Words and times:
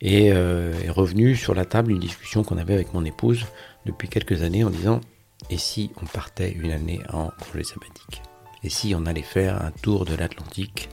Et 0.00 0.26
est 0.26 0.90
revenue 0.90 1.36
sur 1.36 1.54
la 1.54 1.64
table 1.64 1.90
une 1.90 1.98
discussion 1.98 2.44
qu'on 2.44 2.58
avait 2.58 2.74
avec 2.74 2.92
mon 2.92 3.04
épouse 3.04 3.46
depuis 3.86 4.08
quelques 4.08 4.42
années 4.42 4.62
en 4.62 4.70
disant 4.70 5.00
et 5.50 5.58
si 5.58 5.90
on 6.02 6.06
partait 6.06 6.52
une 6.52 6.72
année 6.72 7.00
en 7.12 7.28
congé 7.28 7.62
sabbatique? 7.62 8.22
Et 8.64 8.68
si 8.68 8.94
on 8.96 9.06
allait 9.06 9.22
faire 9.22 9.62
un 9.62 9.70
tour 9.70 10.04
de 10.04 10.14
l'Atlantique 10.14 10.88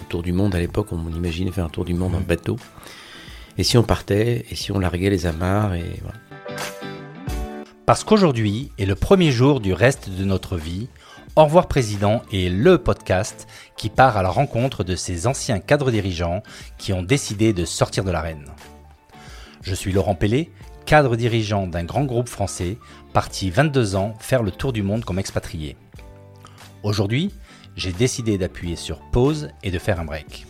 Un 0.00 0.04
tour 0.04 0.22
du 0.22 0.32
monde 0.32 0.54
à 0.54 0.60
l'époque, 0.60 0.88
on 0.92 1.08
imaginait 1.10 1.50
faire 1.50 1.64
un 1.64 1.70
tour 1.70 1.84
du 1.84 1.94
monde 1.94 2.14
en 2.14 2.20
bateau. 2.20 2.56
Et 3.56 3.64
si 3.64 3.76
on 3.76 3.82
partait 3.82 4.44
Et 4.50 4.54
si 4.54 4.70
on 4.70 4.78
larguait 4.78 5.10
les 5.10 5.26
amarres 5.26 5.74
et 5.74 6.00
voilà. 6.02 6.18
Parce 7.86 8.04
qu'aujourd'hui 8.04 8.70
est 8.78 8.84
le 8.84 8.94
premier 8.94 9.32
jour 9.32 9.60
du 9.60 9.72
reste 9.72 10.10
de 10.10 10.24
notre 10.24 10.56
vie, 10.56 10.88
Au 11.38 11.44
revoir 11.44 11.68
Président 11.68 12.22
est 12.32 12.48
le 12.48 12.78
podcast 12.78 13.46
qui 13.76 13.90
part 13.90 14.16
à 14.16 14.24
la 14.24 14.28
rencontre 14.28 14.82
de 14.82 14.96
ces 14.96 15.28
anciens 15.28 15.60
cadres 15.60 15.92
dirigeants 15.92 16.42
qui 16.78 16.92
ont 16.92 17.04
décidé 17.04 17.52
de 17.52 17.64
sortir 17.64 18.02
de 18.02 18.10
l'arène. 18.10 18.46
Je 19.62 19.72
suis 19.72 19.92
Laurent 19.92 20.16
Pellet, 20.16 20.50
cadre 20.84 21.14
dirigeant 21.14 21.68
d'un 21.68 21.84
grand 21.84 22.02
groupe 22.02 22.28
français, 22.28 22.76
parti 23.12 23.50
22 23.50 23.94
ans 23.94 24.14
faire 24.18 24.42
le 24.42 24.50
tour 24.50 24.72
du 24.72 24.82
monde 24.82 25.04
comme 25.04 25.20
expatrié. 25.20 25.76
Aujourd'hui, 26.82 27.32
j'ai 27.76 27.92
décidé 27.92 28.36
d'appuyer 28.36 28.74
sur 28.74 28.98
pause 29.12 29.50
et 29.62 29.70
de 29.70 29.78
faire 29.78 30.00
un 30.00 30.06
break. 30.06 30.44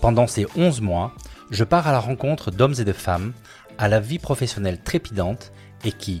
Pendant 0.00 0.26
ces 0.26 0.44
11 0.56 0.80
mois, 0.80 1.12
je 1.52 1.62
pars 1.62 1.86
à 1.86 1.92
la 1.92 2.00
rencontre 2.00 2.50
d'hommes 2.50 2.74
et 2.80 2.84
de 2.84 2.92
femmes 2.92 3.32
à 3.78 3.86
la 3.86 4.00
vie 4.00 4.18
professionnelle 4.18 4.82
trépidante 4.82 5.52
et 5.84 5.92
qui, 5.92 6.20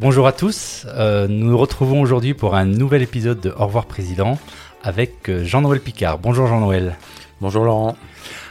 Bonjour 0.00 0.26
à 0.26 0.32
tous, 0.32 0.86
euh, 0.86 1.28
nous 1.28 1.50
nous 1.50 1.58
retrouvons 1.58 2.00
aujourd'hui 2.00 2.32
pour 2.32 2.54
un 2.54 2.64
nouvel 2.64 3.02
épisode 3.02 3.38
de 3.38 3.50
Au 3.50 3.66
revoir 3.66 3.84
Président 3.84 4.38
avec 4.82 5.28
euh, 5.28 5.44
Jean-Noël 5.44 5.78
Picard. 5.78 6.18
Bonjour 6.18 6.46
Jean-Noël. 6.46 6.96
Bonjour 7.42 7.66
Laurent. 7.66 7.98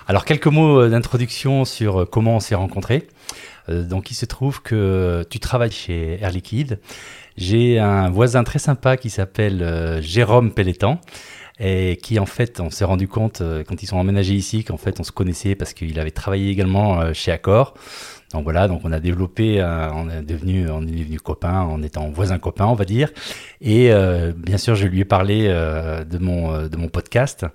Alors 0.08 0.26
quelques 0.26 0.46
mots 0.46 0.80
euh, 0.80 0.90
d'introduction 0.90 1.66
sur 1.66 2.08
comment 2.08 2.36
on 2.36 2.40
s'est 2.40 2.54
rencontrés. 2.54 3.08
Euh, 3.68 3.82
donc 3.82 4.12
il 4.12 4.14
se 4.14 4.28
trouve 4.28 4.62
que 4.62 5.26
tu 5.32 5.40
travailles 5.40 5.72
chez 5.72 6.20
Air 6.22 6.30
Liquide. 6.30 6.80
J'ai 7.36 7.80
un 7.80 8.12
voisin 8.12 8.44
très 8.44 8.60
sympa 8.60 8.96
qui 8.96 9.10
s'appelle 9.10 9.98
Jérôme 10.04 10.52
Pelletan 10.52 11.02
et 11.60 11.98
qui 11.98 12.20
en 12.20 12.28
fait 12.28 12.60
on 12.60 12.70
s'est 12.70 12.86
rendu 12.86 13.08
compte 13.08 13.42
quand 13.68 13.82
ils 13.82 13.88
sont 13.88 13.98
emménagés 13.98 14.36
ici 14.36 14.64
qu'en 14.64 14.78
fait 14.78 15.00
on 15.00 15.04
se 15.04 15.12
connaissait 15.12 15.56
parce 15.56 15.74
qu'il 15.74 16.00
avait 16.00 16.12
travaillé 16.12 16.52
également 16.52 17.12
chez 17.14 17.32
Accor. 17.32 17.74
Donc 18.34 18.44
voilà, 18.44 18.68
donc 18.68 18.82
on 18.84 18.92
a 18.92 19.00
développé, 19.00 19.60
on 19.64 20.10
est 20.10 20.22
devenu, 20.22 20.70
on 20.70 20.84
est 20.84 20.92
devenu 20.92 21.20
copain 21.20 21.62
en 21.62 21.82
étant 21.82 22.10
voisin 22.10 22.38
copain, 22.38 22.66
on 22.66 22.76
va 22.76 22.86
dire. 22.86 23.10
Et 23.60 23.92
bien 24.38 24.58
sûr, 24.58 24.76
je 24.76 24.86
lui 24.86 25.00
ai 25.00 25.06
parlé 25.06 25.48
de 25.48 26.18
mon 26.20 26.68
de 26.68 26.78
mon 26.78 26.90
podcast. 26.90 27.48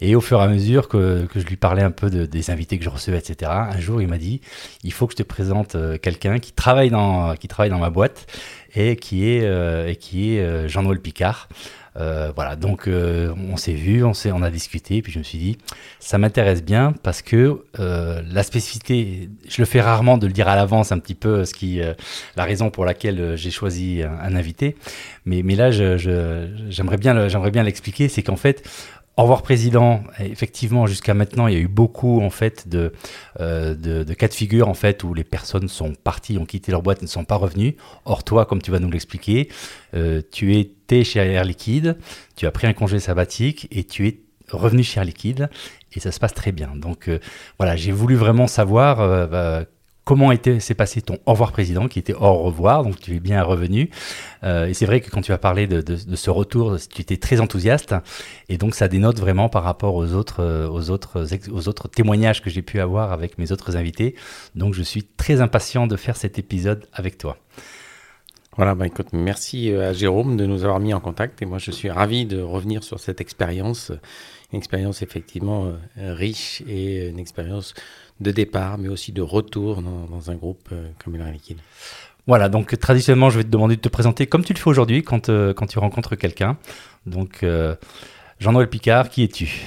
Et 0.00 0.14
au 0.14 0.20
fur 0.20 0.40
et 0.40 0.42
à 0.42 0.48
mesure 0.48 0.88
que, 0.88 1.26
je 1.34 1.46
lui 1.46 1.56
parlais 1.56 1.82
un 1.82 1.90
peu 1.90 2.10
de, 2.10 2.26
des 2.26 2.50
invités 2.50 2.78
que 2.78 2.84
je 2.84 2.90
recevais, 2.90 3.18
etc., 3.18 3.50
un 3.50 3.80
jour 3.80 4.02
il 4.02 4.08
m'a 4.08 4.18
dit 4.18 4.40
il 4.84 4.92
faut 4.92 5.06
que 5.06 5.12
je 5.12 5.18
te 5.18 5.22
présente 5.22 5.74
euh, 5.74 5.96
quelqu'un 5.96 6.38
qui 6.38 6.52
travaille 6.52 6.90
dans 6.90 7.34
qui 7.34 7.48
travaille 7.48 7.70
dans 7.70 7.78
ma 7.78 7.90
boîte 7.90 8.26
et 8.74 8.96
qui 8.96 9.26
est 9.28 9.42
euh, 9.44 9.88
et 9.88 9.96
qui 9.96 10.34
est 10.34 10.40
euh, 10.40 10.68
Jean-Noël 10.68 11.00
Picard. 11.00 11.48
Euh, 11.98 12.30
voilà, 12.34 12.56
donc 12.56 12.88
on 12.88 13.56
s'est 13.56 13.72
vu, 13.72 14.04
on, 14.04 14.12
on 14.32 14.42
a 14.42 14.50
discuté, 14.50 15.02
puis 15.02 15.12
je 15.12 15.18
me 15.18 15.24
suis 15.24 15.38
dit, 15.38 15.58
ça 15.98 16.18
m'intéresse 16.18 16.62
bien 16.62 16.92
parce 17.02 17.22
que 17.22 17.64
la 17.78 18.42
spécificité, 18.42 19.28
je 19.48 19.62
le 19.62 19.66
fais 19.66 19.80
rarement 19.80 20.18
de 20.18 20.26
le 20.26 20.32
dire 20.32 20.48
à 20.48 20.56
l'avance 20.56 20.92
un 20.92 20.98
petit 20.98 21.14
peu, 21.14 21.44
ce 21.44 21.54
qui, 21.54 21.80
la 22.36 22.44
raison 22.44 22.70
pour 22.70 22.84
laquelle 22.84 23.36
j'ai 23.36 23.50
choisi 23.50 24.02
un, 24.02 24.36
invité, 24.36 24.76
mais, 25.24 25.42
mais 25.42 25.54
là, 25.54 25.70
je, 25.70 25.96
je, 25.96 26.48
j'aimerais 26.68 26.98
bien, 26.98 27.28
j'aimerais 27.28 27.50
bien 27.50 27.62
l'expliquer, 27.62 28.08
c'est 28.08 28.22
qu'en 28.22 28.36
fait, 28.36 28.62
au 29.16 29.22
revoir 29.22 29.42
président. 29.42 30.02
Effectivement, 30.18 30.86
jusqu'à 30.86 31.14
maintenant, 31.14 31.46
il 31.46 31.54
y 31.54 31.56
a 31.56 31.60
eu 31.60 31.68
beaucoup 31.68 32.20
en 32.20 32.30
fait 32.30 32.68
de, 32.68 32.92
euh, 33.40 33.74
de, 33.74 34.14
cas 34.14 34.28
de 34.28 34.34
figure 34.34 34.68
en 34.68 34.74
fait 34.74 35.04
où 35.04 35.14
les 35.14 35.24
personnes 35.24 35.68
sont 35.68 35.94
parties, 35.94 36.38
ont 36.38 36.46
quitté 36.46 36.70
leur 36.70 36.82
boîte, 36.82 37.02
ne 37.02 37.06
sont 37.06 37.24
pas 37.24 37.36
revenues. 37.36 37.76
Or 38.04 38.24
toi, 38.24 38.44
comme 38.44 38.60
tu 38.60 38.70
vas 38.70 38.78
nous 38.78 38.90
l'expliquer, 38.90 39.48
euh, 39.94 40.20
tu 40.30 40.56
étais 40.56 41.04
chez 41.04 41.20
Air 41.20 41.44
Liquide, 41.44 41.96
tu 42.36 42.46
as 42.46 42.50
pris 42.50 42.66
un 42.66 42.72
congé 42.72 42.98
sabbatique 42.98 43.68
et 43.70 43.84
tu 43.84 44.06
es 44.06 44.20
revenu 44.50 44.82
chez 44.82 45.00
Air 45.00 45.06
Liquide 45.06 45.48
et 45.92 46.00
ça 46.00 46.12
se 46.12 46.20
passe 46.20 46.34
très 46.34 46.52
bien. 46.52 46.76
Donc 46.76 47.08
euh, 47.08 47.18
voilà, 47.58 47.74
j'ai 47.74 47.92
voulu 47.92 48.16
vraiment 48.16 48.46
savoir 48.46 49.28
bah, 49.28 49.64
comment 50.06 50.30
était 50.30 50.60
s'est 50.60 50.74
passé 50.74 51.02
ton 51.02 51.18
au 51.26 51.32
revoir 51.32 51.50
président 51.50 51.88
qui 51.88 51.98
était 51.98 52.14
au 52.14 52.32
revoir 52.44 52.84
donc 52.84 52.98
tu 52.98 53.16
es 53.16 53.20
bien 53.20 53.42
revenu. 53.42 53.90
Euh, 54.44 54.66
et 54.66 54.72
c'est 54.72 54.86
vrai 54.86 55.00
que 55.00 55.10
quand 55.10 55.20
tu 55.20 55.32
as 55.32 55.38
parlé 55.38 55.66
de, 55.66 55.82
de, 55.82 55.96
de, 55.96 56.16
ce 56.16 56.30
retour 56.30 56.76
tu 56.88 57.02
étais 57.02 57.18
très 57.18 57.40
enthousiaste. 57.40 57.94
Et 58.48 58.56
donc 58.56 58.74
ça 58.74 58.88
dénote 58.88 59.18
vraiment 59.18 59.48
par 59.50 59.64
rapport 59.64 59.96
aux 59.96 60.12
autres 60.14 60.42
euh, 60.42 60.68
aux 60.70 60.90
autres 60.90 61.26
aux 61.50 61.68
autres 61.68 61.88
témoignages 61.88 62.40
que 62.40 62.48
j'ai 62.48 62.62
pu 62.62 62.80
avoir 62.80 63.12
avec 63.12 63.36
mes 63.36 63.50
autres 63.50 63.76
invités. 63.76 64.14
Donc 64.54 64.74
je 64.74 64.82
suis 64.82 65.02
très 65.02 65.40
impatient 65.40 65.88
de 65.88 65.96
faire 65.96 66.16
cet 66.16 66.38
épisode 66.38 66.86
avec 66.92 67.18
toi. 67.18 67.36
Voilà, 68.56 68.74
bah 68.74 68.86
écoute, 68.86 69.08
merci 69.12 69.70
euh, 69.70 69.90
à 69.90 69.92
Jérôme 69.92 70.36
de 70.38 70.46
nous 70.46 70.62
avoir 70.64 70.78
mis 70.78 70.94
en 70.94 71.00
contact. 71.00 71.42
Et 71.42 71.46
moi 71.46 71.58
je 71.58 71.72
suis 71.72 71.90
ravi 71.90 72.26
de 72.26 72.40
revenir 72.40 72.84
sur 72.84 73.00
cette 73.00 73.20
expérience, 73.20 73.90
une 74.52 74.58
expérience 74.58 75.02
effectivement 75.02 75.72
riche 75.96 76.62
et 76.68 77.08
une 77.08 77.18
expérience 77.18 77.74
de 78.20 78.30
départ, 78.30 78.78
mais 78.78 78.88
aussi 78.88 79.12
de 79.12 79.22
retour 79.22 79.82
dans, 79.82 80.06
dans 80.06 80.30
un 80.30 80.34
groupe 80.34 80.68
euh, 80.72 80.88
comme 81.02 81.16
Air 81.16 81.30
Liquide. 81.32 81.58
Voilà, 82.26 82.48
donc 82.48 82.76
traditionnellement, 82.78 83.30
je 83.30 83.38
vais 83.38 83.44
te 83.44 83.50
demander 83.50 83.76
de 83.76 83.80
te 83.80 83.88
présenter 83.88 84.26
comme 84.26 84.44
tu 84.44 84.52
le 84.52 84.58
fais 84.58 84.68
aujourd'hui 84.68 85.02
quand, 85.02 85.28
euh, 85.28 85.54
quand 85.54 85.66
tu 85.66 85.78
rencontres 85.78 86.16
quelqu'un. 86.16 86.56
Donc, 87.06 87.42
euh, 87.42 87.76
Jean-Noël 88.40 88.68
Picard, 88.68 89.10
qui 89.10 89.22
es-tu? 89.22 89.62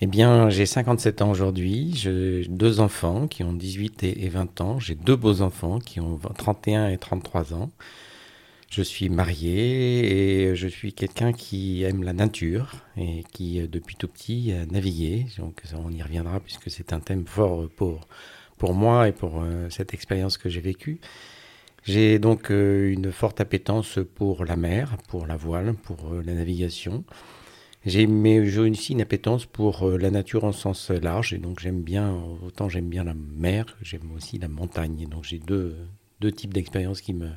Eh 0.00 0.06
bien, 0.06 0.48
j'ai 0.48 0.64
57 0.64 1.22
ans 1.22 1.30
aujourd'hui. 1.30 1.92
J'ai 1.94 2.46
deux 2.48 2.80
enfants 2.80 3.26
qui 3.26 3.42
ont 3.42 3.52
18 3.52 4.04
et, 4.04 4.24
et 4.24 4.28
20 4.28 4.60
ans. 4.60 4.78
J'ai 4.78 4.94
deux 4.94 5.16
beaux 5.16 5.42
enfants 5.42 5.78
qui 5.78 6.00
ont 6.00 6.18
31 6.38 6.88
et 6.88 6.98
33 6.98 7.52
ans. 7.52 7.70
Je 8.70 8.82
suis 8.82 9.08
marié 9.08 10.50
et 10.52 10.54
je 10.54 10.68
suis 10.68 10.92
quelqu'un 10.92 11.32
qui 11.32 11.82
aime 11.82 12.04
la 12.04 12.12
nature 12.12 12.76
et 12.96 13.24
qui, 13.32 13.60
euh, 13.60 13.66
depuis 13.66 13.96
tout 13.96 14.06
petit, 14.06 14.52
a 14.52 14.64
navigué. 14.64 15.26
Donc, 15.38 15.60
on 15.74 15.90
y 15.90 16.00
reviendra 16.00 16.38
puisque 16.38 16.70
c'est 16.70 16.92
un 16.92 17.00
thème 17.00 17.26
fort 17.26 17.68
pour, 17.70 18.06
pour 18.58 18.72
moi 18.74 19.08
et 19.08 19.12
pour 19.12 19.42
euh, 19.42 19.68
cette 19.70 19.92
expérience 19.92 20.38
que 20.38 20.48
j'ai 20.48 20.60
vécue. 20.60 21.00
J'ai 21.82 22.20
donc 22.20 22.52
euh, 22.52 22.92
une 22.92 23.10
forte 23.10 23.40
appétence 23.40 23.98
pour 24.14 24.44
la 24.44 24.54
mer, 24.54 24.98
pour 25.08 25.26
la 25.26 25.36
voile, 25.36 25.74
pour 25.74 26.14
la 26.24 26.34
navigation. 26.34 27.02
J'ai 27.84 28.06
aussi 28.06 28.92
une 28.92 29.00
appétence 29.00 29.46
pour 29.46 29.88
la 29.88 30.12
nature 30.12 30.44
en 30.44 30.52
sens 30.52 30.90
large 30.90 31.32
et 31.32 31.38
donc 31.38 31.58
j'aime 31.58 31.82
bien, 31.82 32.14
autant 32.46 32.68
j'aime 32.68 32.88
bien 32.88 33.02
la 33.02 33.14
mer, 33.14 33.76
j'aime 33.82 34.12
aussi 34.12 34.38
la 34.38 34.48
montagne. 34.48 35.08
Donc 35.08 35.24
j'ai 35.24 35.38
deux, 35.38 35.74
deux 36.20 36.30
types 36.30 36.52
d'expériences 36.52 37.00
qui 37.00 37.14
me, 37.14 37.30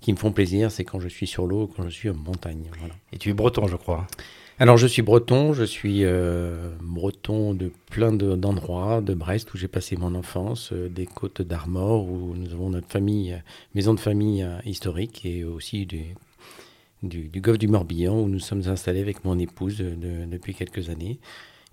qui 0.00 0.12
me 0.12 0.18
font 0.18 0.32
plaisir, 0.32 0.70
c'est 0.70 0.84
quand 0.84 1.00
je 1.00 1.08
suis 1.08 1.26
sur 1.26 1.46
l'eau, 1.46 1.66
quand 1.74 1.84
je 1.84 1.90
suis 1.90 2.10
en 2.10 2.14
montagne. 2.14 2.70
Voilà. 2.78 2.94
Et 3.12 3.18
tu 3.18 3.30
es 3.30 3.32
breton, 3.32 3.66
je 3.66 3.76
crois. 3.76 4.06
Alors 4.58 4.78
je 4.78 4.86
suis 4.86 5.02
breton, 5.02 5.52
je 5.52 5.64
suis 5.64 6.04
euh, 6.04 6.70
breton 6.80 7.52
de 7.52 7.70
plein 7.90 8.10
d'endroits, 8.10 9.02
de, 9.02 9.08
de, 9.08 9.14
Brest 9.14 9.52
où 9.52 9.58
j'ai 9.58 9.68
passé 9.68 9.96
mon 9.96 10.14
enfance, 10.14 10.72
euh, 10.72 10.88
des 10.88 11.04
côtes 11.04 11.42
d'Armor 11.42 12.08
où 12.08 12.34
nous 12.34 12.54
avons 12.54 12.70
notre 12.70 12.88
famille, 12.88 13.34
euh, 13.34 13.38
maison 13.74 13.92
de 13.92 14.00
famille 14.00 14.42
euh, 14.42 14.58
historique 14.64 15.26
et 15.26 15.44
aussi 15.44 15.84
du, 15.84 16.04
du, 17.02 17.28
du, 17.28 17.40
golfe 17.42 17.58
du 17.58 17.68
Morbihan 17.68 18.18
où 18.18 18.28
nous 18.28 18.40
sommes 18.40 18.66
installés 18.66 19.02
avec 19.02 19.26
mon 19.26 19.38
épouse 19.38 19.76
de, 19.76 20.24
depuis 20.24 20.54
quelques 20.54 20.88
années 20.88 21.20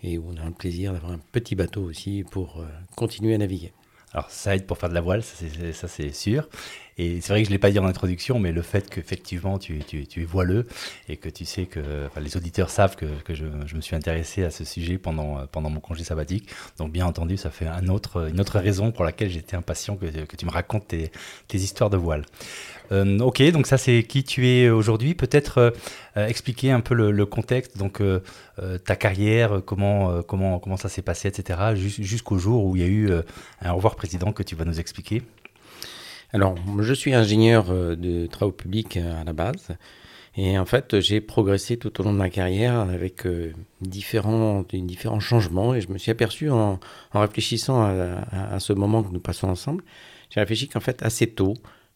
et 0.04 0.18
où 0.18 0.26
on 0.30 0.36
a 0.36 0.46
le 0.46 0.52
plaisir 0.52 0.92
d'avoir 0.92 1.14
un 1.14 1.22
petit 1.32 1.56
bateau 1.56 1.84
aussi 1.84 2.26
pour 2.30 2.66
continuer 2.98 3.34
à 3.34 3.38
naviguer. 3.38 3.72
Alors 4.12 4.30
ça 4.30 4.58
aide 4.58 4.68
pour 4.68 4.78
faire 4.78 4.90
de 4.90 4.94
la 4.94 5.02
voile, 5.02 5.24
ça 5.24 5.88
c'est 5.88 6.12
sûr. 6.12 6.50
Et 6.98 7.22
c'est 7.22 7.34
vrai 7.34 7.42
que 7.42 7.46
je 7.46 7.50
ne 7.50 7.56
l'ai 7.56 7.60
pas 7.60 7.72
dit 7.72 7.80
en 7.80 7.86
introduction, 7.86 8.40
mais 8.40 8.52
le 8.52 8.62
fait 8.62 8.90
qu'effectivement 8.90 9.58
tu, 9.58 9.80
tu, 9.80 10.22
es 10.22 10.26
voileux 10.26 10.68
et 11.10 11.18
que 11.18 11.30
tu 11.30 11.46
sais 11.46 11.66
que 11.66 11.80
les 12.20 12.38
auditeurs 12.38 12.70
savent 12.70 12.96
que, 12.96 13.08
je, 13.34 13.46
me 13.76 13.82
suis 13.82 13.96
intéressé 13.96 14.44
à 14.44 14.52
ce 14.52 14.64
sujet 14.64 14.98
pendant, 14.98 15.48
mon 15.56 15.80
congé 15.80 16.04
sabbatique. 16.04 16.50
Donc 16.78 16.92
bien 16.92 17.06
entendu, 17.06 17.38
ça 17.38 17.50
fait 17.50 17.68
une 17.68 17.90
autre 17.90 18.60
raison 18.60 18.92
pour 18.92 19.06
laquelle 19.06 19.30
j'étais 19.30 19.56
impatient 19.56 19.96
que, 19.96 20.36
tu 20.36 20.46
me 20.46 20.52
racontes 20.52 20.88
tes, 20.88 21.12
histoires 21.54 21.90
de 21.90 21.98
voile. 21.98 22.26
Euh, 22.92 23.20
ok, 23.20 23.42
donc 23.52 23.68
ça 23.68 23.78
c'est 23.78 24.04
qui 24.04 24.24
tu 24.24 24.48
es 24.48 24.70
aujourd'hui. 24.70 25.16
Peut-être 25.16 25.58
euh, 25.58 25.72
euh, 26.18 26.28
expliquer 26.28 26.72
un 26.72 26.82
peu 26.82 26.94
le, 26.94 27.26
contexte, 27.26 27.78
donc 27.78 28.02
ta 28.86 28.96
carrière, 28.96 29.62
comment, 29.66 30.22
comment 30.22 30.78
ça 30.78 30.90
s'est 30.90 31.02
passé, 31.02 31.28
etc. 31.28 31.60
Jusqu'au 31.76 32.38
jour 32.38 32.66
où 32.66 32.76
il 32.76 32.82
y 32.82 32.86
a 32.86 32.88
eu 32.88 33.12
un 33.62 33.72
au 33.72 33.76
revoir 33.78 33.96
président 33.96 34.32
que 34.32 34.44
tu 34.44 34.56
vas 34.56 34.66
nous 34.66 34.80
expliquer. 34.80 35.24
Alors, 36.34 36.56
je 36.80 36.94
suis 36.94 37.14
ingénieur 37.14 37.66
de 37.66 38.26
travaux 38.28 38.52
publics 38.52 38.98
à 38.98 39.24
la 39.24 39.34
base. 39.34 39.70
Et 40.36 40.58
en 40.58 40.66
fait, 40.66 41.00
j'ai 41.00 41.22
progressé 41.22 41.78
tout 41.78 42.02
au 42.02 42.04
long 42.04 42.12
de 42.12 42.18
ma 42.18 42.32
carrière 42.32 42.80
avec 42.80 43.28
différents, 43.82 44.66
différents 44.74 45.20
changements. 45.20 45.76
Et 45.76 45.82
je 45.82 45.92
me 45.92 46.00
suis 46.00 46.10
aperçu 46.10 46.50
en, 46.50 46.80
réfléchissant 47.14 47.84
à, 47.84 48.60
ce 48.60 48.74
moment 48.74 49.04
que 49.04 49.14
nous 49.14 49.20
passons 49.20 49.48
ensemble, 49.48 49.84
j'ai 50.32 50.40
réfléchi 50.40 50.68
qu'en 50.68 50.80
fait, 50.80 51.04
assez 51.04 51.28
tôt, 51.28 51.54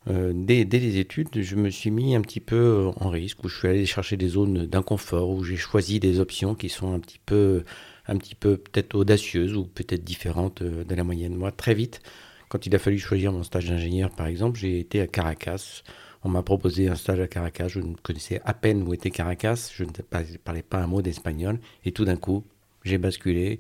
euh, 0.10 0.32
dès, 0.34 0.64
les 0.64 0.98
études, 0.98 1.42
je 1.42 1.56
me 1.56 1.70
suis 1.70 1.92
mis 1.92 2.16
un 2.16 2.22
petit 2.22 2.40
peu 2.40 2.56
euh, 2.56 2.92
en 2.98 3.10
risque, 3.10 3.44
où 3.44 3.50
je 3.50 3.58
suis 3.58 3.68
allé 3.68 3.86
chercher 3.86 4.16
des 4.16 4.30
zones 4.30 4.66
d'inconfort, 4.66 5.30
où 5.30 5.44
j'ai 5.44 5.58
choisi 5.58 6.00
des 6.00 6.20
options 6.20 6.56
qui 6.56 6.70
sont 6.70 6.94
un 6.94 7.00
petit 7.00 7.20
peu, 7.26 7.64
un 8.08 8.16
petit 8.18 8.36
peu 8.36 8.58
peut-être 8.58 8.96
audacieuses 8.96 9.56
ou 9.56 9.66
peut-être 9.66 10.04
différentes 10.04 10.62
euh, 10.62 10.84
de 10.84 10.96
la 10.96 11.04
moyenne. 11.04 11.36
Moi, 11.36 11.52
très 11.52 11.74
vite, 11.74 12.02
quand 12.50 12.66
il 12.66 12.76
a 12.76 12.80
fallu 12.80 13.00
choisir 13.00 13.32
mon 13.32 13.44
stage 13.44 13.68
d'ingénieur, 13.68 14.10
par 14.10 14.28
exemple, 14.28 14.60
j'ai 14.60 14.80
été 14.80 15.02
à 15.02 15.08
Caracas. 15.08 15.84
On 16.24 16.30
m'a 16.30 16.44
proposé 16.44 16.88
un 16.88 16.96
stage 16.96 17.20
à 17.20 17.28
Caracas. 17.28 17.68
Je 17.68 17.80
ne 17.80 17.96
connaissais 17.96 18.42
à 18.46 18.54
peine 18.54 18.84
où 18.88 18.94
était 18.94 19.12
Caracas. 19.12 19.72
Je 19.74 19.84
ne 19.84 20.38
parlais 20.44 20.64
pas 20.64 20.78
un 20.78 20.88
mot 20.88 21.02
d'espagnol. 21.02 21.60
Et 21.86 21.92
tout 21.92 22.06
d'un 22.06 22.16
coup, 22.16 22.44
j'ai 22.84 22.98
basculé. 22.98 23.60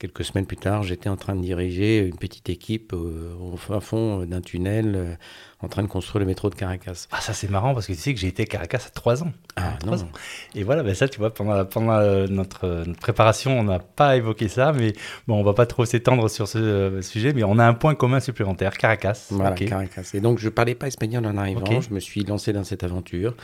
Quelques 0.00 0.24
semaines 0.24 0.46
plus 0.46 0.56
tard, 0.56 0.82
j'étais 0.82 1.08
en 1.08 1.16
train 1.16 1.36
de 1.36 1.42
diriger 1.42 1.98
une 1.98 2.16
petite 2.16 2.48
équipe 2.50 2.92
au 2.92 3.56
fond 3.80 4.24
d'un 4.24 4.40
tunnel 4.40 5.18
en 5.62 5.68
train 5.68 5.82
de 5.82 5.88
construire 5.88 6.20
le 6.20 6.26
métro 6.26 6.48
de 6.48 6.54
Caracas. 6.54 7.06
Ah, 7.12 7.20
ça 7.20 7.34
c'est 7.34 7.50
marrant 7.50 7.74
parce 7.74 7.86
que 7.86 7.92
tu 7.92 7.98
sais 7.98 8.14
que 8.14 8.20
j'ai 8.20 8.28
été 8.28 8.44
à 8.44 8.46
Caracas 8.46 8.84
à 8.86 8.90
3 8.90 9.24
ans. 9.24 9.32
Ah, 9.56 9.74
3 9.80 10.04
ans. 10.04 10.08
Et 10.54 10.62
voilà, 10.62 10.82
ben 10.82 10.94
ça, 10.94 11.06
tu 11.08 11.18
vois, 11.18 11.34
pendant, 11.34 11.64
pendant 11.66 11.92
euh, 11.92 12.26
notre, 12.28 12.84
préparation, 13.00 13.58
on 13.58 13.64
n'a 13.64 13.78
pas 13.78 14.16
évoqué 14.16 14.48
ça, 14.48 14.72
mais 14.72 14.94
bon, 15.26 15.38
on 15.38 15.42
va 15.42 15.52
pas 15.52 15.66
trop 15.66 15.84
s'étendre 15.84 16.30
sur 16.30 16.48
ce 16.48 16.58
euh, 16.58 17.02
sujet, 17.02 17.34
mais 17.34 17.44
on 17.44 17.58
a 17.58 17.64
un 17.64 17.74
point 17.74 17.94
commun 17.94 18.20
supplémentaire, 18.20 18.78
Caracas. 18.78 19.26
Voilà, 19.30 19.52
Caracas. 19.52 20.10
Et 20.14 20.20
donc, 20.20 20.38
je 20.38 20.48
parlais 20.48 20.74
pas 20.74 20.86
espagnol 20.86 21.26
en 21.26 21.36
arrivant, 21.36 21.80
je 21.80 21.92
me 21.92 22.00
suis 22.00 22.24
lancé 22.24 22.52
dans 22.52 22.64
cette 22.64 22.82
aventure. 22.82 23.34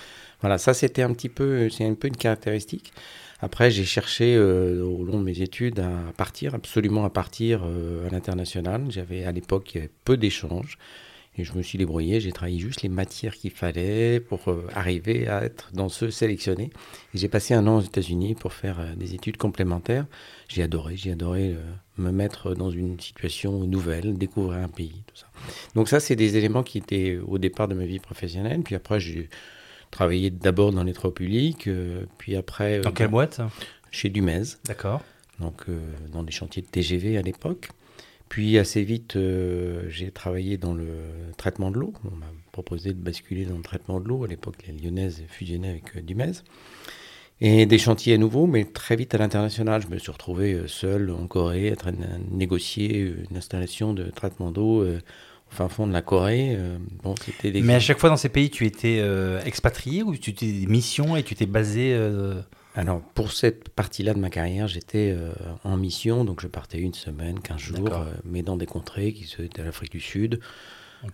Voilà, 0.40 0.58
ça 0.58 0.74
c'était 0.74 1.02
un 1.02 1.12
petit 1.12 1.28
peu, 1.28 1.68
c'est 1.70 1.84
un 1.84 1.94
peu 1.94 2.08
une 2.08 2.16
caractéristique. 2.16 2.92
Après, 3.40 3.70
j'ai 3.70 3.84
cherché 3.84 4.34
euh, 4.34 4.82
au 4.82 5.04
long 5.04 5.18
de 5.18 5.24
mes 5.24 5.42
études 5.42 5.80
à 5.80 6.12
partir, 6.16 6.54
absolument 6.54 7.04
à 7.04 7.10
partir 7.10 7.62
à 7.64 8.10
l'international. 8.10 8.84
J'avais 8.88 9.24
à 9.24 9.32
l'époque 9.32 9.78
peu 10.04 10.16
d'échanges. 10.16 10.78
Et 11.38 11.44
je 11.44 11.52
me 11.52 11.62
suis 11.62 11.76
débrouillé, 11.76 12.20
j'ai 12.20 12.32
travaillé 12.32 12.58
juste 12.58 12.82
les 12.82 12.88
matières 12.88 13.34
qu'il 13.34 13.50
fallait 13.50 14.20
pour 14.20 14.48
euh, 14.48 14.66
arriver 14.74 15.28
à 15.28 15.44
être 15.44 15.70
dans 15.74 15.90
ce 15.90 16.08
sélectionné. 16.08 16.70
Et 17.14 17.18
j'ai 17.18 17.28
passé 17.28 17.52
un 17.52 17.66
an 17.66 17.78
aux 17.78 17.82
États-Unis 17.82 18.34
pour 18.34 18.54
faire 18.54 18.80
euh, 18.80 18.94
des 18.94 19.14
études 19.14 19.36
complémentaires. 19.36 20.06
J'ai 20.48 20.62
adoré, 20.62 20.96
j'ai 20.96 21.12
adoré 21.12 21.50
euh, 21.50 21.60
me 21.98 22.10
mettre 22.10 22.54
dans 22.54 22.70
une 22.70 22.98
situation 22.98 23.52
nouvelle, 23.64 24.16
découvrir 24.16 24.60
un 24.60 24.68
pays, 24.68 25.02
tout 25.06 25.16
ça. 25.16 25.26
Donc 25.74 25.88
ça, 25.88 26.00
c'est 26.00 26.16
des 26.16 26.38
éléments 26.38 26.62
qui 26.62 26.78
étaient 26.78 27.18
au 27.26 27.36
départ 27.36 27.68
de 27.68 27.74
ma 27.74 27.84
vie 27.84 27.98
professionnelle. 27.98 28.62
Puis 28.62 28.74
après, 28.74 28.98
j'ai 28.98 29.28
travaillé 29.90 30.30
d'abord 30.30 30.72
dans 30.72 30.84
les 30.84 30.92
travaux 30.92 31.14
publics, 31.14 31.68
puis 32.18 32.36
après... 32.36 32.80
Dans 32.80 32.92
quelle 32.92 33.08
boîte 33.08 33.40
Chez 33.90 34.08
Dumez. 34.08 34.42
D'accord. 34.64 35.02
Donc 35.40 35.64
dans 36.12 36.22
des 36.22 36.32
chantiers 36.32 36.62
de 36.62 36.66
TGV 36.66 37.18
à 37.18 37.22
l'époque. 37.22 37.70
Puis 38.28 38.58
assez 38.58 38.82
vite, 38.82 39.16
euh, 39.16 39.84
j'ai 39.88 40.10
travaillé 40.10 40.56
dans 40.56 40.74
le 40.74 40.88
traitement 41.36 41.70
de 41.70 41.78
l'eau. 41.78 41.92
On 42.04 42.16
m'a 42.16 42.26
proposé 42.52 42.92
de 42.92 42.98
basculer 42.98 43.44
dans 43.44 43.56
le 43.56 43.62
traitement 43.62 44.00
de 44.00 44.08
l'eau. 44.08 44.24
À 44.24 44.28
l'époque, 44.28 44.56
les 44.66 44.72
Lyonnaises 44.72 45.22
fusionnaient 45.28 45.70
avec 45.70 45.96
euh, 45.96 46.00
Dumez. 46.00 46.32
Et 47.40 47.66
des 47.66 47.78
chantiers 47.78 48.14
à 48.14 48.18
nouveau, 48.18 48.46
mais 48.46 48.64
très 48.64 48.96
vite 48.96 49.14
à 49.14 49.18
l'international. 49.18 49.82
Je 49.82 49.88
me 49.88 49.98
suis 49.98 50.10
retrouvé 50.10 50.54
euh, 50.54 50.66
seul 50.66 51.10
en 51.10 51.26
Corée, 51.26 51.70
en 51.70 51.76
train 51.76 51.92
de 51.92 51.98
négocier 52.30 53.14
une 53.30 53.36
installation 53.36 53.92
de 53.92 54.04
traitement 54.04 54.50
d'eau 54.50 54.84
au 55.50 55.54
fin 55.54 55.68
fond 55.68 55.86
de 55.86 55.92
la 55.92 56.02
Corée. 56.02 56.58
bon, 57.02 57.14
Mais 57.44 57.74
à 57.74 57.80
chaque 57.80 57.98
fois 57.98 58.10
dans 58.10 58.16
ces 58.16 58.28
pays, 58.28 58.50
tu 58.50 58.66
étais 58.66 59.02
expatrié 59.44 60.02
ou 60.02 60.16
tu 60.16 60.30
étais 60.30 60.46
mission 60.66 61.16
et 61.16 61.22
tu 61.22 61.34
t'es 61.34 61.46
basé 61.46 61.96
alors, 62.76 63.00
pour 63.00 63.32
cette 63.32 63.70
partie-là 63.70 64.12
de 64.12 64.18
ma 64.18 64.28
carrière, 64.28 64.68
j'étais 64.68 65.14
euh, 65.16 65.32
en 65.64 65.78
mission, 65.78 66.26
donc 66.26 66.42
je 66.42 66.46
partais 66.46 66.78
une 66.78 66.92
semaine, 66.92 67.40
15 67.40 67.58
jours, 67.58 67.94
euh, 67.94 68.12
mais 68.24 68.42
dans 68.42 68.58
des 68.58 68.66
contrées 68.66 69.14
qui 69.14 69.34
étaient 69.42 69.64
l'Afrique 69.64 69.92
du 69.92 70.00
Sud, 70.00 70.40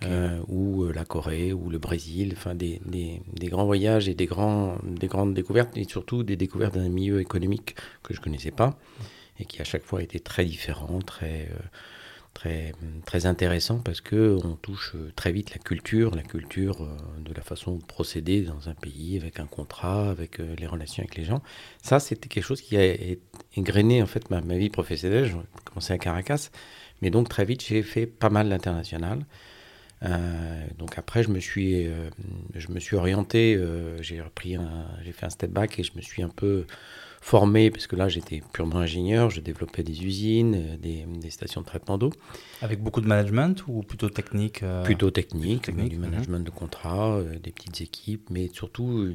euh, 0.05 0.41
ou 0.49 0.87
la 0.87 1.05
Corée, 1.05 1.53
ou 1.53 1.71
le 1.71 1.79
Brésil, 1.79 2.35
enfin 2.37 2.57
des, 2.57 2.81
des, 2.85 3.23
des, 3.33 3.47
grands 3.47 3.65
voyages 3.65 4.09
et 4.09 4.15
des, 4.15 4.27
grands, 4.27 4.77
des 4.85 5.07
grandes 5.07 5.35
découvertes, 5.35 5.77
et 5.77 5.85
surtout 5.85 6.25
des 6.25 6.35
découvertes 6.35 6.75
d'un 6.75 6.89
milieu 6.89 7.21
économique 7.21 7.77
que 8.03 8.13
je 8.13 8.19
ne 8.19 8.25
connaissais 8.25 8.51
pas, 8.51 8.77
et 9.39 9.45
qui 9.45 9.61
à 9.61 9.65
chaque 9.65 9.85
fois 9.85 10.03
était 10.03 10.19
très 10.19 10.45
différent, 10.45 10.99
très 10.99 11.49
très, 12.35 12.73
très 13.05 13.27
intéressant 13.27 13.79
parce 13.79 14.01
que 14.01 14.39
on 14.45 14.55
touche 14.57 14.93
euh, 14.95 15.13
très 15.17 15.33
vite 15.33 15.53
la 15.53 15.59
culture, 15.59 16.15
la 16.15 16.23
culture 16.23 16.83
euh, 16.83 16.97
de 17.21 17.33
la 17.35 17.43
façon 17.43 17.77
de 17.77 17.85
procéder 17.85 18.43
dans 18.43 18.69
un 18.69 18.75
pays 18.75 19.17
avec 19.17 19.41
un 19.41 19.47
contrat, 19.47 20.11
avec 20.11 20.41
euh, 20.41 20.55
les 20.59 20.67
relations 20.67 21.03
avec 21.03 21.17
les 21.17 21.25
gens. 21.25 21.43
Ça, 21.83 22.01
c'était 22.01 22.29
quelque 22.29 22.45
chose 22.45 22.61
qui 22.61 22.77
a 22.77 22.97
égrené 23.57 24.03
en 24.03 24.07
fait 24.07 24.31
ma, 24.31 24.41
ma 24.41 24.57
vie 24.57 24.71
professionnelle. 24.71 25.27
J'ai 25.27 25.37
commencé 25.65 25.93
à 25.93 25.99
Caracas, 25.99 26.51
mais 27.01 27.11
donc 27.11 27.29
très 27.29 27.45
vite 27.45 27.65
j'ai 27.65 27.83
fait 27.83 28.07
pas 28.07 28.31
mal 28.31 28.49
d'international. 28.49 29.25
donc 30.79 30.99
après, 30.99 31.23
je 31.23 31.31
me 31.31 31.39
suis, 31.39 31.87
je 32.55 32.69
me 32.73 32.81
suis 32.81 32.97
orienté, 32.97 33.57
j'ai 34.01 34.21
repris, 34.21 34.57
j'ai 35.05 35.13
fait 35.13 35.27
un 35.27 35.31
step 35.31 35.51
back 35.51 35.79
et 35.79 35.85
je 35.85 35.93
me 35.95 36.01
suis 36.01 36.23
un 36.23 36.29
peu 36.29 36.67
formé, 37.23 37.71
parce 37.71 37.87
que 37.87 37.95
là 37.95 38.09
j'étais 38.09 38.43
purement 38.53 38.79
ingénieur, 38.79 39.31
je 39.31 39.41
développais 39.41 39.85
des 39.85 40.05
usines, 40.05 40.57
euh, 40.57 40.77
des, 40.77 41.31
stations 41.31 41.61
de 41.61 41.67
traitement 41.67 41.97
d'eau. 41.97 42.11
Avec 42.61 42.83
beaucoup 42.83 43.01
de 43.01 43.07
management 43.07 43.65
ou 43.69 43.83
plutôt 43.83 44.11
technique 44.11 44.65
euh, 44.65 44.83
Plutôt 44.83 45.13
technique, 45.13 45.71
du 45.71 45.97
mhm. 45.97 46.01
management 46.01 46.41
de 46.41 46.51
contrat, 46.51 47.15
euh, 47.15 47.39
des 47.39 47.53
petites 47.53 47.81
équipes, 47.81 48.29
mais 48.29 48.49
surtout 48.53 49.09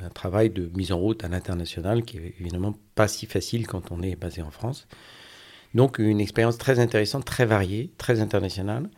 un 0.00 0.08
travail 0.10 0.50
de 0.50 0.70
mise 0.76 0.92
en 0.92 0.98
route 0.98 1.24
à 1.24 1.28
l'international 1.28 2.04
qui 2.04 2.18
est 2.18 2.34
évidemment 2.40 2.78
pas 2.94 3.08
si 3.08 3.26
facile 3.26 3.66
quand 3.66 3.90
on 3.90 4.00
est 4.00 4.14
basé 4.14 4.42
en 4.42 4.52
France. 4.52 4.86
Donc 5.74 5.98
une 5.98 6.20
expérience 6.20 6.56
très 6.56 6.78
intéressante, 6.78 7.24
très 7.24 7.46
variée, 7.46 7.90
très 7.98 8.20
internationale. 8.20 8.88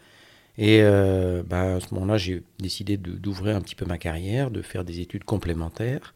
Et 0.58 0.82
bah, 0.82 1.76
à 1.76 1.80
ce 1.80 1.94
moment-là, 1.94 2.18
j'ai 2.18 2.42
décidé 2.58 2.98
d'ouvrir 2.98 3.56
un 3.56 3.62
petit 3.62 3.74
peu 3.74 3.86
ma 3.86 3.96
carrière, 3.96 4.50
de 4.50 4.60
faire 4.60 4.84
des 4.84 5.00
études 5.00 5.24
complémentaires. 5.24 6.12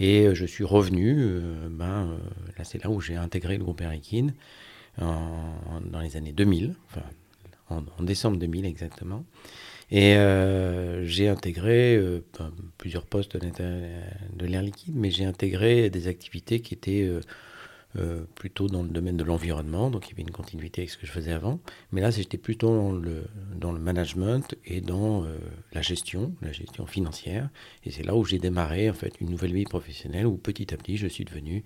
Et 0.00 0.26
euh, 0.26 0.34
je 0.34 0.46
suis 0.46 0.64
revenu, 0.64 1.16
euh, 1.18 1.68
ben, 1.70 2.08
euh, 2.08 2.16
là 2.56 2.64
c'est 2.64 2.82
là 2.82 2.90
où 2.90 3.00
j'ai 3.00 3.16
intégré 3.16 3.58
le 3.58 3.64
groupe 3.64 3.80
Air 3.82 3.92
Liquide, 3.92 4.32
dans 4.98 6.00
les 6.02 6.16
années 6.16 6.32
2000, 6.32 6.74
enfin, 6.90 7.02
en, 7.70 8.02
décembre 8.02 8.36
2000 8.38 8.66
exactement. 8.66 9.24
Et 9.90 10.14
j'ai 11.04 11.28
intégré 11.28 11.98
ben, 12.38 12.52
plusieurs 12.76 13.06
postes 13.06 13.38
de 13.38 14.46
l'air 14.46 14.62
liquide, 14.62 14.94
mais 14.94 15.10
j'ai 15.10 15.24
intégré 15.24 15.88
des 15.88 16.06
activités 16.06 16.60
qui 16.60 16.74
étaient 16.74 17.08
euh, 17.98 18.22
plutôt 18.36 18.68
dans 18.68 18.84
le 18.84 18.88
domaine 18.88 19.16
de 19.16 19.24
l'environnement, 19.24 19.90
donc 19.90 20.06
il 20.06 20.10
y 20.10 20.12
avait 20.12 20.22
une 20.22 20.30
continuité 20.30 20.82
avec 20.82 20.90
ce 20.90 20.96
que 20.96 21.06
je 21.06 21.10
faisais 21.10 21.32
avant. 21.32 21.58
Mais 21.90 22.00
là, 22.00 22.12
j'étais 22.12 22.38
plutôt 22.38 22.68
dans 22.68 22.92
le, 22.92 23.24
dans 23.56 23.72
le 23.72 23.80
management 23.80 24.54
et 24.64 24.80
dans 24.80 25.24
euh, 25.24 25.36
la 25.72 25.82
gestion, 25.82 26.32
la 26.40 26.52
gestion 26.52 26.86
financière. 26.86 27.48
Et 27.82 27.90
c'est 27.90 28.04
là 28.04 28.14
où 28.14 28.24
j'ai 28.24 28.38
démarré 28.38 28.88
en 28.88 28.94
fait 28.94 29.20
une 29.20 29.28
nouvelle 29.28 29.52
vie 29.52 29.64
professionnelle 29.64 30.26
où 30.26 30.36
petit 30.36 30.72
à 30.72 30.76
petit, 30.76 30.98
je 30.98 31.08
suis 31.08 31.24
devenu 31.24 31.64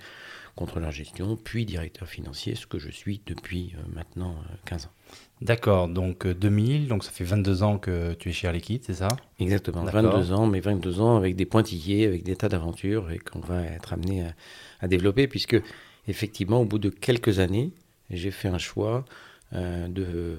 contrôleur 0.56 0.92
gestion, 0.92 1.36
puis 1.36 1.66
directeur 1.66 2.08
financier, 2.08 2.54
ce 2.54 2.66
que 2.66 2.78
je 2.78 2.90
suis 2.90 3.20
depuis 3.26 3.74
euh, 3.76 3.82
maintenant 3.94 4.34
15 4.64 4.86
ans. 4.86 4.92
D'accord, 5.42 5.88
donc 5.88 6.26
2000, 6.26 6.88
donc 6.88 7.04
ça 7.04 7.10
fait 7.10 7.24
22 7.24 7.62
ans 7.62 7.76
que 7.76 8.14
tu 8.14 8.30
es 8.30 8.32
chez 8.32 8.46
Air 8.46 8.54
Liquide, 8.54 8.82
c'est 8.82 8.94
ça? 8.94 9.08
Exactement, 9.40 9.84
22 9.84 10.32
ans, 10.32 10.46
mais 10.46 10.60
22 10.60 11.02
ans 11.02 11.18
avec 11.18 11.36
des 11.36 11.44
pointillés, 11.44 12.06
avec 12.06 12.22
des 12.22 12.34
tas 12.34 12.48
d'aventures 12.48 13.10
et 13.10 13.18
qu'on 13.18 13.40
va 13.40 13.62
être 13.62 13.92
amené 13.92 14.22
à, 14.22 14.32
à 14.80 14.88
développer, 14.88 15.28
puisque 15.28 15.60
effectivement, 16.08 16.60
au 16.60 16.64
bout 16.64 16.78
de 16.78 16.90
quelques 16.90 17.38
années, 17.38 17.72
j'ai 18.10 18.30
fait 18.30 18.48
un 18.48 18.58
choix 18.58 19.04
euh, 19.54 19.88
de, 19.88 20.38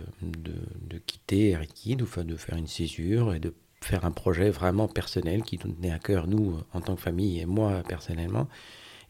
quitter 1.06 1.50
Air 1.52 1.62
Liquide, 1.62 2.04
enfin 2.04 2.24
de 2.24 2.36
faire 2.36 2.58
une 2.58 2.68
césure 2.68 3.34
et 3.34 3.40
de 3.40 3.54
faire 3.82 4.06
un 4.06 4.12
projet 4.12 4.50
vraiment 4.50 4.88
personnel 4.88 5.44
qui 5.44 5.60
nous 5.64 5.72
tenait 5.72 5.92
à 5.92 6.00
cœur, 6.00 6.28
nous, 6.28 6.60
en 6.74 6.82
tant 6.82 6.96
que 6.96 7.02
famille, 7.02 7.40
et 7.40 7.46
moi 7.46 7.84
personnellement. 7.88 8.48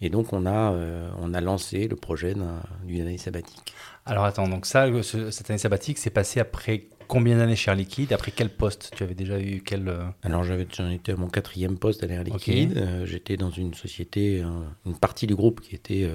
Et 0.02 0.10
donc, 0.10 0.34
on 0.34 0.46
a, 0.46 0.74
on 1.20 1.34
a 1.34 1.42
lancé 1.42 1.88
le 1.88 1.96
projet 1.96 2.36
d'une 2.84 3.02
année 3.02 3.18
sabbatique. 3.18 3.74
Alors, 4.06 4.26
attends, 4.26 4.48
donc 4.48 4.66
ça, 4.66 4.88
cette 5.04 5.50
année 5.50 5.58
sabbatique, 5.58 5.98
c'est 5.98 6.10
passé 6.10 6.40
après 6.40 6.88
combien 7.08 7.38
d'années 7.38 7.56
chez 7.56 7.72
Air 7.72 7.78
Liquide? 7.78 8.12
Après 8.14 8.32
quel 8.32 8.50
poste? 8.50 8.92
Tu 8.96 9.04
avais 9.04 9.16
déjà 9.16 9.40
eu 9.40 9.62
quel 9.66 9.92
Alors, 10.22 10.44
j'avais, 10.44 10.68
j'en 10.76 10.90
étais 10.90 11.14
à 11.14 11.16
mon 11.16 11.28
quatrième 11.28 11.78
poste 11.78 12.04
à 12.04 12.08
Air 12.08 12.24
Liquide. 12.24 13.06
j'étais 13.06 13.38
dans 13.38 13.52
une 13.52 13.74
société, 13.74 14.44
une 14.86 14.98
partie 14.98 15.28
du 15.28 15.36
groupe 15.36 15.62
qui 15.62 15.76
était 15.76 16.10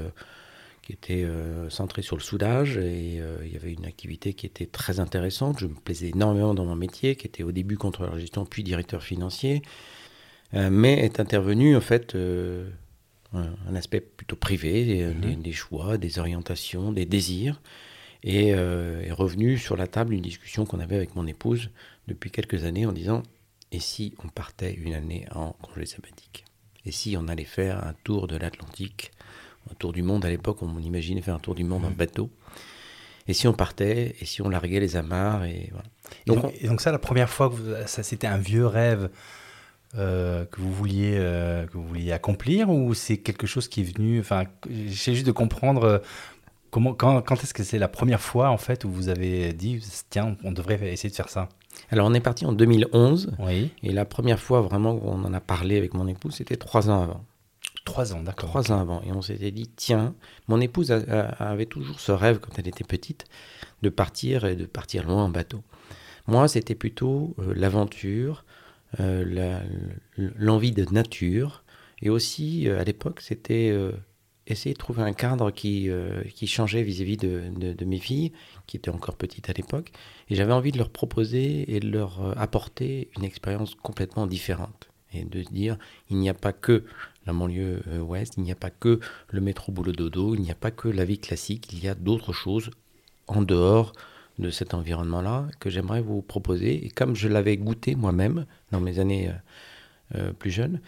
qui 0.83 0.93
était 0.93 1.25
euh, 1.25 1.71
centré 1.71 2.03
sur 2.03 2.17
le 2.17 2.23
soudage 2.23 2.77
et 2.77 3.21
euh, 3.21 3.39
il 3.45 3.53
y 3.53 3.57
avait 3.57 3.73
une 3.73 3.85
activité 3.85 4.35
qui 4.35 4.47
était 4.47 4.67
très 4.67 4.99
intéressante. 4.99 5.61
Je 5.61 5.67
me 5.67 5.75
plaisais 5.75 6.09
énormément 6.09 6.55
dans 6.55 6.65
mon 6.65 6.75
métier, 6.75 7.17
qui 7.17 7.27
était 7.27 7.43
au 7.43 7.53
début 7.53 7.77
contrôleur 7.77 8.19
gestion 8.19 8.45
puis 8.45 8.65
directeur 8.65 9.03
financier, 9.03 9.63
euh, 10.55 10.69
mais 10.71 10.99
est 11.05 11.21
intervenu 11.21 11.77
en 11.77 11.81
fait 11.81 12.17
un 13.33 13.75
aspect 13.75 14.01
plutôt 14.01 14.37
privé, 14.37 15.05
mhm. 15.15 15.43
des, 15.43 15.53
choix, 15.53 15.99
des 15.99 16.19
orientations, 16.19 16.93
des 16.93 17.07
désirs, 17.07 17.61
et 18.23 18.49
est 18.49 19.13
revenu 19.13 19.57
sur 19.57 19.77
la 19.77 19.87
table 19.87 20.15
une 20.15 20.23
discussion 20.23 20.67
qu'on 20.67 20.81
avait 20.81 20.97
avec 20.97 21.15
mon 21.15 21.27
épouse 21.27 21.71
depuis 22.09 22.31
quelques 22.31 22.65
années 22.65 22.87
en 22.87 22.93
disant 22.93 23.23
et 23.73 23.81
si 23.81 24.15
on 24.25 24.29
partait 24.29 24.75
une 24.75 24.95
année 24.95 25.27
en 25.35 25.53
congé 25.53 25.87
sabbatique? 25.87 26.45
Et 26.85 26.91
si 26.91 27.17
on 27.17 27.29
allait 27.29 27.45
faire 27.45 27.85
un 27.87 27.95
tour 28.05 28.27
de 28.27 28.37
l'Atlantique 28.37 29.13
un 29.71 29.75
tour 29.75 29.93
du 29.93 30.03
monde? 30.03 30.25
À 30.25 30.31
l'époque, 30.31 30.63
on 30.63 30.79
imaginait 30.79 31.21
faire 31.21 31.35
un 31.35 31.41
tour 31.41 31.55
du 31.55 31.65
monde 31.65 31.85
en 31.85 31.91
bateau. 31.91 32.31
Et 33.29 33.35
si 33.35 33.47
on 33.47 33.53
partait, 33.53 34.17
et 34.21 34.25
si 34.25 34.43
on 34.43 34.49
larguait 34.49 34.81
les 34.81 34.97
amarres, 34.97 35.45
et 35.45 35.69
voilà. 35.71 35.89
Donc, 36.27 36.53
et 36.61 36.67
donc, 36.67 36.81
ça, 36.81 36.91
la 36.91 36.99
première 36.99 37.29
fois 37.29 37.51
que 37.51 37.87
ça, 37.87 38.03
c'était 38.03 38.27
un 38.27 38.39
vieux 38.39 38.67
rêve 38.67 39.11
euh, 39.97 40.45
que 40.47 40.61
vous 40.61 40.73
vouliez 40.73 41.17
euh, 41.17 41.67
que 41.67 41.73
vous 41.73 41.85
vouliez 41.85 42.13
accomplir, 42.13 42.71
ou 42.71 42.95
c'est 42.95 43.19
quelque 43.19 43.47
chose 43.47 43.69
qui 43.69 43.81
est 43.81 43.93
venu. 43.93 44.21
Enfin, 44.21 44.45
j'essaie 44.69 45.15
juste 45.15 45.27
de 45.27 45.33
comprendre. 45.33 45.85
Euh, 45.85 45.99
comment, 46.71 46.95
quand, 46.95 47.21
quand 47.23 47.43
est-ce 47.43 47.55
que 47.55 47.65
c'est 47.65 47.79
la 47.79 47.89
première 47.89 48.21
fois 48.21 48.51
en 48.51 48.57
fait 48.57 48.85
où 48.85 48.91
vous 48.91 49.09
avez 49.09 49.53
dit 49.53 49.83
tiens 50.09 50.37
on 50.45 50.53
devrait 50.53 50.93
essayer 50.93 51.11
de 51.11 51.15
faire 51.15 51.29
ça? 51.29 51.49
Alors 51.91 52.07
on 52.07 52.15
est 52.15 52.21
parti 52.21 52.47
en 52.47 52.53
2011 52.53 53.33
oui. 53.41 53.73
et 53.83 53.93
la 53.93 54.05
première 54.05 54.39
fois 54.39 54.61
vraiment 54.61 54.93
où 54.93 55.03
on 55.05 55.25
en 55.25 55.35
a 55.35 55.41
parlé 55.41 55.77
avec 55.77 55.95
mon 55.95 56.07
épouse 56.07 56.35
c'était 56.35 56.57
trois 56.57 56.89
ans 56.89 57.03
avant. 57.03 57.25
Trois 57.85 58.13
ans, 58.13 58.23
d'accord. 58.23 58.51
Trois 58.51 58.71
ans 58.73 58.81
avant. 58.81 59.03
Et 59.03 59.13
on 59.13 59.23
s'était 59.23 59.51
dit, 59.51 59.69
tiens, 59.75 60.15
mon 60.49 60.61
épouse 60.61 60.93
avait 60.93 61.67
toujours 61.67 61.99
ce 61.99 62.13
rêve 62.13 62.39
quand 62.39 62.59
elle 62.59 62.69
était 62.69 62.85
petite 62.85 63.25
de 63.83 63.89
partir 63.89 64.45
et 64.45 64.55
de 64.55 64.67
partir 64.67 65.07
loin 65.07 65.25
en 65.25 65.29
bateau. 65.29 65.63
Moi, 66.27 66.47
c'était 66.47 66.75
plutôt 66.75 67.35
euh, 67.39 67.53
l'aventure, 67.57 68.45
l'envie 68.99 70.73
de 70.73 70.85
nature. 70.93 71.65
Et 72.03 72.11
aussi, 72.11 72.69
euh, 72.69 72.81
à 72.81 72.85
l'époque, 72.85 73.21
c'était 73.21 73.75
essayer 74.47 74.73
de 74.73 74.79
trouver 74.79 75.03
un 75.03 75.13
cadre 75.13 75.53
qui, 75.53 75.89
qui 76.35 76.47
changeait 76.49 76.83
vis-à-vis 76.83 77.17
de, 77.17 77.53
de, 77.57 77.85
mes 77.85 77.99
filles, 77.99 78.33
qui 78.67 78.79
étaient 78.79 78.91
encore 78.91 79.15
petites 79.15 79.49
à 79.49 79.53
l'époque. 79.53 79.93
Et 80.29 80.35
j'avais 80.35 80.53
envie 80.53 80.73
de 80.73 80.79
leur 80.79 80.91
proposer 80.91 81.73
et 81.73 81.79
de 81.79 81.89
leur 81.89 82.37
apporter 82.37 83.11
une 83.17 83.23
expérience 83.25 83.77
complètement 83.77 84.27
différente. 84.27 84.91
Et 85.13 85.25
de 85.25 85.43
dire, 85.43 85.77
il 86.09 86.17
n'y 86.19 86.29
a 86.29 86.35
pas 86.35 86.53
que 86.53 86.85
la 87.27 87.33
banlieue 87.33 87.83
euh, 87.89 88.01
ouest, 88.01 88.35
il 88.37 88.43
n'y 88.43 88.53
a 88.53 88.57
pas 88.57 88.71
que 88.71 89.01
le 89.29 89.41
métro 89.41 89.73
boulot 89.73 89.93
dodo, 89.93 90.35
il 90.35 90.41
n'y 90.41 90.51
a 90.51 90.57
pas 90.57 90.71
que 90.71 90.89
la 90.89 91.05
vie 91.05 91.19
classique, 91.19 91.73
il 91.73 91.83
y 91.83 91.89
a 91.89 91.95
d'autres 91.95 92.33
choses 92.33 92.71
en 93.27 93.43
dehors 93.43 93.93
de 94.41 94.51
cet 94.51 94.75
environnement-là 94.75 95.47
que 95.61 95.71
j'aimerais 95.71 96.01
vous 96.01 96.23
proposer. 96.23 96.85
Et 96.85 96.91
comme 96.91 97.15
je 97.15 97.29
l'avais 97.29 97.57
goûté 97.57 97.95
moi-même 97.95 98.47
dans 98.73 98.81
mes 98.81 98.99
années 98.99 99.29
euh, 99.29 99.33
euh, 100.17 100.33
plus 100.33 100.51
jeunes, 100.51 100.81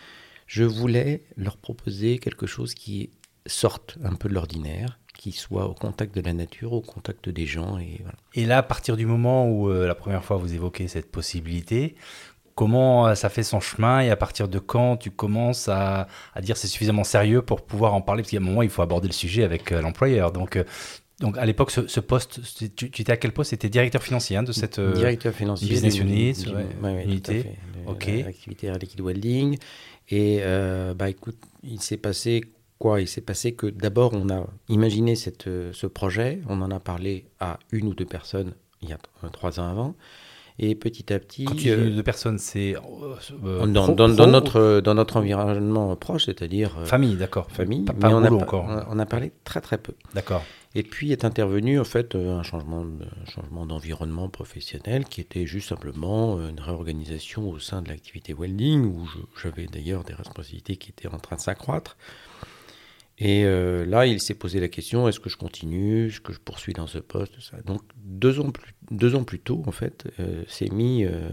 je 0.47 0.65
voulais 0.65 1.23
leur 1.37 1.57
proposer 1.57 2.19
quelque 2.19 2.47
chose 2.47 2.75
qui 2.75 3.11
sorte 3.47 3.99
un 4.05 4.15
peu 4.15 4.29
de 4.29 4.35
l'ordinaire, 4.35 4.99
qui 5.17 5.33
soit 5.33 5.67
au 5.67 5.75
contact 5.75 6.15
de 6.15 6.21
la 6.21 6.33
nature, 6.33 6.73
au 6.73 6.81
contact 6.81 7.29
des 7.29 7.47
gens. 7.47 7.79
Et, 7.79 7.99
voilà. 8.03 8.19
et 8.35 8.45
là, 8.45 8.59
à 8.59 8.63
partir 8.63 8.97
du 8.97 9.07
moment 9.07 9.49
où 9.49 9.71
la 9.71 9.95
première 9.95 10.25
fois 10.25 10.37
vous 10.37 10.55
évoquez 10.55 10.89
cette 10.89 11.11
possibilité, 11.11 11.97
comment 12.55 13.07
euh, 13.07 13.15
ça 13.15 13.29
fait 13.29 13.43
son 13.43 13.61
chemin 13.61 14.01
et 14.01 14.11
à 14.11 14.17
partir 14.17 14.49
de 14.49 14.59
quand 14.59 14.97
tu 14.97 15.11
commences 15.11 15.69
à, 15.69 16.07
dire 16.41 16.57
c'est 16.57 16.69
suffisamment 16.69 17.05
sérieux 17.05 17.43
pour 17.43 17.63
pouvoir 17.63 17.95
en 17.95 18.01
parler? 18.01 18.23
Parce 18.23 18.31
qu'à 18.31 18.39
un 18.39 18.41
moment, 18.41 18.63
il 18.63 18.71
faut 18.71 18.83
aborder 18.83 19.09
le 19.09 19.13
sujet 19.13 19.45
avec 19.45 19.73
euh, 19.73 19.81
l'employeur. 19.81 20.33
Donc, 20.33 20.57
euh, 20.57 20.65
donc 21.21 21.39
à 21.39 21.47
l'époque, 21.47 21.71
ce, 21.71 22.01
poste, 22.01 22.41
tu, 22.77 22.87
étais 22.87 23.13
à 23.13 23.17
quel 23.17 23.33
poste? 23.33 23.51
C'était 23.51 23.69
directeur 23.69 24.03
financier 24.03 24.37
hein, 24.37 24.43
de 24.43 24.53
cette 24.53 24.81
directeur 24.81 25.33
financier 25.33 25.69
business 25.69 25.99
unit, 25.99 26.35
unité, 27.05 27.59
ok, 27.87 28.09
activité 28.27 28.73
liquid 28.81 29.01
welding. 29.01 29.59
Et 30.09 30.43
bah 30.97 31.09
écoute, 31.09 31.39
il 31.63 31.81
s'est 31.81 31.97
passé 31.97 32.43
quoi? 32.79 33.01
Il 33.01 33.09
s'est 33.09 33.21
passé 33.21 33.53
que 33.53 33.67
d'abord 33.69 34.15
on 34.15 34.31
a 34.31 34.47
imaginé 34.69 35.15
cette, 35.15 35.45
ce 35.45 35.87
projet, 35.87 36.41
on 36.49 36.61
en 36.61 36.71
a 36.71 36.81
parlé 36.81 37.27
à 37.39 37.59
une 37.71 37.87
ou 37.87 37.95
deux 37.95 38.07
personnes 38.07 38.55
il 38.83 38.89
y 38.89 38.93
a 38.93 38.99
trois 39.31 39.61
ans 39.61 39.69
avant. 39.69 39.95
Et 40.59 40.75
petit 40.75 41.13
à 41.13 41.19
petit. 41.19 41.45
Quand 41.45 41.55
tu 41.55 41.75
dis 41.75 41.97
de 41.97 42.03
personnes, 42.03 42.39
c'est. 42.39 42.75
Euh, 42.77 43.67
dans, 43.67 43.89
dans, 43.89 44.27
notre, 44.27 44.81
dans 44.81 44.95
notre 44.95 45.17
environnement 45.17 45.97
proche, 45.97 46.27
c'est-à-dire. 46.27 46.77
Euh, 46.79 46.85
famille, 46.85 47.17
d'accord. 47.17 47.51
Famille. 47.51 47.85
Pas, 47.85 47.95
mais 47.95 48.15
on, 48.15 48.23
a, 48.23 48.31
encore. 48.31 48.69
on 48.91 48.99
a 48.99 49.07
parlé 49.07 49.33
très 49.45 49.61
très 49.61 49.79
peu. 49.79 49.95
D'accord. 50.15 50.43
Et 50.75 50.83
puis 50.83 51.13
est 51.13 51.27
intervenu 51.27 51.79
en 51.79 51.85
fait 51.85 52.15
euh, 52.15 52.39
un 52.39 52.43
changement, 52.43 52.81
un 52.83 53.31
changement 53.31 53.67
d'environnement 53.67 54.29
professionnel 54.29 55.05
qui 55.05 55.21
était 55.21 55.47
juste 55.47 55.69
simplement 55.69 56.39
une 56.41 56.61
réorganisation 56.61 57.51
au 57.51 57.59
sein 57.59 57.83
de 57.83 57.89
l'activité 57.89 58.35
welding 58.39 58.85
où 58.85 59.07
j'avais 59.43 59.67
d'ailleurs 59.67 60.05
des 60.05 60.15
responsabilités 60.15 60.77
qui 60.77 60.91
étaient 60.91 61.09
en 61.09 61.19
train 61.19 61.37
de 61.37 61.43
s'accroître. 61.43 61.97
Et 63.25 63.45
euh, 63.45 63.87
là, 63.87 64.05
il 64.05 64.21
s'est 64.21 64.35
posé 64.35 64.59
la 64.59 64.67
question 64.67 65.07
est-ce 65.07 65.21
que 65.21 65.31
je 65.31 65.37
continue 65.37 66.09
Est-ce 66.09 66.21
que 66.21 66.33
je 66.33 66.41
poursuis 66.41 66.73
dans 66.73 66.89
ce 66.89 66.99
poste. 66.99 67.35
Donc, 67.65 67.81
deux 67.95 68.41
ans, 68.41 68.51
plus, 69.23 69.39
tôt, 69.39 69.63
en 69.65 69.71
fait, 69.71 70.09
euh, 70.19 70.43
s'est 70.49 70.71
mis 70.71 71.05
euh, 71.05 71.29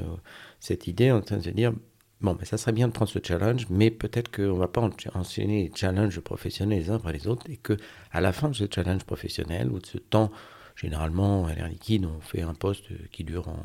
cette 0.59 0.85
idée 0.85 1.11
en 1.11 1.21
train 1.21 1.37
de 1.37 1.41
se 1.41 1.49
dire 1.49 1.73
bon, 2.21 2.35
ben, 2.35 2.45
ça 2.45 2.57
serait 2.57 2.73
bien 2.73 2.89
de 2.89 2.93
prendre 2.93 3.09
ce 3.09 3.17
challenge, 3.23 3.65
mais 3.71 3.89
peut-être 3.89 4.29
qu'on 4.29 4.53
ne 4.53 4.59
va 4.59 4.67
pas 4.67 4.87
enchaîner 5.15 5.63
les 5.63 5.71
challenges 5.73 6.19
professionnels 6.19 6.77
les 6.77 6.89
uns 6.91 6.97
après 6.97 7.13
les 7.13 7.25
autres, 7.25 7.49
et 7.49 7.57
que 7.57 7.75
à 8.11 8.21
la 8.21 8.33
fin 8.33 8.49
de 8.49 8.55
ce 8.55 8.65
challenge 8.71 9.03
professionnel 9.03 9.71
ou 9.71 9.79
de 9.79 9.87
ce 9.87 9.97
temps, 9.97 10.29
généralement, 10.75 11.47
à 11.47 11.55
l'air 11.55 11.69
liquide, 11.69 12.05
on 12.05 12.21
fait 12.21 12.43
un 12.43 12.53
poste 12.53 12.85
qui 13.09 13.23
dure 13.23 13.47
en, 13.47 13.63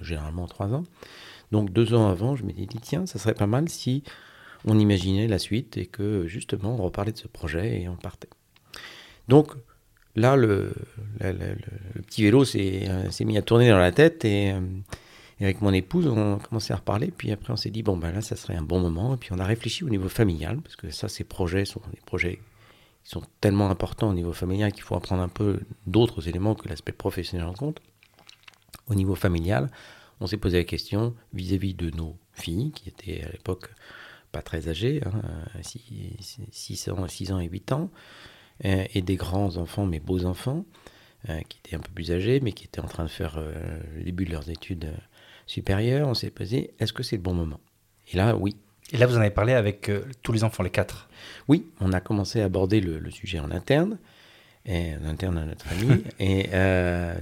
généralement 0.00 0.46
trois 0.46 0.72
ans. 0.72 0.84
Donc, 1.52 1.74
deux 1.74 1.92
ans 1.92 2.08
avant, 2.08 2.36
je 2.36 2.44
m'étais 2.44 2.64
dit 2.64 2.80
tiens, 2.80 3.04
ça 3.04 3.18
serait 3.18 3.34
pas 3.34 3.46
mal 3.46 3.68
si 3.68 4.02
on 4.64 4.78
imaginait 4.78 5.28
la 5.28 5.38
suite 5.38 5.76
et 5.76 5.86
que 5.86 6.26
justement 6.26 6.74
on 6.74 6.82
reparlait 6.82 7.12
de 7.12 7.18
ce 7.18 7.28
projet 7.28 7.82
et 7.82 7.88
on 7.88 7.96
partait. 7.96 8.30
Donc 9.28 9.54
là, 10.16 10.36
le, 10.36 10.72
petit 12.06 12.22
vélo 12.22 12.42
euh, 12.42 13.10
s'est 13.10 13.24
mis 13.24 13.38
à 13.38 13.42
tourner 13.42 13.68
dans 13.70 13.78
la 13.78 13.92
tête 13.92 14.24
euh, 14.24 14.60
et, 15.40 15.44
avec 15.44 15.60
mon 15.60 15.72
épouse, 15.72 16.06
on 16.06 16.36
a 16.36 16.38
commencé 16.38 16.72
à 16.72 16.76
reparler. 16.76 17.12
Puis 17.16 17.32
après, 17.32 17.52
on 17.52 17.56
s'est 17.56 17.70
dit, 17.70 17.82
bon, 17.82 17.96
ben 17.96 18.12
là, 18.12 18.20
ça 18.20 18.36
serait 18.36 18.54
un 18.54 18.62
bon 18.62 18.80
moment. 18.80 19.14
Et 19.14 19.16
puis 19.16 19.30
on 19.32 19.38
a 19.38 19.44
réfléchi 19.44 19.84
au 19.84 19.88
niveau 19.88 20.08
familial, 20.08 20.60
parce 20.60 20.76
que 20.76 20.90
ça, 20.90 21.08
ces 21.08 21.24
projets 21.24 21.64
sont 21.64 21.82
des 21.92 22.00
projets 22.06 22.40
qui 23.02 23.10
sont 23.10 23.22
tellement 23.40 23.68
importants 23.68 24.08
au 24.08 24.14
niveau 24.14 24.32
familial 24.32 24.72
qu'il 24.72 24.82
faut 24.82 24.94
apprendre 24.94 25.22
un 25.22 25.28
peu 25.28 25.60
d'autres 25.86 26.28
éléments 26.28 26.54
que 26.54 26.68
l'aspect 26.68 26.92
professionnel 26.92 27.46
en 27.46 27.52
compte. 27.52 27.80
Au 28.86 28.94
niveau 28.94 29.14
familial, 29.14 29.70
on 30.20 30.26
s'est 30.26 30.36
posé 30.36 30.58
la 30.58 30.64
question 30.64 31.14
vis-à-vis 31.32 31.74
-vis 31.74 31.76
de 31.76 31.90
nos 31.96 32.16
filles, 32.32 32.70
qui 32.72 32.88
étaient 32.88 33.24
à 33.24 33.30
l'époque 33.30 33.70
pas 34.34 34.42
très 34.42 34.68
âgés, 34.68 35.00
6, 35.62 36.88
hein, 36.88 36.92
ans, 36.92 37.08
6 37.08 37.32
ans 37.32 37.38
et 37.38 37.46
8 37.46 37.70
ans, 37.70 37.90
euh, 38.64 38.84
et 38.92 39.00
des 39.00 39.14
grands 39.14 39.56
enfants, 39.58 39.86
mais 39.86 40.00
beaux 40.00 40.24
enfants, 40.24 40.64
euh, 41.28 41.40
qui 41.48 41.58
étaient 41.58 41.76
un 41.76 41.78
peu 41.78 41.92
plus 41.94 42.10
âgés, 42.10 42.40
mais 42.40 42.50
qui 42.50 42.64
étaient 42.64 42.80
en 42.80 42.88
train 42.88 43.04
de 43.04 43.10
faire 43.10 43.36
euh, 43.38 43.78
le 43.96 44.02
début 44.02 44.24
de 44.24 44.32
leurs 44.32 44.50
études 44.50 44.92
supérieures. 45.46 46.08
On 46.08 46.14
s'est 46.14 46.30
posé, 46.30 46.74
est-ce 46.80 46.92
que 46.92 47.04
c'est 47.04 47.14
le 47.14 47.22
bon 47.22 47.34
moment? 47.34 47.60
Et 48.12 48.16
là, 48.16 48.36
oui. 48.36 48.56
Et 48.92 48.96
là, 48.96 49.06
vous 49.06 49.16
en 49.16 49.20
avez 49.20 49.30
parlé 49.30 49.52
avec 49.52 49.90
tous 50.22 50.32
les 50.32 50.42
enfants, 50.42 50.64
les 50.64 50.70
quatre? 50.70 51.08
Oui, 51.46 51.66
on 51.80 51.92
a 51.92 52.00
commencé 52.00 52.40
à 52.40 52.46
aborder 52.46 52.80
le, 52.80 53.10
sujet 53.10 53.38
en 53.38 53.52
interne, 53.52 53.98
et 54.66 54.94
en 54.96 55.04
interne 55.06 55.38
à 55.38 55.44
notre 55.44 55.64
famille, 55.64 56.02
et 56.18 56.48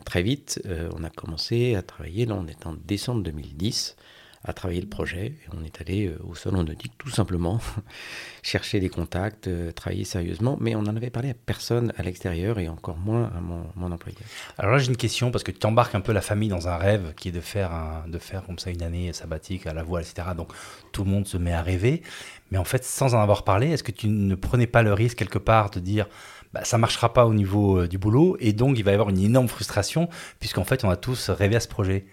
très 0.04 0.22
vite, 0.22 0.60
on 0.96 1.04
a 1.04 1.10
commencé 1.10 1.76
à 1.76 1.82
travailler, 1.82 2.26
là 2.26 2.34
on 2.34 2.46
est 2.48 2.66
en 2.66 2.72
décembre 2.72 3.22
2010, 3.22 3.96
à 4.44 4.52
travailler 4.52 4.80
le 4.80 4.88
projet. 4.88 5.26
Et 5.26 5.48
on 5.56 5.64
est 5.64 5.80
allé 5.80 6.06
euh, 6.06 6.18
au 6.24 6.34
salon 6.34 6.64
de 6.64 6.74
tout 6.98 7.10
simplement, 7.10 7.60
chercher 8.42 8.80
des 8.80 8.88
contacts, 8.88 9.48
euh, 9.48 9.72
travailler 9.72 10.04
sérieusement. 10.04 10.56
Mais 10.60 10.74
on 10.74 10.82
n'en 10.82 10.96
avait 10.96 11.10
parlé 11.10 11.30
à 11.30 11.34
personne 11.34 11.92
à 11.96 12.02
l'extérieur 12.02 12.58
et 12.58 12.68
encore 12.68 12.96
moins 12.96 13.30
à 13.36 13.40
mon, 13.40 13.64
mon 13.76 13.92
employeur. 13.92 14.20
Alors 14.58 14.72
là, 14.72 14.78
j'ai 14.78 14.88
une 14.88 14.96
question 14.96 15.30
parce 15.30 15.44
que 15.44 15.52
tu 15.52 15.66
embarques 15.66 15.94
un 15.94 16.00
peu 16.00 16.12
la 16.12 16.22
famille 16.22 16.48
dans 16.48 16.68
un 16.68 16.76
rêve 16.76 17.14
qui 17.14 17.28
est 17.28 17.32
de 17.32 17.40
faire, 17.40 18.04
de 18.06 18.18
faire 18.18 18.44
comme 18.44 18.58
ça 18.58 18.70
une 18.70 18.82
année 18.82 19.12
sabbatique 19.12 19.66
à 19.66 19.74
la 19.74 19.82
voile, 19.82 20.02
etc. 20.02 20.28
Donc 20.36 20.52
tout 20.92 21.04
le 21.04 21.10
monde 21.10 21.26
se 21.26 21.36
met 21.36 21.52
à 21.52 21.62
rêver. 21.62 22.02
Mais 22.50 22.58
en 22.58 22.64
fait, 22.64 22.84
sans 22.84 23.14
en 23.14 23.20
avoir 23.20 23.44
parlé, 23.44 23.70
est-ce 23.70 23.82
que 23.82 23.92
tu 23.92 24.08
ne 24.08 24.34
prenais 24.34 24.66
pas 24.66 24.82
le 24.82 24.92
risque 24.92 25.18
quelque 25.18 25.38
part 25.38 25.70
de 25.70 25.80
dire 25.80 26.06
bah, 26.52 26.64
ça 26.64 26.76
marchera 26.76 27.12
pas 27.14 27.24
au 27.26 27.32
niveau 27.32 27.80
euh, 27.80 27.88
du 27.88 27.96
boulot 27.96 28.36
et 28.38 28.52
donc 28.52 28.78
il 28.78 28.84
va 28.84 28.90
y 28.90 28.94
avoir 28.94 29.08
une 29.08 29.18
énorme 29.18 29.48
frustration 29.48 30.10
puisqu'en 30.38 30.64
fait 30.64 30.84
on 30.84 30.90
a 30.90 30.96
tous 30.96 31.30
rêvé 31.30 31.56
à 31.56 31.60
ce 31.60 31.68
projet? 31.68 32.04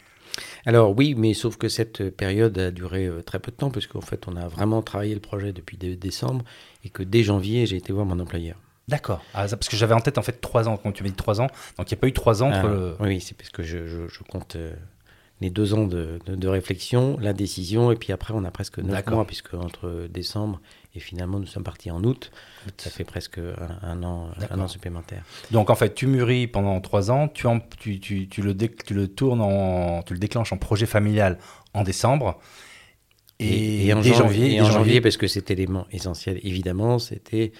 Alors 0.66 0.96
oui, 0.98 1.16
mais 1.16 1.34
sauf 1.34 1.58
que 1.58 1.70
cette 1.70 2.10
période 2.16 2.58
a 2.58 2.72
duré 2.72 3.06
euh, 3.06 3.22
très 3.22 3.40
peu 3.40 3.52
de 3.52 3.58
temps, 3.58 3.70
parce 3.70 3.88
qu'en 3.88 4.02
fait, 4.02 4.28
on 4.28 4.36
a 4.36 4.48
vraiment 4.48 4.82
travaillé 4.82 5.14
le 5.14 5.20
projet 5.20 5.54
depuis 5.54 5.78
décembre, 5.78 6.44
et 6.84 6.90
que 6.90 7.04
dès 7.04 7.24
janvier, 7.24 7.66
j'ai 7.66 7.78
été 7.78 7.94
voir 7.94 8.06
mon 8.06 8.20
employeur. 8.20 8.58
D'accord. 8.88 9.24
Ah, 9.34 9.46
parce 9.48 9.70
que 9.70 9.78
j'avais 9.78 9.94
en 9.94 10.02
tête 10.02 10.18
en 10.18 10.24
fait 10.24 10.42
trois 10.42 10.68
ans, 10.68 10.78
quand 10.78 10.92
tu 10.92 11.04
m'as 11.04 11.10
dit 11.10 11.16
trois 11.16 11.42
ans. 11.42 11.48
Donc 11.78 11.92
il 11.92 11.94
n'y 11.94 12.00
a 12.00 12.02
pas 12.02 12.08
eu 12.08 12.14
trois 12.14 12.42
ans 12.42 12.48
entre 12.48 12.98
ah, 13.00 13.04
Oui, 13.04 13.22
c'est 13.22 13.38
parce 13.38 13.50
que 13.50 13.62
je, 13.62 14.08
compte 14.30 14.56
euh, 14.56 14.74
les 15.42 15.52
deux 15.52 15.76
ans 15.76 15.86
de, 15.86 16.48
réflexion, 16.48 17.18
la 17.22 17.34
décision, 17.34 17.92
et 17.92 17.96
puis 17.96 18.12
après 18.12 18.34
on 18.36 18.44
a 18.44 18.52
presque 18.52 18.80
neuf 18.80 19.06
mois, 19.08 19.26
puisque 19.26 19.54
entre 19.54 20.08
décembre 20.10 20.60
et 20.96 21.00
finalement 21.00 21.40
nous 21.40 21.46
sommes 21.46 21.64
partis 21.64 21.92
en 21.92 22.04
août, 22.04 22.32
ça 22.78 22.90
fait 22.90 23.04
presque 23.04 23.40
un, 23.82 24.04
an, 24.04 24.30
un 24.50 24.60
an 24.60 24.68
supplémentaire. 24.68 25.24
Donc 25.52 25.70
en 25.70 25.76
fait 25.76 25.94
tu 25.94 26.08
mûris 26.08 26.48
pendant 26.48 26.80
trois 26.82 27.12
ans, 27.12 27.28
tu, 27.28 27.48
en, 27.48 27.60
tu, 27.60 28.00
tu, 28.00 28.28
tu, 28.28 28.42
le 28.42 28.56
tu 28.56 28.94
le 28.94 29.08
tournes 29.08 29.42
en, 29.42 30.02
tu 30.04 30.14
le 30.14 30.20
déclenches 30.20 30.52
en 30.52 30.58
projet 30.58 30.86
familial 30.86 31.38
en 31.74 31.84
décembre. 31.84 32.40
Et, 33.42 33.94
en 33.94 34.02
janvier, 34.02 34.56
et 34.56 34.62
en 34.62 34.66
janvier, 34.66 35.00
parce 35.00 35.16
que 35.16 35.28
cet 35.28 35.50
élément 35.50 35.88
essentiel, 35.92 36.42
évidemment, 36.44 37.00
c'était 37.00 37.54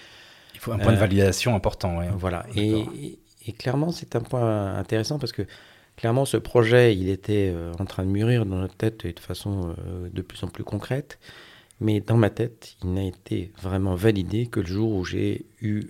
il 0.54 0.60
faut 0.60 0.74
un 0.74 0.78
point 0.78 0.92
de 0.92 0.98
euh, 0.98 1.00
validation 1.00 1.56
important. 1.56 2.02
Voilà. 2.18 2.46
Et, 2.56 3.18
clairement, 3.58 3.92
c'est 3.92 4.16
un 4.16 4.22
point 4.22 4.76
intéressant 4.76 5.18
parce 5.20 5.32
que 5.32 5.44
clairement, 5.96 6.26
ce 6.26 6.36
projet, 6.38 6.96
il 6.96 7.10
était 7.10 7.52
euh, 7.54 7.72
en 7.80 7.86
train 7.86 8.04
de 8.04 8.10
mûrir 8.10 8.46
dans 8.46 8.58
notre 8.58 8.76
tête 8.76 9.08
de 9.08 9.20
façon 9.20 9.74
euh, 9.88 10.10
de 10.12 10.22
plus 10.22 10.44
en 10.44 10.48
plus 10.48 10.66
concrète. 10.66 11.18
Mais 11.80 12.02
dans 12.02 12.18
ma 12.18 12.30
tête, 12.30 12.76
il 12.84 12.94
n'a 12.94 13.04
été 13.04 13.52
vraiment 13.62 13.96
validé 13.96 14.48
que 14.48 14.60
le 14.60 14.66
jour 14.66 14.94
où 14.94 15.06
j'ai 15.06 15.46
eu 15.62 15.88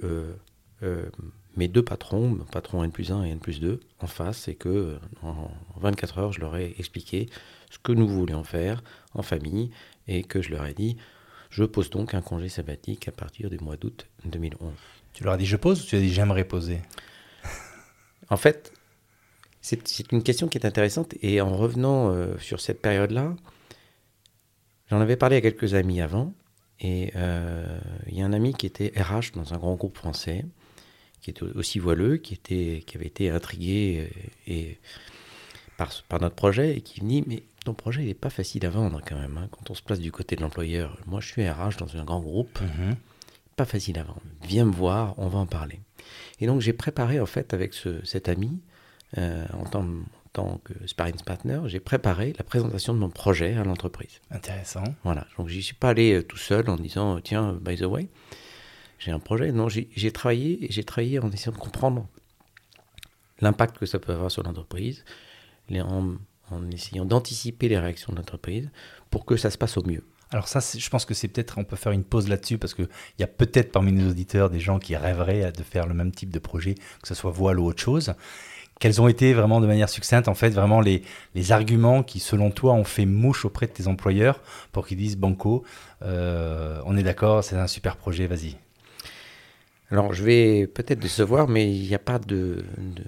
mes 1.57 1.67
deux 1.67 1.83
patrons, 1.83 2.37
patron 2.51 2.83
N 2.83 2.91
plus 2.91 3.11
1 3.11 3.23
et 3.23 3.29
N 3.29 3.39
plus 3.39 3.59
2, 3.59 3.79
en 3.99 4.07
face, 4.07 4.47
et 4.47 4.55
que 4.55 4.97
en 5.23 5.49
24 5.77 6.17
heures, 6.19 6.31
je 6.31 6.41
leur 6.41 6.55
ai 6.55 6.75
expliqué 6.77 7.27
ce 7.69 7.79
que 7.79 7.91
nous 7.91 8.07
voulions 8.07 8.43
faire 8.43 8.83
en 9.13 9.23
famille 9.23 9.71
et 10.07 10.23
que 10.23 10.41
je 10.41 10.51
leur 10.51 10.65
ai 10.65 10.73
dit 10.73 10.97
je 11.49 11.63
pose 11.63 11.89
donc 11.89 12.13
un 12.13 12.21
congé 12.21 12.47
sabbatique 12.47 13.07
à 13.07 13.11
partir 13.11 13.49
du 13.49 13.57
mois 13.59 13.75
d'août 13.75 14.05
2011. 14.25 14.71
Tu 15.13 15.23
leur 15.23 15.33
as 15.33 15.37
dit 15.37 15.45
je 15.45 15.57
pose 15.57 15.83
ou 15.83 15.85
tu 15.85 15.95
as 15.95 15.99
dit 15.99 16.13
j'aimerais 16.13 16.43
poser? 16.43 16.79
En 18.29 18.37
fait, 18.37 18.71
c'est 19.61 20.11
une 20.11 20.21
question 20.21 20.47
qui 20.47 20.57
est 20.57 20.65
intéressante 20.65 21.15
et 21.21 21.41
en 21.41 21.55
revenant 21.55 22.11
euh, 22.11 22.37
sur 22.37 22.61
cette 22.61 22.81
période-là, 22.81 23.35
j'en 24.89 25.01
avais 25.01 25.15
parlé 25.15 25.37
à 25.37 25.41
quelques 25.41 25.73
amis 25.73 26.01
avant 26.01 26.33
et 26.79 27.11
euh, 27.15 27.79
il 28.07 28.17
y 28.17 28.21
a 28.21 28.25
un 28.25 28.33
ami 28.33 28.53
qui 28.53 28.65
était 28.65 28.93
RH 28.95 29.33
dans 29.35 29.53
un 29.53 29.57
grand 29.57 29.75
groupe 29.75 29.97
français, 29.97 30.45
qui 31.21 31.29
était 31.29 31.43
aussi 31.43 31.79
voileux, 31.79 32.17
qui, 32.17 32.33
était, 32.33 32.83
qui 32.87 32.97
avait 32.97 33.07
été 33.07 33.29
intrigué 33.29 34.09
euh, 34.09 34.29
et, 34.47 34.77
par, 35.77 35.91
par 36.07 36.21
notre 36.21 36.35
projet 36.35 36.77
et 36.77 36.81
qui 36.81 37.03
me 37.03 37.09
dit 37.09 37.23
mais 37.27 37.43
ton 37.65 37.73
projet 37.73 38.03
n'est 38.03 38.13
pas 38.13 38.29
facile 38.29 38.65
à 38.65 38.69
vendre 38.69 39.01
quand 39.05 39.19
même. 39.19 39.37
Hein, 39.37 39.47
quand 39.51 39.69
on 39.69 39.73
se 39.73 39.81
place 39.81 39.99
du 39.99 40.11
côté 40.11 40.35
de 40.35 40.41
l'employeur, 40.41 40.97
moi 41.05 41.19
je 41.19 41.27
suis 41.27 41.47
RH 41.47 41.77
dans 41.77 41.97
un 41.97 42.03
grand 42.05 42.21
groupe, 42.21 42.59
mhm. 42.61 42.95
pas 43.55 43.65
facile 43.65 43.99
à 43.99 44.03
vendre. 44.03 44.21
Viens 44.43 44.65
me 44.65 44.71
voir, 44.71 45.15
on 45.17 45.27
va 45.27 45.39
en 45.39 45.45
parler. 45.45 45.79
Et 46.39 46.47
donc 46.47 46.61
j'ai 46.61 46.73
préparé 46.73 47.19
en 47.19 47.25
fait 47.25 47.53
avec 47.53 47.73
ce, 47.73 48.03
cet 48.05 48.29
ami, 48.29 48.61
euh, 49.17 49.45
en, 49.53 49.65
tant, 49.65 49.85
tant, 50.33 50.59
que 50.63 50.73
sparring 50.87 51.21
partner, 51.25 51.61
j'ai 51.65 51.79
préparé 51.79 52.33
la 52.37 52.43
présentation 52.43 52.93
de 52.93 52.99
mon 52.99 53.09
projet 53.09 53.55
à 53.55 53.63
l'entreprise. 53.63 54.19
Intéressant. 54.31 54.83
Voilà, 55.03 55.25
donc 55.37 55.47
j'y 55.47 55.63
suis 55.63 55.75
pas 55.75 55.89
allé 55.89 56.13
euh, 56.13 56.23
tout 56.23 56.37
seul 56.37 56.69
en 56.69 56.75
disant 56.75 57.19
tiens, 57.21 57.57
by 57.61 57.77
the 57.77 57.83
way, 57.83 58.09
j'ai 58.99 59.11
un 59.11 59.19
projet. 59.19 59.51
Non, 59.51 59.67
j'ai 59.69 60.11
travaillé 60.11 60.65
et 60.65 60.71
j'ai 60.71 60.83
travaillé 60.83 61.19
en 61.19 61.31
essayant 61.31 61.53
de 61.53 61.57
comprendre 61.57 62.07
l'impact 63.41 63.77
que 63.77 63.85
ça 63.85 63.99
peut 63.99 64.13
avoir 64.13 64.31
sur 64.31 64.43
l'entreprise, 64.43 65.03
en 65.71 66.15
en 66.51 66.69
essayant 66.71 67.05
d'anticiper 67.05 67.69
les 67.69 67.79
réactions 67.79 68.11
de 68.11 68.17
l'entreprise 68.17 68.69
pour 69.09 69.25
que 69.25 69.37
ça 69.37 69.49
se 69.49 69.57
passe 69.57 69.77
au 69.77 69.83
mieux. 69.83 70.03
Alors 70.31 70.47
ça, 70.47 70.59
je 70.59 70.89
pense 70.89 71.05
que 71.05 71.15
c'est 71.15 71.27
peut-être, 71.27 71.57
on 71.57 71.63
peut 71.63 71.75
faire 71.75 71.91
une 71.91 72.03
pause 72.03 72.27
là-dessus 72.27 72.59
parce 72.59 72.75
qu'il 72.75 72.87
y 73.17 73.23
a 73.23 73.27
peut-être 73.27 73.71
parmi 73.71 73.91
nos 73.91 74.11
auditeurs 74.11 74.51
des 74.51 74.59
gens 74.59 74.77
qui 74.77 74.95
rêveraient 74.95 75.51
de 75.51 75.63
faire 75.63 75.87
le 75.87 75.95
même 75.95 76.11
type 76.11 76.29
de 76.29 76.37
projet, 76.37 76.75
que 77.01 77.07
ce 77.07 77.15
soit 77.15 77.31
voile 77.31 77.59
ou 77.59 77.65
autre 77.65 77.81
chose. 77.81 78.13
Quels 78.79 79.01
ont 79.01 79.09
été 79.09 79.33
vraiment 79.33 79.59
de 79.59 79.67
manière 79.67 79.89
succincte, 79.89 80.29
en 80.29 80.33
fait, 80.33 80.51
vraiment 80.51 80.79
les, 80.79 81.03
les 81.35 81.51
arguments 81.51 82.01
qui, 82.01 82.19
selon 82.19 82.49
toi, 82.49 82.73
ont 82.73 82.85
fait 82.85 83.05
mouche 83.05 83.43
auprès 83.43 83.67
de 83.67 83.73
tes 83.73 83.87
employeurs 83.87 84.41
pour 84.71 84.87
qu'ils 84.87 84.97
disent 84.97 85.17
Banco, 85.17 85.63
euh, 86.01 86.81
on 86.85 86.95
est 86.95 87.03
d'accord, 87.03 87.43
c'est 87.43 87.57
un 87.57 87.67
super 87.67 87.97
projet, 87.97 88.27
vas-y 88.27 88.55
alors, 89.91 90.13
je 90.13 90.23
vais 90.23 90.67
peut-être 90.67 90.99
décevoir, 90.99 91.47
mais 91.47 91.75
il 91.75 91.87
n'y 91.87 91.95
a 91.95 91.99
pas 91.99 92.19
de, 92.19 92.63
de, 92.77 93.03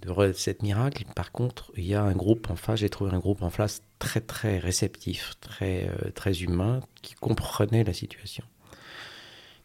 de, 0.00 0.62
miracle. 0.62 1.04
Par 1.14 1.32
contre, 1.32 1.70
il 1.76 1.84
y 1.84 1.94
a 1.94 2.02
un 2.02 2.14
groupe 2.14 2.48
en 2.50 2.56
face, 2.56 2.80
j'ai 2.80 2.88
trouvé 2.88 3.12
un 3.12 3.18
groupe 3.18 3.42
en 3.42 3.50
face 3.50 3.82
très, 3.98 4.22
très 4.22 4.58
réceptif, 4.58 5.34
très, 5.42 5.90
euh, 5.90 6.10
très 6.14 6.40
humain, 6.40 6.80
qui 7.02 7.14
comprenait 7.14 7.84
la 7.84 7.92
situation. 7.92 8.42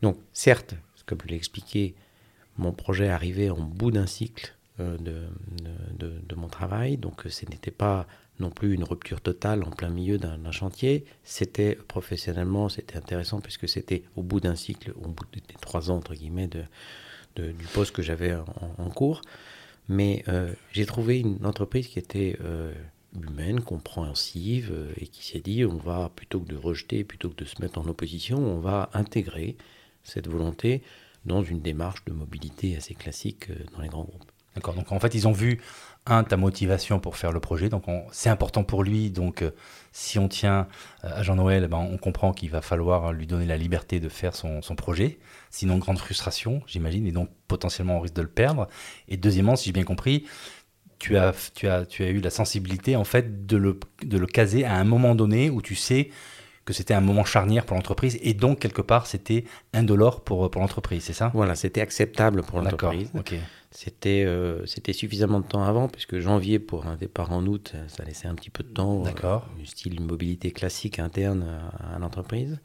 Donc, 0.01 0.17
certes, 0.33 0.75
comme 1.05 1.19
je 1.23 1.29
l'ai 1.29 1.37
expliqué, 1.37 1.95
mon 2.57 2.73
projet 2.73 3.07
arrivait 3.07 3.49
en 3.49 3.61
bout 3.61 3.91
d'un 3.91 4.07
cycle 4.07 4.56
euh, 4.79 4.97
de, 4.97 6.35
mon 6.35 6.47
travail, 6.47 6.97
donc 6.97 7.23
ce 7.27 7.45
n'était 7.49 7.71
pas 7.71 8.07
non 8.39 8.51
plus 8.51 8.73
une 8.73 8.83
rupture 8.83 9.21
totale 9.21 9.63
en 9.63 9.71
plein 9.71 9.89
milieu 9.89 10.17
d'un 10.17 10.51
chantier. 10.51 11.05
C'était 11.23 11.75
professionnellement, 11.87 12.69
c'était 12.69 12.97
intéressant 12.97 13.41
puisque 13.41 13.67
c'était 13.67 14.03
au 14.15 14.21
bout 14.21 14.39
d'un 14.39 14.55
cycle, 14.55 14.93
au 15.01 15.07
bout 15.07 15.25
des 15.33 15.41
trois 15.59 15.89
ans 15.89 15.95
entre 15.95 16.13
guillemets 16.13 16.47
de, 16.47 16.63
du 17.37 17.65
poste 17.73 17.95
que 17.95 18.01
j'avais 18.01 18.35
en, 18.35 18.89
cours. 18.89 19.21
Mais 19.89 20.23
euh, 20.27 20.53
j'ai 20.73 20.85
trouvé 20.85 21.19
une 21.19 21.45
entreprise 21.45 21.87
qui 21.87 21.99
était 21.99 22.37
euh, 22.41 22.73
humaine, 23.15 23.61
compréhensive 23.61 24.71
euh, 24.73 24.91
et 24.97 25.07
qui 25.07 25.25
s'est 25.25 25.39
dit 25.39 25.63
on 25.65 25.77
va 25.77 26.11
plutôt 26.15 26.39
que 26.39 26.47
de 26.47 26.57
rejeter, 26.57 27.03
plutôt 27.03 27.29
que 27.29 27.43
de 27.43 27.45
se 27.45 27.61
mettre 27.61 27.79
en 27.79 27.87
opposition, 27.87 28.37
on 28.37 28.59
va 28.59 28.89
intégrer 28.93 29.55
cette 30.03 30.27
volonté 30.27 30.81
dans 31.25 31.43
une 31.43 31.61
démarche 31.61 32.03
de 32.05 32.13
mobilité 32.13 32.75
assez 32.75 32.93
classique 32.93 33.49
dans 33.73 33.81
les 33.81 33.89
grands 33.89 34.03
groupes. 34.03 34.31
D'accord. 34.57 34.73
Donc 34.73 34.91
en 34.91 34.99
fait, 34.99 35.13
ils 35.15 35.27
ont 35.27 35.31
vu 35.31 35.59
un, 36.07 36.23
ta 36.23 36.37
motivation 36.37 36.99
pour 36.99 37.17
faire 37.17 37.31
le 37.31 37.39
projet. 37.39 37.69
Donc, 37.69 37.85
c'est 38.11 38.29
important 38.29 38.63
pour 38.63 38.83
lui. 38.83 39.11
Donc, 39.11 39.41
euh, 39.41 39.51
si 39.91 40.17
on 40.19 40.27
tient 40.27 40.67
euh, 41.03 41.09
à 41.13 41.23
Jean-Noël, 41.23 41.67
ben, 41.67 41.77
on 41.77 41.97
comprend 41.97 42.33
qu'il 42.33 42.49
va 42.49 42.61
falloir 42.61 43.13
lui 43.13 43.27
donner 43.27 43.45
la 43.45 43.57
liberté 43.57 43.99
de 43.99 44.09
faire 44.09 44.35
son, 44.35 44.61
projet. 44.75 45.19
Sinon, 45.49 45.77
grande 45.77 45.99
frustration, 45.99 46.61
j'imagine, 46.67 47.07
et 47.07 47.11
donc 47.11 47.29
potentiellement 47.47 47.97
on 47.97 47.99
risque 47.99 48.15
de 48.15 48.21
le 48.21 48.27
perdre. 48.27 48.67
Et 49.07 49.17
deuxièmement, 49.17 49.55
si 49.55 49.65
j'ai 49.65 49.71
bien 49.71 49.83
compris, 49.83 50.25
tu 50.99 51.17
as, 51.17 51.33
tu 51.53 51.67
as, 51.67 51.85
tu 51.85 52.03
as 52.03 52.09
eu 52.09 52.19
la 52.19 52.29
sensibilité, 52.29 52.95
en 52.95 53.03
fait, 53.03 53.45
de 53.45 53.57
le, 53.57 53.79
de 54.03 54.17
le 54.17 54.27
caser 54.27 54.65
à 54.65 54.75
un 54.75 54.83
moment 54.83 55.15
donné 55.15 55.49
où 55.49 55.61
tu 55.61 55.75
sais 55.75 56.09
que 56.65 56.73
c'était 56.73 56.93
un 56.93 57.01
moment 57.01 57.23
charnière 57.23 57.65
pour 57.65 57.77
l'entreprise 57.77 58.19
et 58.21 58.33
donc 58.33 58.59
quelque 58.59 58.81
part 58.81 59.07
c'était 59.07 59.45
indolore 59.73 60.21
pour, 60.21 60.51
pour 60.51 60.61
l'entreprise, 60.61 61.01
c'est 61.01 61.13
ça? 61.13 61.31
Voilà, 61.33 61.55
c'était 61.55 61.79
acceptable 61.79 62.43
pour 62.43 62.59
l'entreprise. 62.59 63.09
Ok. 63.17 63.35
C'était 63.71 64.23
euh, 64.25 64.65
c'était 64.65 64.93
suffisamment 64.93 65.41
de 65.41 65.45
temps 65.45 65.63
avant, 65.63 65.89
puisque 65.89 66.19
janvier 66.19 66.57
pour 66.57 66.87
un 66.87 66.95
départ 66.95 67.31
en 67.31 67.45
août, 67.45 67.73
ça 67.87 68.03
laissait 68.05 68.27
un 68.27 68.35
petit 68.35 68.49
peu 68.49 68.63
de 68.63 68.69
temps. 68.69 69.01
Euh, 69.01 69.03
D'accord. 69.03 69.47
Euh, 69.59 69.65
style 69.65 69.99
mobilité 70.01 70.51
classique 70.51 70.99
interne 70.99 71.45
à, 71.93 71.99
l'entreprise. 71.99 72.59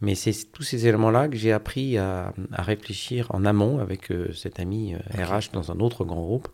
Mais 0.00 0.14
c'est 0.14 0.52
tous 0.52 0.62
ces 0.62 0.86
éléments-là 0.86 1.28
que 1.28 1.36
j'ai 1.36 1.52
appris 1.52 1.98
à, 1.98 2.32
à, 2.52 2.62
réfléchir 2.62 3.26
en 3.30 3.44
amont 3.44 3.78
avec 3.78 4.10
euh, 4.10 4.32
cet 4.32 4.60
ami 4.60 4.94
RH 4.94 5.52
dans 5.52 5.72
un 5.72 5.80
autre 5.80 6.04
grand 6.04 6.22
groupe 6.22 6.48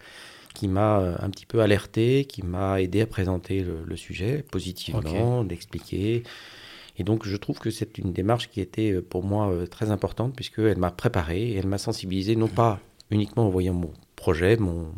qui 0.54 0.66
m'a 0.66 0.96
un 1.20 1.30
petit 1.30 1.46
peu 1.46 1.60
alerté, 1.60 2.24
qui 2.24 2.42
m'a 2.42 2.82
aidé 2.82 3.02
à 3.02 3.06
présenter 3.06 3.64
le, 3.64 3.96
sujet 3.96 4.44
positivement, 4.50 5.44
d'expliquer. 5.44 6.24
Et 6.98 7.04
donc 7.04 7.24
je 7.24 7.36
trouve 7.36 7.60
que 7.60 7.70
c'est 7.70 7.98
une 7.98 8.12
démarche 8.12 8.50
qui 8.50 8.60
était 8.60 9.00
pour 9.00 9.22
moi 9.22 9.54
très 9.70 9.92
importante 9.92 10.34
puisqu'elle 10.34 10.76
m'a 10.76 10.90
préparé 10.90 11.50
et 11.50 11.56
elle 11.56 11.68
m'a 11.68 11.78
sensibilisé 11.78 12.34
non 12.34 12.48
pas 12.48 12.80
uniquement 13.10 13.46
en 13.46 13.50
voyant 13.50 13.74
mon 13.74 13.92
projet, 14.16 14.56
mon, 14.56 14.92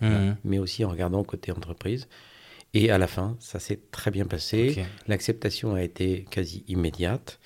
mhm. 0.00 0.36
mais 0.44 0.58
aussi 0.58 0.84
en 0.84 0.90
regardant 0.90 1.24
côté 1.24 1.52
entreprise. 1.52 2.08
Et 2.72 2.90
à 2.90 2.98
la 2.98 3.06
fin, 3.06 3.36
ça 3.40 3.58
s'est 3.58 3.80
très 3.90 4.10
bien 4.10 4.26
passé. 4.26 4.84
L'acceptation 5.08 5.74
a 5.74 5.82
été 5.82 6.24
quasi 6.30 6.64
immédiate. 6.68 7.40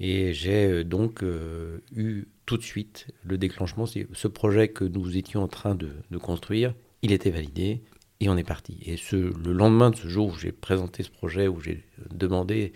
Et 0.00 0.32
j'ai 0.32 0.66
euh, 0.66 0.84
donc 0.84 1.22
euh, 1.22 1.80
eu 1.94 2.24
tout 2.46 2.56
de 2.56 2.62
suite 2.62 3.08
le 3.22 3.36
déclenchement. 3.36 3.84
Ce 3.86 4.28
projet 4.28 4.68
que 4.68 4.84
nous 4.84 5.16
étions 5.16 5.42
en 5.42 5.48
train 5.48 5.74
de, 5.74 5.92
construire, 6.18 6.74
il 7.02 7.12
était 7.12 7.30
validé 7.30 7.82
et 8.20 8.28
on 8.30 8.36
est 8.36 8.44
parti. 8.44 8.78
Et 8.86 8.96
ce, 8.96 9.16
le 9.16 9.52
lendemain 9.52 9.90
de 9.90 9.96
ce 9.96 10.08
jour 10.08 10.28
où 10.28 10.38
j'ai 10.38 10.52
présenté 10.52 11.02
ce 11.02 11.10
projet, 11.10 11.48
où 11.48 11.60
j'ai 11.60 11.84
demandé 12.10 12.72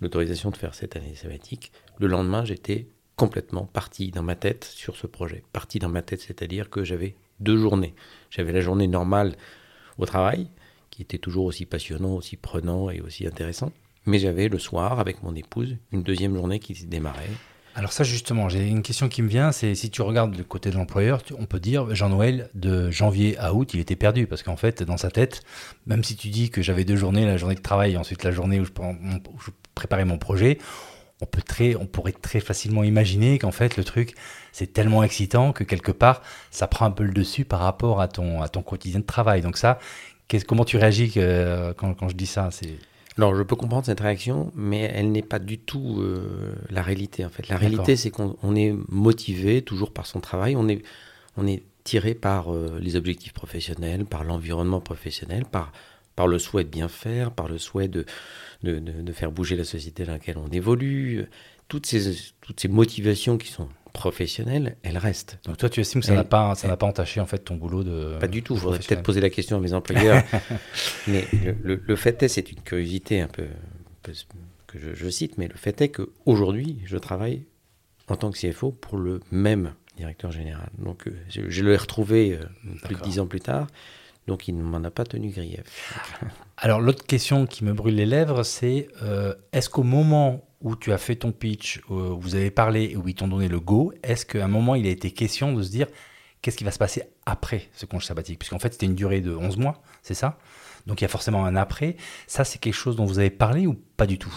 l'autorisation 0.00 0.50
de 0.50 0.56
faire 0.56 0.74
cette 0.74 0.96
année 0.96 1.14
sabbatique, 1.14 1.70
le 1.98 2.08
lendemain, 2.08 2.44
j'étais 2.44 2.88
complètement 3.16 3.64
parti 3.64 4.10
dans 4.10 4.22
ma 4.22 4.36
tête 4.36 4.64
sur 4.64 4.96
ce 4.96 5.06
projet. 5.06 5.42
Parti 5.52 5.78
dans 5.78 5.88
ma 5.88 6.02
tête, 6.02 6.20
c'est-à-dire 6.20 6.70
que 6.70 6.84
j'avais 6.84 7.16
deux 7.40 7.56
journées. 7.56 7.94
J'avais 8.30 8.52
la 8.52 8.60
journée 8.60 8.86
normale 8.86 9.34
au 9.98 10.06
travail, 10.06 10.48
qui 10.90 11.02
était 11.02 11.18
toujours 11.18 11.46
aussi 11.46 11.64
passionnant, 11.64 12.14
aussi 12.14 12.36
prenant 12.36 12.90
et 12.90 13.00
aussi 13.00 13.26
intéressant. 13.26 13.72
Mais 14.04 14.18
j'avais 14.18 14.48
le 14.48 14.58
soir, 14.58 15.00
avec 15.00 15.22
mon 15.22 15.34
épouse, 15.34 15.76
une 15.92 16.02
deuxième 16.02 16.34
journée 16.36 16.60
qui 16.60 16.74
se 16.74 16.84
démarrait 16.84 17.30
Alors 17.74 17.92
ça 17.92 18.04
justement, 18.04 18.48
j'ai 18.48 18.68
une 18.68 18.82
question 18.82 19.08
qui 19.08 19.22
me 19.22 19.28
vient, 19.28 19.50
c'est 19.50 19.74
si 19.74 19.90
tu 19.90 20.02
regardes 20.02 20.36
du 20.36 20.44
côté 20.44 20.70
de 20.70 20.76
l'employeur, 20.76 21.22
on 21.38 21.46
peut 21.46 21.58
dire 21.58 21.92
Jean-Noël 21.94 22.50
de 22.54 22.90
janvier 22.90 23.36
à 23.38 23.52
août, 23.54 23.72
il 23.74 23.80
était 23.80 23.96
perdu 23.96 24.26
parce 24.26 24.42
qu'en 24.42 24.56
fait 24.56 24.82
dans 24.82 24.96
sa 24.96 25.10
tête, 25.10 25.42
même 25.86 26.04
si 26.04 26.16
tu 26.16 26.28
dis 26.28 26.50
que 26.50 26.62
j'avais 26.62 26.84
deux 26.84 26.96
journées, 26.96 27.24
la 27.24 27.36
journée 27.36 27.56
de 27.56 27.62
travail 27.62 27.94
et 27.94 27.96
ensuite 27.96 28.22
la 28.22 28.30
journée 28.30 28.60
où 28.60 28.64
où 28.64 29.40
je 29.44 29.50
préparais 29.74 30.04
mon 30.04 30.18
projet, 30.18 30.58
on, 31.20 31.26
peut 31.26 31.42
très, 31.42 31.74
on 31.76 31.86
pourrait 31.86 32.12
très 32.12 32.40
facilement 32.40 32.82
imaginer 32.82 33.38
qu'en 33.38 33.52
fait 33.52 33.76
le 33.76 33.84
truc 33.84 34.14
c'est 34.52 34.72
tellement 34.72 35.02
excitant 35.02 35.52
que 35.52 35.64
quelque 35.64 35.92
part 35.92 36.22
ça 36.50 36.66
prend 36.66 36.86
un 36.86 36.90
peu 36.90 37.04
le 37.04 37.12
dessus 37.12 37.44
par 37.44 37.60
rapport 37.60 38.00
à 38.00 38.08
ton, 38.08 38.42
à 38.42 38.48
ton 38.48 38.62
quotidien 38.62 39.00
de 39.00 39.06
travail. 39.06 39.42
Donc 39.42 39.56
ça, 39.56 39.78
comment 40.46 40.64
tu 40.64 40.76
réagis 40.76 41.12
quand, 41.76 41.94
quand, 41.94 42.08
je 42.08 42.14
dis 42.14 42.26
ça 42.26 42.50
c'est... 42.50 42.78
Alors, 43.18 43.34
je 43.34 43.42
peux 43.42 43.56
comprendre 43.56 43.86
cette 43.86 44.00
réaction, 44.00 44.52
mais 44.54 44.90
elle 44.94 45.10
n'est 45.10 45.22
pas 45.22 45.38
du 45.38 45.58
tout 45.58 46.00
euh, 46.00 46.54
la 46.68 46.82
réalité, 46.82 47.24
en 47.24 47.30
fait. 47.30 47.48
La 47.48 47.56
réalité, 47.56 47.96
c'est 47.96 48.10
qu'on 48.10 48.54
est 48.54 48.74
motivé 48.88 49.62
toujours 49.62 49.92
par 49.92 50.06
son 50.06 50.20
travail, 50.20 50.54
on 50.54 50.68
est, 50.68 50.82
on 51.38 51.46
est 51.46 51.62
tiré 51.84 52.14
par 52.14 52.52
euh, 52.52 52.78
les 52.78 52.94
objectifs 52.94 53.32
professionnels, 53.32 54.04
par 54.04 54.22
l'environnement 54.22 54.80
professionnel, 54.80 55.46
par, 55.46 55.72
par 56.14 56.26
le 56.26 56.38
souhait 56.38 56.64
de 56.64 56.68
bien 56.68 56.88
faire, 56.88 57.30
par 57.30 57.48
le 57.48 57.56
souhait 57.56 57.88
de, 57.88 58.04
de, 58.66 59.02
de, 59.02 59.12
faire 59.12 59.32
bouger 59.32 59.56
la 59.56 59.64
société 59.64 60.04
dans 60.04 60.12
laquelle 60.12 60.38
on 60.38 60.48
évolue. 60.50 61.26
Toutes 61.68 61.86
ces, 61.86 62.14
toutes 62.40 62.60
ces 62.60 62.68
motivations 62.68 63.38
qui 63.38 63.48
sont 63.48 63.68
professionnelles, 63.92 64.76
elles 64.82 64.98
restent. 64.98 65.38
Donc 65.46 65.56
toi, 65.56 65.68
tu 65.70 65.80
estimes 65.80 66.00
que 66.02 66.06
ça 66.06 66.14
n'a 66.14 66.24
pas, 66.24 66.54
ça 66.54 66.68
n'a 66.68 66.76
pas 66.76 66.86
entaché 66.86 67.18
en 67.20 67.26
fait 67.26 67.38
ton 67.38 67.56
boulot 67.56 67.82
de 67.82 68.18
Pas 68.20 68.28
du 68.28 68.42
tout. 68.42 68.56
Je 68.56 68.60
voudrais 68.60 68.78
peut-être 68.78 69.02
poser 69.02 69.20
la 69.20 69.30
question 69.30 69.56
à 69.56 69.60
mes 69.60 69.72
employeurs. 69.72 70.22
mais 71.08 71.24
le, 71.62 71.80
le, 71.84 71.96
fait 71.96 72.22
est, 72.22 72.28
c'est 72.28 72.52
une 72.52 72.60
curiosité 72.60 73.20
un 73.20 73.28
peu, 73.28 73.46
que 74.66 74.78
je, 74.78 74.94
je, 74.94 75.08
cite, 75.08 75.38
mais 75.38 75.48
le 75.48 75.56
fait 75.56 75.80
est 75.80 75.88
qu'aujourd'hui, 75.88 76.78
je 76.84 76.98
travaille 76.98 77.44
en 78.08 78.16
tant 78.16 78.30
que 78.30 78.38
CFO 78.38 78.70
pour 78.70 78.98
le 78.98 79.20
même 79.30 79.72
directeur 79.96 80.30
général. 80.30 80.68
Donc 80.78 81.08
euh, 81.08 81.16
je, 81.28 81.48
je 81.48 81.64
l'ai 81.64 81.76
retrouvé 81.76 82.34
euh, 82.34 82.44
plus 82.84 82.96
de 82.96 83.00
dix 83.00 83.18
ans 83.18 83.26
plus 83.26 83.40
tard. 83.40 83.66
Donc 84.26 84.48
il 84.48 84.56
ne 84.56 84.62
m'en 84.62 84.82
a 84.82 84.90
pas 84.90 85.04
tenu 85.04 85.30
grief. 85.30 85.94
Alors 86.56 86.80
l'autre 86.80 87.04
question 87.04 87.46
qui 87.46 87.64
me 87.64 87.72
brûle 87.72 87.94
les 87.94 88.06
lèvres, 88.06 88.42
c'est 88.42 88.88
euh, 89.02 89.34
est-ce 89.52 89.70
qu'au 89.70 89.82
moment 89.82 90.48
où 90.60 90.74
tu 90.74 90.92
as 90.92 90.98
fait 90.98 91.16
ton 91.16 91.32
pitch, 91.32 91.80
où 91.90 92.18
vous 92.18 92.34
avez 92.34 92.50
parlé 92.50 92.84
et 92.84 92.96
où 92.96 93.06
ils 93.06 93.14
t'ont 93.14 93.28
donné 93.28 93.48
le 93.48 93.60
go, 93.60 93.92
est-ce 94.02 94.26
qu'à 94.26 94.44
un 94.44 94.48
moment 94.48 94.74
il 94.74 94.86
a 94.86 94.90
été 94.90 95.10
question 95.10 95.52
de 95.52 95.62
se 95.62 95.70
dire 95.70 95.86
qu'est-ce 96.42 96.56
qui 96.56 96.64
va 96.64 96.70
se 96.70 96.78
passer 96.78 97.02
après 97.24 97.68
ce 97.72 97.86
congé 97.86 98.06
sabbatique? 98.06 98.38
Puisqu'en 98.38 98.58
fait 98.58 98.72
c'était 98.72 98.86
une 98.86 98.94
durée 98.94 99.20
de 99.20 99.34
11 99.34 99.58
mois, 99.58 99.82
c'est 100.02 100.14
ça? 100.14 100.38
Donc 100.86 101.00
il 101.00 101.04
y 101.04 101.06
a 101.06 101.08
forcément 101.08 101.44
un 101.44 101.56
après. 101.56 101.96
Ça 102.26 102.44
c'est 102.44 102.58
quelque 102.58 102.74
chose 102.74 102.96
dont 102.96 103.04
vous 103.04 103.18
avez 103.18 103.30
parlé 103.30 103.66
ou 103.66 103.74
pas 103.96 104.06
du 104.06 104.18
tout? 104.18 104.34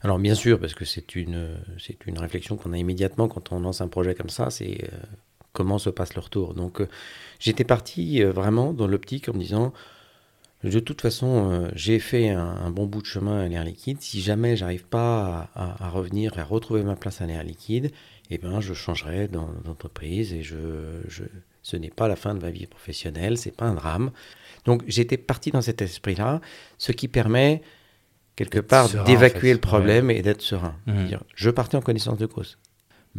Alors 0.00 0.18
bien 0.18 0.34
sûr, 0.34 0.60
parce 0.60 0.74
que 0.74 0.84
c'est 0.84 1.16
une, 1.16 1.56
c'est 1.78 2.06
une 2.06 2.18
réflexion 2.18 2.56
qu'on 2.56 2.72
a 2.72 2.78
immédiatement 2.78 3.28
quand 3.28 3.52
on 3.52 3.60
lance 3.60 3.80
un 3.80 3.88
projet 3.88 4.14
comme 4.14 4.28
ça, 4.28 4.50
c'est 4.50 4.88
euh, 4.92 4.96
comment 5.52 5.78
se 5.78 5.90
passe 5.90 6.14
le 6.14 6.20
retour. 6.20 6.54
Donc 6.54 6.80
euh, 6.80 6.88
j'étais 7.38 7.64
parti 7.64 8.22
euh, 8.22 8.32
vraiment 8.32 8.72
dans 8.72 8.86
l'optique 8.86 9.28
en 9.28 9.34
me 9.34 9.40
disant, 9.40 9.72
de 10.64 10.80
toute 10.80 11.00
façon, 11.00 11.50
euh, 11.50 11.68
j'ai 11.74 12.00
fait 12.00 12.30
un, 12.30 12.70
bon 12.70 12.86
bout 12.86 13.00
de 13.00 13.06
chemin 13.06 13.40
à 13.40 13.48
l'air 13.48 13.64
liquide. 13.64 13.98
Si 14.00 14.20
jamais 14.20 14.56
j'arrive 14.56 14.84
pas 14.84 15.50
à, 15.54 15.88
revenir 15.88 16.36
et 16.36 16.40
à 16.40 16.44
retrouver 16.44 16.82
ma 16.82 16.96
place 16.96 17.20
à 17.20 17.26
l'air 17.26 17.44
liquide, 17.44 17.92
eh 18.30 18.38
ben, 18.38 18.60
je 18.60 18.74
changerai 18.74 19.28
d'entreprise 19.28 20.32
et 20.32 20.42
je, 20.42 20.56
je 21.08 21.24
ce 21.62 21.76
n'est 21.76 21.90
pas 21.90 22.08
la 22.08 22.16
fin 22.16 22.34
de 22.34 22.40
ma 22.40 22.50
vie 22.50 22.66
professionnelle, 22.66 23.36
c'est 23.36 23.54
pas 23.54 23.66
un 23.66 23.74
drame. 23.74 24.10
Donc 24.64 24.82
j'étais 24.86 25.18
parti 25.18 25.50
dans 25.50 25.60
cet 25.60 25.82
esprit-là, 25.82 26.40
ce 26.78 26.92
qui 26.92 27.08
permet 27.08 27.62
quelque 28.36 28.60
part 28.60 28.88
d'évacuer 29.04 29.52
le 29.52 29.60
problème 29.60 30.10
et 30.10 30.22
d'être 30.22 30.40
serein. 30.40 30.76
Mmh. 30.86 31.16
Je 31.34 31.50
partais 31.50 31.76
en 31.76 31.82
connaissance 31.82 32.18
de 32.18 32.26
cause 32.26 32.56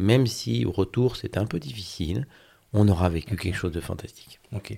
même 0.00 0.26
si 0.26 0.64
au 0.64 0.72
retour 0.72 1.16
c'était 1.16 1.38
un 1.38 1.46
peu 1.46 1.58
difficile, 1.58 2.26
on 2.72 2.88
aura 2.88 3.08
vécu 3.08 3.36
quelque 3.36 3.56
chose 3.56 3.72
de 3.72 3.80
fantastique. 3.80 4.40
Ok. 4.54 4.76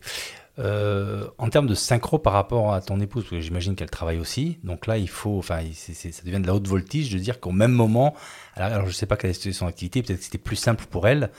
Euh, 0.59 1.29
en 1.39 1.49
termes 1.49 1.67
de 1.67 1.75
synchro 1.75 2.19
par 2.19 2.35
rapport 2.35 2.75
à 2.75 2.83
ton 2.83 3.01
épouse, 3.01 3.25
parce 3.25 3.31
que 3.31 3.41
j'imagine 3.41 3.75
qu'elle 3.75 3.91
travaille 3.91 4.19
aussi, 4.19 4.59
donc 4.65 4.87
là 4.87 4.99
il 4.99 5.09
faut, 5.09 5.39
enfin, 5.39 5.61
ça 5.73 6.23
devient 6.25 6.41
de 6.41 6.47
la 6.47 6.55
haute 6.55 6.69
voltige 6.69 7.11
de 7.11 7.19
dire 7.19 7.41
qu'au 7.41 7.53
même 7.53 7.73
moment, 7.73 8.15
alors, 8.55 8.83
je 8.83 8.87
ne 8.89 8.93
sais 8.93 9.07
pas 9.07 9.17
quelle 9.17 9.31
est 9.31 9.53
son 9.53 9.67
activité, 9.67 10.03
peut-être 10.03 10.19
que 10.19 10.25
c'était 10.25 10.37
plus 10.37 10.57
simple 10.57 10.85
pour 10.91 11.09
elle, 11.09 11.31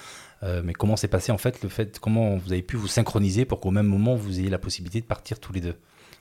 euh, 0.41 0.62
mais 0.63 0.74
comment 0.74 0.96
s'est 0.96 1.08
passé 1.08 1.32
en 1.32 1.38
fait 1.38 1.62
le 1.62 1.69
fait, 1.69 2.00
comment 2.00 2.38
vous 2.38 2.54
avez 2.54 2.63
pu 2.63 2.76
vous 2.76 2.88
synchroniser 2.88 3.46
pour 3.46 3.60
qu'au 3.60 3.72
même 3.72 3.86
moment 3.86 4.15
vous 4.15 4.39
ayez 4.39 4.50
la 4.50 4.58
possibilité 4.58 5.00
de 5.00 5.06
partir 5.06 5.39
tous 5.39 5.54
les 5.54 5.62
deux? 5.62 5.76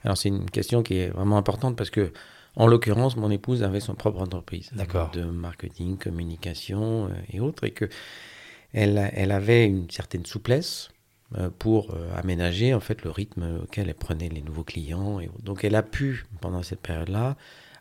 Alors 0.05 0.19
c'est 0.19 0.29
une 0.29 0.51
question 0.51 0.83
qui 0.83 0.99
est 0.99 1.09
vraiment 1.09 1.39
importante 1.39 1.77
parce 1.77 1.91
que 1.91 2.13
en 2.57 2.67
l'occurrence, 2.67 3.17
mon 3.17 3.31
épouse 3.31 3.63
avait 3.63 3.81
son 3.81 3.95
propre 3.95 4.21
entreprise 4.21 4.71
de 5.13 5.23
marketing, 5.25 5.97
communication 5.97 7.07
euh, 7.07 7.15
et 7.31 7.41
autres, 7.41 7.65
et 7.65 7.71
que 7.71 7.89
elle, 8.75 9.11
elle 9.15 9.33
avait 9.33 9.67
une 9.67 9.91
certaine 9.91 10.25
souplesse 10.25 10.91
euh, 11.37 11.51
pour 11.59 11.95
euh, 11.95 12.11
aménager 12.17 12.73
en 12.73 12.81
fait 12.81 13.03
le 13.05 13.11
rythme 13.11 13.61
auquel 13.65 13.89
elle 13.89 13.95
prenait 13.95 14.29
les 14.29 14.43
nouveaux 14.43 14.65
clients. 14.65 15.21
Et 15.21 15.31
donc, 15.43 15.65
elle 15.65 15.75
a 15.75 15.83
pu 15.83 16.27
pendant 16.41 16.63
cette 16.63 16.81
période-là 16.81 17.37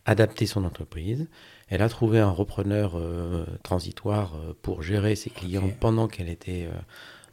adapter 0.05 0.45
son 0.45 0.63
entreprise. 0.63 1.27
Elle 1.69 1.81
a 1.81 1.89
trouvé 1.89 2.19
un 2.19 2.31
repreneur 2.31 2.99
transitoire 3.61 4.33
pour 4.63 4.81
gérer 4.81 5.15
ses 5.15 5.29
clients 5.29 5.69
pendant 5.79 6.07
qu'elle 6.07 6.27
était 6.27 6.67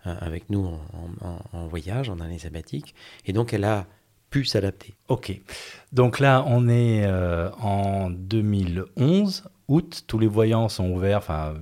avec 0.04 0.48
nous 0.50 0.78
en, 1.22 1.38
en, 1.56 1.66
voyage, 1.66 2.10
en 2.10 2.20
année 2.20 2.38
sabbatique. 2.38 2.94
Et 3.24 3.32
donc, 3.32 3.54
elle 3.54 3.64
a 3.64 3.86
pu 4.30 4.44
s'adapter. 4.44 4.94
Ok. 5.08 5.32
Donc 5.92 6.18
là, 6.18 6.44
on 6.46 6.68
est 6.68 7.04
euh, 7.04 7.50
en 7.60 8.10
2011, 8.10 9.44
août, 9.68 10.04
tous 10.06 10.18
les 10.18 10.26
voyants 10.26 10.68
sont 10.68 10.90
ouverts, 10.90 11.18
enfin, 11.18 11.54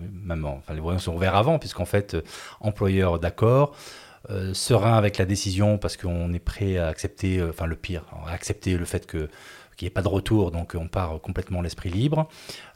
les 0.73 0.81
voyants 0.81 0.99
sont 0.99 1.15
ouverts 1.15 1.37
avant, 1.37 1.59
puisqu'en 1.59 1.85
fait, 1.85 2.15
euh, 2.15 2.23
employeur 2.61 3.19
d'accord, 3.19 3.75
euh, 4.31 4.53
serein 4.55 4.95
avec 4.95 5.19
la 5.19 5.25
décision, 5.25 5.79
parce 5.79 5.97
qu'on 5.97 6.33
est 6.33 6.41
prêt 6.41 6.77
à 6.77 6.89
accepter, 6.89 7.43
enfin, 7.43 7.67
le 7.67 7.77
pire, 7.77 8.05
à 8.27 8.33
accepter 8.33 8.77
le 8.77 8.85
fait 8.85 9.07
que 9.07 9.29
qu'il 9.77 9.85
n'y 9.85 9.89
ait 9.89 9.93
pas 9.93 10.01
de 10.01 10.09
retour, 10.09 10.53
donc 10.53 10.75
on 10.75 10.89
part 10.89 11.21
complètement 11.21 11.61
l'esprit 11.61 11.91
libre. 11.91 12.31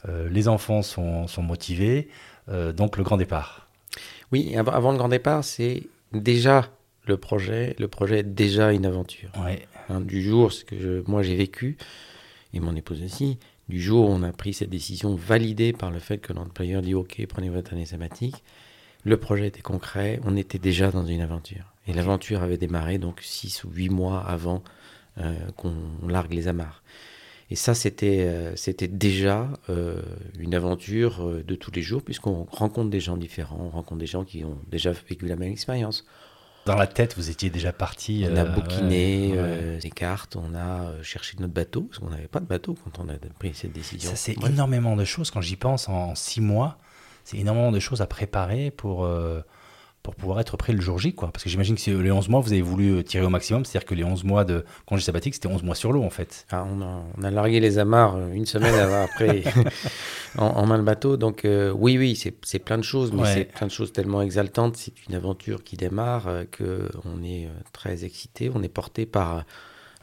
les 0.07 0.47
enfants 0.47 0.83
sont 0.83 1.27
motivés, 1.41 2.09
donc 2.47 2.95
le 2.95 3.03
grand 3.03 3.17
départ. 3.17 3.67
Oui, 4.31 4.55
avant 4.55 4.91
le 4.91 4.99
grand 4.99 5.09
départ, 5.09 5.43
c'est 5.43 5.81
déjà 6.13 6.69
le 7.05 7.17
projet. 7.17 7.75
Le 7.79 7.87
projet 7.87 8.19
est 8.19 8.23
déjà 8.23 8.71
une 8.71 8.85
aventure. 8.85 9.31
Ouais. 9.43 9.67
Hein, 9.89 10.01
du 10.01 10.21
jour, 10.21 10.51
ce 10.51 10.63
que 10.63 11.03
moi 11.07 11.23
j'ai 11.23 11.35
vécu, 11.35 11.77
et 12.53 12.59
mon 12.59 12.75
épouse 12.75 13.01
aussi, 13.03 13.37
du 13.69 13.81
jour 13.81 14.09
où 14.09 14.11
on 14.11 14.23
a 14.23 14.31
pris 14.31 14.53
cette 14.53 14.69
décision 14.69 15.15
validée 15.15 15.73
par 15.73 15.91
le 15.91 15.99
fait 15.99 16.17
que 16.17 16.33
l'employeur 16.33 16.81
dit 16.81 16.93
OK, 16.93 17.25
prenez 17.27 17.49
votre 17.49 17.73
année 17.73 17.85
sabbatique, 17.85 18.43
le 19.03 19.17
projet 19.17 19.47
était 19.47 19.61
concret, 19.61 20.19
on 20.25 20.35
était 20.35 20.59
déjà 20.59 20.91
dans 20.91 21.05
une 21.05 21.21
aventure. 21.21 21.73
Et 21.87 21.93
l'aventure 21.93 22.43
avait 22.43 22.57
démarré 22.57 22.97
donc 22.99 23.21
six 23.21 23.63
ou 23.63 23.71
huit 23.71 23.89
mois 23.89 24.21
avant 24.21 24.63
euh, 25.17 25.33
qu'on 25.57 25.73
largue 26.07 26.33
les 26.33 26.47
amarres. 26.47 26.83
Et 27.49 27.55
ça, 27.55 27.73
c'était 27.73 28.21
euh, 28.21 28.55
c'était 28.55 28.87
déjà 28.87 29.49
euh, 29.69 30.01
une 30.39 30.53
aventure 30.53 31.43
de 31.43 31.55
tous 31.55 31.71
les 31.71 31.81
jours, 31.81 32.01
puisqu'on 32.03 32.45
rencontre 32.49 32.89
des 32.89 32.99
gens 32.99 33.17
différents, 33.17 33.59
on 33.59 33.69
rencontre 33.69 33.99
des 33.99 34.05
gens 34.05 34.23
qui 34.23 34.45
ont 34.45 34.57
déjà 34.69 34.91
vécu 34.91 35.25
la 35.25 35.35
même 35.35 35.51
expérience. 35.51 36.05
Dans 36.65 36.75
la 36.75 36.87
tête, 36.87 37.15
vous 37.17 37.29
étiez 37.29 37.49
déjà 37.49 37.73
parti. 37.73 38.25
On 38.29 38.35
a 38.35 38.41
euh, 38.41 38.45
bouquiné 38.45 39.33
euh, 39.35 39.79
des 39.79 39.89
cartes, 39.89 40.35
on 40.35 40.53
a 40.53 40.83
euh, 40.83 41.03
cherché 41.03 41.35
notre 41.39 41.53
bateau, 41.53 41.83
parce 41.83 41.99
qu'on 41.99 42.09
n'avait 42.09 42.27
pas 42.27 42.39
de 42.39 42.45
bateau 42.45 42.75
quand 42.83 43.03
on 43.03 43.09
a 43.09 43.13
pris 43.39 43.53
cette 43.55 43.73
décision. 43.73 44.11
Ça, 44.11 44.15
c'est 44.15 44.35
énormément 44.45 44.95
de 44.95 45.05
choses. 45.05 45.31
Quand 45.31 45.41
j'y 45.41 45.55
pense, 45.55 45.89
en 45.89 46.13
six 46.13 46.41
mois, 46.41 46.77
c'est 47.23 47.37
énormément 47.37 47.71
de 47.71 47.79
choses 47.79 48.01
à 48.01 48.07
préparer 48.07 48.69
pour 48.69 49.07
pour 50.03 50.15
pouvoir 50.15 50.39
être 50.39 50.57
prêt 50.57 50.73
le 50.73 50.81
jour 50.81 50.97
J, 50.97 51.13
quoi. 51.13 51.31
Parce 51.31 51.43
que 51.43 51.49
j'imagine 51.49 51.75
que 51.75 51.91
les 51.91 52.11
11 52.11 52.29
mois, 52.29 52.41
vous 52.41 52.51
avez 52.51 52.61
voulu 52.61 52.91
euh, 52.91 53.03
tirer 53.03 53.23
au 53.23 53.29
maximum, 53.29 53.65
c'est-à-dire 53.65 53.87
que 53.87 53.93
les 53.93 54.03
11 54.03 54.23
mois 54.23 54.45
de 54.45 54.65
congé 54.85 55.03
sabbatique, 55.03 55.35
c'était 55.35 55.47
11 55.47 55.63
mois 55.63 55.75
sur 55.75 55.91
l'eau, 55.91 56.03
en 56.03 56.09
fait. 56.09 56.45
Ah, 56.49 56.65
on, 56.67 56.81
a, 56.81 57.03
on, 57.17 57.23
a, 57.23 57.31
largué 57.31 57.59
les 57.59 57.77
amarres 57.77 58.15
euh, 58.15 58.31
une 58.31 58.47
semaine 58.47 58.73
après 58.75 59.43
en, 60.37 60.65
main 60.65 60.77
le 60.77 60.83
bateau. 60.83 61.17
Donc, 61.17 61.45
euh, 61.45 61.71
oui, 61.71 61.97
oui, 61.97 62.15
c'est 62.15 62.59
plein 62.59 62.77
de 62.77 62.83
choses, 62.83 63.11
mais 63.11 63.25
c'est 63.25 63.45
plein 63.45 63.67
de 63.67 63.71
choses 63.71 63.93
tellement 63.93 64.21
exaltantes. 64.21 64.75
C'est 64.77 64.93
une 65.07 65.15
aventure 65.15 65.63
qui 65.63 65.77
démarre, 65.77 66.27
que 66.51 66.89
qu'on 67.03 67.23
est 67.23 67.47
très 67.71 68.03
excité. 68.03 68.51
On 68.53 68.63
est 68.63 68.69
porté 68.69 69.05
par 69.05 69.45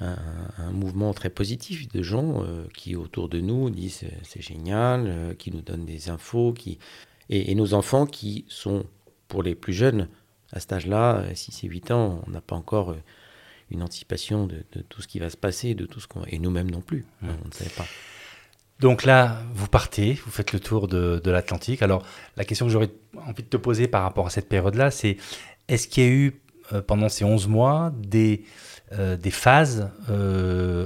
un, 0.01 0.71
mouvement 0.73 1.13
très 1.13 1.31
positif 1.31 1.89
de 1.89 2.03
gens 2.03 2.45
qui, 2.73 2.95
autour 2.95 3.29
de 3.29 3.41
nous, 3.41 3.69
disent 3.71 4.05
c'est 4.23 4.43
génial, 4.43 5.35
qui 5.39 5.51
nous 5.51 5.63
donnent 5.63 5.87
des 5.87 6.09
infos, 6.09 6.53
qui... 6.53 6.79
Et, 7.31 7.51
et 7.51 7.55
nos 7.55 7.75
enfants 7.75 8.07
qui 8.07 8.47
sont 8.49 8.85
pour 9.29 9.43
les 9.43 9.55
plus 9.55 9.73
jeunes, 9.73 10.09
à 10.53 10.61
cet 10.61 10.73
âge-là, 10.73 11.25
6 11.35 11.65
et 11.65 11.69
8 11.69 11.91
ans, 11.91 12.23
on 12.27 12.31
n'a 12.31 12.41
pas 12.41 12.57
encore 12.57 12.91
euh, 12.91 13.03
une 13.71 13.83
anticipation 13.83 14.47
de, 14.47 14.65
tout 14.89 15.03
ce 15.03 15.09
qui 15.09 15.19
va 15.19 15.31
se 15.31 15.37
passer, 15.37 15.75
de 15.75 15.87
tout 15.87 16.01
ce 16.01 16.09
qu'on 16.09 16.25
et 16.25 16.39
nous-mêmes 16.39 16.71
non 16.71 16.81
plus, 16.81 17.05
mmh. 17.21 17.29
on 17.45 17.49
ne 17.49 17.53
savait 17.53 17.71
pas. 17.71 17.87
Donc 18.81 19.05
là, 19.05 19.43
vous 19.55 19.67
partez, 19.67 20.15
vous 20.15 20.31
faites 20.31 20.53
le 20.53 20.61
tour 20.61 20.89
de, 20.89 21.21
l'Atlantique. 21.25 21.83
Alors, 21.83 22.05
la 22.37 22.45
question 22.45 22.67
que 22.67 22.73
j'aurais 22.73 22.91
envie 23.17 23.43
de 23.43 23.49
te 23.49 23.57
poser 23.57 23.89
par 23.89 24.03
rapport 24.03 24.27
à 24.27 24.31
cette 24.31 24.49
période-là, 24.49 24.91
c'est 24.91 25.17
est-ce 25.67 25.89
qu'il 25.89 26.05
y 26.05 26.07
a 26.07 26.11
eu, 26.11 26.41
euh, 26.73 26.81
pendant 26.81 27.09
ces 27.09 27.25
11 27.25 27.49
mois, 27.49 27.93
des, 27.97 28.45
euh, 28.93 29.17
des 29.17 29.33
phases 29.33 29.91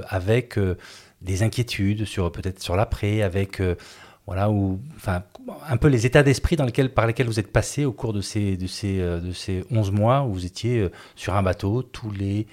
avec 0.09 0.59
des 1.21 1.43
inquiétudes 1.43 2.05
sur 2.05 2.31
peut-être 2.31 2.61
sur 2.61 2.75
l'après, 2.75 3.21
avec 3.21 3.61
voilà, 4.25 4.49
ou 4.49 4.79
enfin, 4.95 5.23
un 5.67 5.77
peu 5.77 5.89
les 5.89 6.05
états 6.05 6.23
d'esprit 6.23 6.55
dans 6.55 6.65
lesquels, 6.65 6.93
par 6.93 7.07
lesquels 7.07 7.27
vous 7.27 7.39
êtes 7.39 7.51
passé 7.51 7.83
au 7.83 7.91
cours 7.91 8.13
de 8.13 8.21
ces, 8.21 8.55
de 8.55 8.67
ces, 8.67 8.99
euh, 8.99 9.19
de 9.19 9.33
ces 9.33 9.65
11 9.69 9.91
mois 9.91 10.21
où 10.21 10.33
vous 10.33 10.45
étiez 10.45 10.79
euh, 10.79 10.91
sur 11.15 11.35
un 11.35 11.43
bateau 11.43 11.83
tous 11.83 12.09
les 12.09 12.47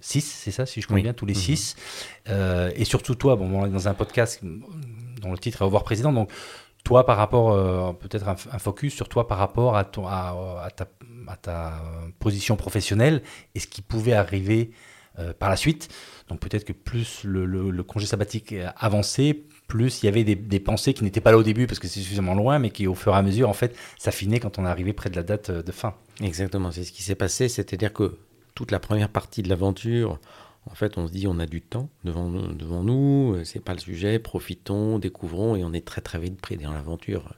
6, 0.00 0.20
c'est 0.20 0.50
ça, 0.50 0.66
si 0.66 0.82
je 0.82 0.86
comprends 0.86 1.02
bien, 1.02 1.14
tous 1.14 1.24
les 1.24 1.34
6. 1.34 1.76
Mhm. 1.76 2.32
Euh, 2.34 2.70
et 2.76 2.84
surtout 2.84 3.14
toi, 3.14 3.36
bon, 3.36 3.50
on 3.50 3.66
est 3.66 3.70
dans 3.70 3.88
un 3.88 3.94
podcast 3.94 4.40
dont 4.42 5.32
le 5.32 5.38
titre 5.38 5.62
est 5.62 5.64
Au 5.64 5.66
revoir 5.66 5.84
président, 5.84 6.12
donc 6.12 6.30
toi 6.84 7.06
par 7.06 7.16
rapport, 7.16 7.96
peut-être 7.96 8.28
un, 8.28 8.36
focus 8.36 8.94
sur 8.94 9.08
toi 9.08 9.26
par 9.26 9.38
rapport 9.38 9.74
à, 9.74 9.84
ton, 9.84 10.06
à, 10.06 10.68
ta, 10.76 10.86
à 11.26 11.36
ta, 11.38 11.72
position 12.18 12.56
professionnelle 12.56 13.22
et 13.54 13.60
ce 13.60 13.66
qui 13.66 13.80
pouvait 13.80 14.12
arriver 14.12 14.72
par 15.38 15.48
la 15.48 15.56
suite. 15.56 15.88
Donc 16.28 16.40
peut-être 16.40 16.66
que 16.66 16.74
plus 16.74 17.24
le, 17.24 17.46
le, 17.46 17.70
le 17.70 17.82
congé 17.84 18.04
sabbatique 18.04 18.54
avançait, 18.76 19.44
plus 19.66 20.02
il 20.02 20.06
y 20.06 20.08
avait 20.08 20.24
des, 20.24 20.60
pensées 20.60 20.94
qui 20.94 21.04
n'étaient 21.04 21.20
pas 21.20 21.30
là 21.30 21.38
au 21.38 21.42
début 21.42 21.66
parce 21.66 21.78
que 21.78 21.88
c'est 21.88 22.00
suffisamment 22.00 22.34
loin, 22.34 22.58
mais 22.58 22.70
qui 22.70 22.86
au 22.86 22.94
fur 22.94 23.14
et 23.14 23.16
à 23.16 23.22
mesure, 23.22 23.48
en 23.48 23.54
fait, 23.54 23.76
s'affinaient 23.98 24.40
quand 24.40 24.58
on 24.58 24.64
arrivait 24.64 24.92
près 24.92 25.10
de 25.10 25.16
la 25.16 25.22
date 25.22 25.50
euh, 25.50 25.62
de 25.62 25.72
fin. 25.72 25.94
Exactement, 26.22 26.70
c'est 26.70 26.84
ce 26.84 26.92
qui 26.92 27.02
s'est 27.02 27.14
passé, 27.14 27.48
c'est-à-dire 27.48 27.92
que 27.92 28.18
toute 28.54 28.70
la 28.70 28.78
première 28.78 29.08
partie 29.08 29.42
de 29.42 29.48
l'aventure, 29.48 30.20
en 30.70 30.74
fait, 30.74 30.96
on 30.96 31.06
se 31.08 31.12
dit 31.12 31.26
on 31.26 31.38
a 31.38 31.46
du 31.46 31.60
temps 31.60 31.88
devant 32.04 32.28
nous, 32.28 32.54
devant 32.54 32.82
nous 32.82 33.34
euh, 33.34 33.44
c'est 33.44 33.60
pas 33.60 33.72
le 33.72 33.80
sujet, 33.80 34.18
profitons, 34.18 34.98
découvrons, 34.98 35.56
et 35.56 35.64
on 35.64 35.72
est 35.72 35.84
très 35.84 36.00
très 36.00 36.18
vite 36.18 36.40
pris 36.40 36.56
dans 36.56 36.72
l'aventure. 36.72 37.34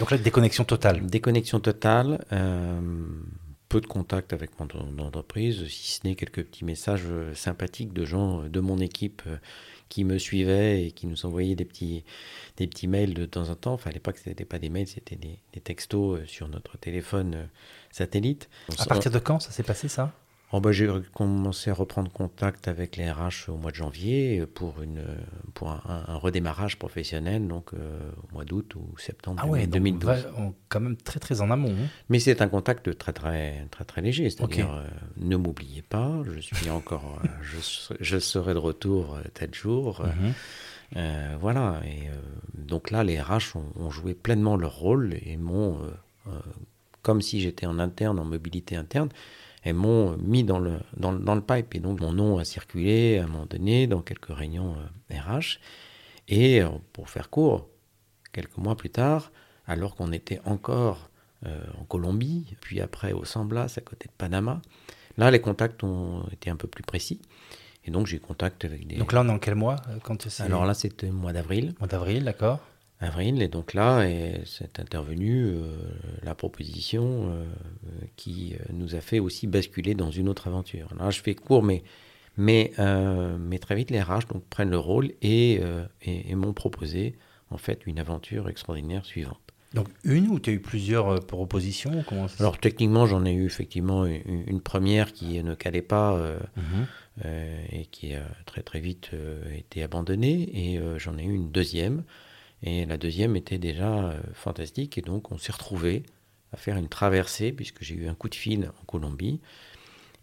Donc 0.00 0.10
là, 0.10 0.18
déconnexion 0.18 0.64
totale. 0.64 1.06
Déconnexion 1.06 1.60
totale. 1.60 2.24
Euh, 2.32 2.80
peu 3.68 3.80
de 3.80 3.86
contact 3.86 4.32
avec 4.32 4.50
mon 4.60 4.98
entreprise, 4.98 5.66
si 5.66 5.94
ce 5.94 6.06
n'est 6.06 6.14
quelques 6.14 6.44
petits 6.44 6.64
messages 6.64 7.06
sympathiques 7.34 7.92
de 7.92 8.04
gens 8.04 8.42
de 8.42 8.60
mon 8.60 8.78
équipe 8.78 9.22
qui 9.88 10.04
me 10.04 10.18
suivaient 10.18 10.86
et 10.86 10.92
qui 10.92 11.06
nous 11.06 11.26
envoyaient 11.26 11.54
des 11.54 11.64
petits, 11.64 12.04
mails 12.86 13.14
de 13.14 13.26
temps 13.26 13.48
en 13.48 13.54
temps. 13.54 13.74
Enfin, 13.74 13.90
à 13.90 13.92
l'époque, 13.92 14.18
ce 14.18 14.28
n'était 14.28 14.44
pas 14.44 14.58
des 14.58 14.68
mails, 14.68 14.88
c'était 14.88 15.16
des, 15.16 15.38
textos 15.60 16.20
euh, 16.20 16.26
sur 16.26 16.48
notre 16.48 16.78
téléphone 16.78 17.34
euh, 17.34 17.44
satellite. 17.90 18.48
À 18.78 18.86
partir 18.86 19.10
de 19.10 19.18
quand 19.18 19.40
ça 19.40 19.50
s'est 19.50 19.62
passé, 19.62 19.88
ça? 19.88 20.12
Oh 20.56 20.60
bah, 20.60 20.70
j'ai 20.70 20.88
commencé 21.12 21.70
à 21.70 21.74
reprendre 21.74 22.12
contact 22.12 22.68
avec 22.68 22.96
les 22.96 23.10
RH 23.10 23.48
au 23.48 23.56
mois 23.56 23.72
de 23.72 23.76
janvier 23.76 24.46
pour, 24.46 24.82
une, 24.82 25.02
pour 25.52 25.72
un, 25.72 26.14
redémarrage 26.14 26.78
professionnel, 26.78 27.48
donc 27.48 27.74
euh, 27.74 27.98
au 28.22 28.34
mois 28.34 28.44
d'août 28.44 28.76
ou 28.76 28.96
septembre 28.96 29.40
ah 29.42 29.48
ouais, 29.48 29.66
2012. 29.66 30.28
quand 30.68 30.78
même 30.78 30.96
très 30.96 31.18
très 31.18 31.40
en 31.40 31.50
amont. 31.50 31.72
Hein. 31.72 31.88
Mais 32.08 32.20
c'est 32.20 32.40
un 32.40 32.46
contact 32.46 32.96
très 32.96 33.12
très 33.12 33.66
très 33.72 33.84
très 33.84 34.00
léger, 34.00 34.30
c'est-à-dire 34.30 34.72
euh, 34.72 34.84
ne 35.16 35.34
m'oubliez 35.34 35.82
pas, 35.82 36.22
je 36.22 36.38
suis 36.38 36.70
encore, 36.70 37.18
euh, 37.24 37.28
je, 37.42 37.92
je, 37.98 38.18
serai 38.20 38.54
de 38.54 38.58
retour 38.58 39.18
tel 39.34 39.52
jour. 39.52 40.04
Mhm. 40.04 41.36
voilà, 41.40 41.80
et 41.84 42.10
donc 42.56 42.92
là 42.92 43.02
les 43.02 43.20
RH 43.20 43.56
ont, 43.56 43.72
ont, 43.74 43.90
joué 43.90 44.14
pleinement 44.14 44.56
leur 44.56 44.76
rôle 44.76 45.16
et 45.26 45.36
m'ont, 45.36 45.78
comme 47.02 47.22
si 47.22 47.40
j'étais 47.40 47.66
en 47.66 47.80
interne, 47.80 48.20
en 48.20 48.24
mobilité 48.24 48.76
interne, 48.76 49.08
elles 49.64 49.74
m'ont 49.74 50.16
mis 50.18 50.44
dans 50.44 50.58
le, 50.58 50.78
dans, 50.96 51.12
dans, 51.12 51.34
le 51.34 51.40
pipe. 51.40 51.74
Et 51.74 51.80
donc, 51.80 52.00
mon 52.00 52.12
nom 52.12 52.38
a 52.38 52.44
circulé 52.44 53.18
à 53.18 53.24
un 53.24 53.26
moment 53.26 53.46
donné 53.46 53.86
dans 53.86 54.02
quelques 54.02 54.28
réunions 54.28 54.76
RH. 55.10 55.14
Euh, 55.14 55.40
et 56.28 56.62
euh, 56.62 56.68
pour 56.92 57.08
faire 57.08 57.30
court, 57.30 57.66
quelques 58.32 58.58
mois 58.58 58.76
plus 58.76 58.90
tard, 58.90 59.32
alors 59.66 59.94
qu'on 59.94 60.12
était 60.12 60.40
encore 60.44 61.08
euh, 61.46 61.64
en 61.80 61.84
Colombie, 61.84 62.56
puis 62.60 62.80
après 62.82 63.12
au 63.12 63.24
San 63.24 63.48
Blas, 63.48 63.74
à 63.76 63.80
côté 63.80 64.06
de 64.06 64.12
Panama, 64.16 64.60
là, 65.16 65.30
les 65.30 65.40
contacts 65.40 65.82
ont 65.82 66.26
été 66.30 66.50
un 66.50 66.56
peu 66.56 66.68
plus 66.68 66.84
précis. 66.84 67.22
Et 67.86 67.90
donc, 67.90 68.06
j'ai 68.06 68.16
eu 68.18 68.20
contact 68.20 68.66
avec 68.66 68.86
des. 68.86 68.96
Donc 68.96 69.12
là, 69.14 69.22
on 69.22 69.28
est 69.28 69.32
en 69.32 69.38
quel 69.38 69.54
mois 69.54 69.76
quand 70.02 70.26
Alors 70.40 70.66
là, 70.66 70.74
c'était 70.74 71.06
le 71.06 71.12
mois 71.12 71.32
d'avril. 71.32 71.74
Mois 71.78 71.88
d'avril, 71.88 72.24
d'accord 72.24 72.60
avril. 73.04 73.42
Et 73.42 73.48
donc 73.48 73.74
là, 73.74 74.06
c'est 74.44 74.80
intervenu 74.80 75.46
euh, 75.46 75.76
la 76.22 76.34
proposition 76.34 77.28
euh, 77.28 77.44
qui 78.16 78.54
euh, 78.54 78.64
nous 78.72 78.94
a 78.94 79.00
fait 79.00 79.18
aussi 79.18 79.46
basculer 79.46 79.94
dans 79.94 80.10
une 80.10 80.28
autre 80.28 80.48
aventure. 80.48 80.88
Là, 80.98 81.10
je 81.10 81.20
fais 81.20 81.34
court, 81.34 81.62
mais, 81.62 81.82
mais, 82.36 82.72
mais 83.38 83.58
très 83.58 83.76
vite, 83.76 83.90
les 83.90 84.00
RH 84.00 84.26
donc, 84.32 84.44
prennent 84.48 84.70
le 84.70 84.78
rôle 84.78 85.12
et, 85.22 85.60
et, 86.02 86.34
m'ont 86.34 86.52
proposé 86.52 87.14
en 87.50 87.58
fait 87.58 87.86
une 87.86 88.00
aventure 88.00 88.48
extraordinaire 88.48 89.04
suivante. 89.04 89.38
Donc 89.72 89.88
une 90.04 90.28
ou 90.28 90.38
tu 90.38 90.50
as 90.50 90.52
eu 90.52 90.60
plusieurs 90.60 91.24
propositions 91.26 92.04
comment 92.08 92.26
Alors 92.38 92.58
techniquement, 92.58 93.06
j'en 93.06 93.24
ai 93.24 93.32
eu 93.32 93.44
effectivement 93.44 94.06
une, 94.06 94.60
première 94.60 95.12
qui 95.12 95.42
ne 95.42 95.54
calait 95.54 95.82
pas 95.82 96.16
mhm. 96.56 96.86
et 97.70 97.86
qui 97.86 98.14
a 98.14 98.24
très 98.46 98.62
très 98.62 98.80
vite 98.80 99.10
été 99.56 99.82
abandonnée. 99.82 100.48
Et 100.54 100.80
j'en 100.98 101.16
ai 101.18 101.24
eu 101.24 101.34
une 101.34 101.50
deuxième 101.50 102.02
et 102.64 102.86
la 102.86 102.96
deuxième 102.96 103.36
était 103.36 103.58
déjà 103.58 104.06
euh, 104.06 104.20
fantastique. 104.32 104.96
Et 104.98 105.02
donc, 105.02 105.30
on 105.30 105.38
s'est 105.38 105.52
retrouvé 105.52 106.02
à 106.50 106.56
faire 106.56 106.76
une 106.78 106.88
traversée, 106.88 107.52
puisque 107.52 107.82
j'ai 107.82 107.94
eu 107.94 108.08
un 108.08 108.14
coup 108.14 108.30
de 108.30 108.34
fil 108.34 108.72
en 108.80 108.84
Colombie. 108.86 109.40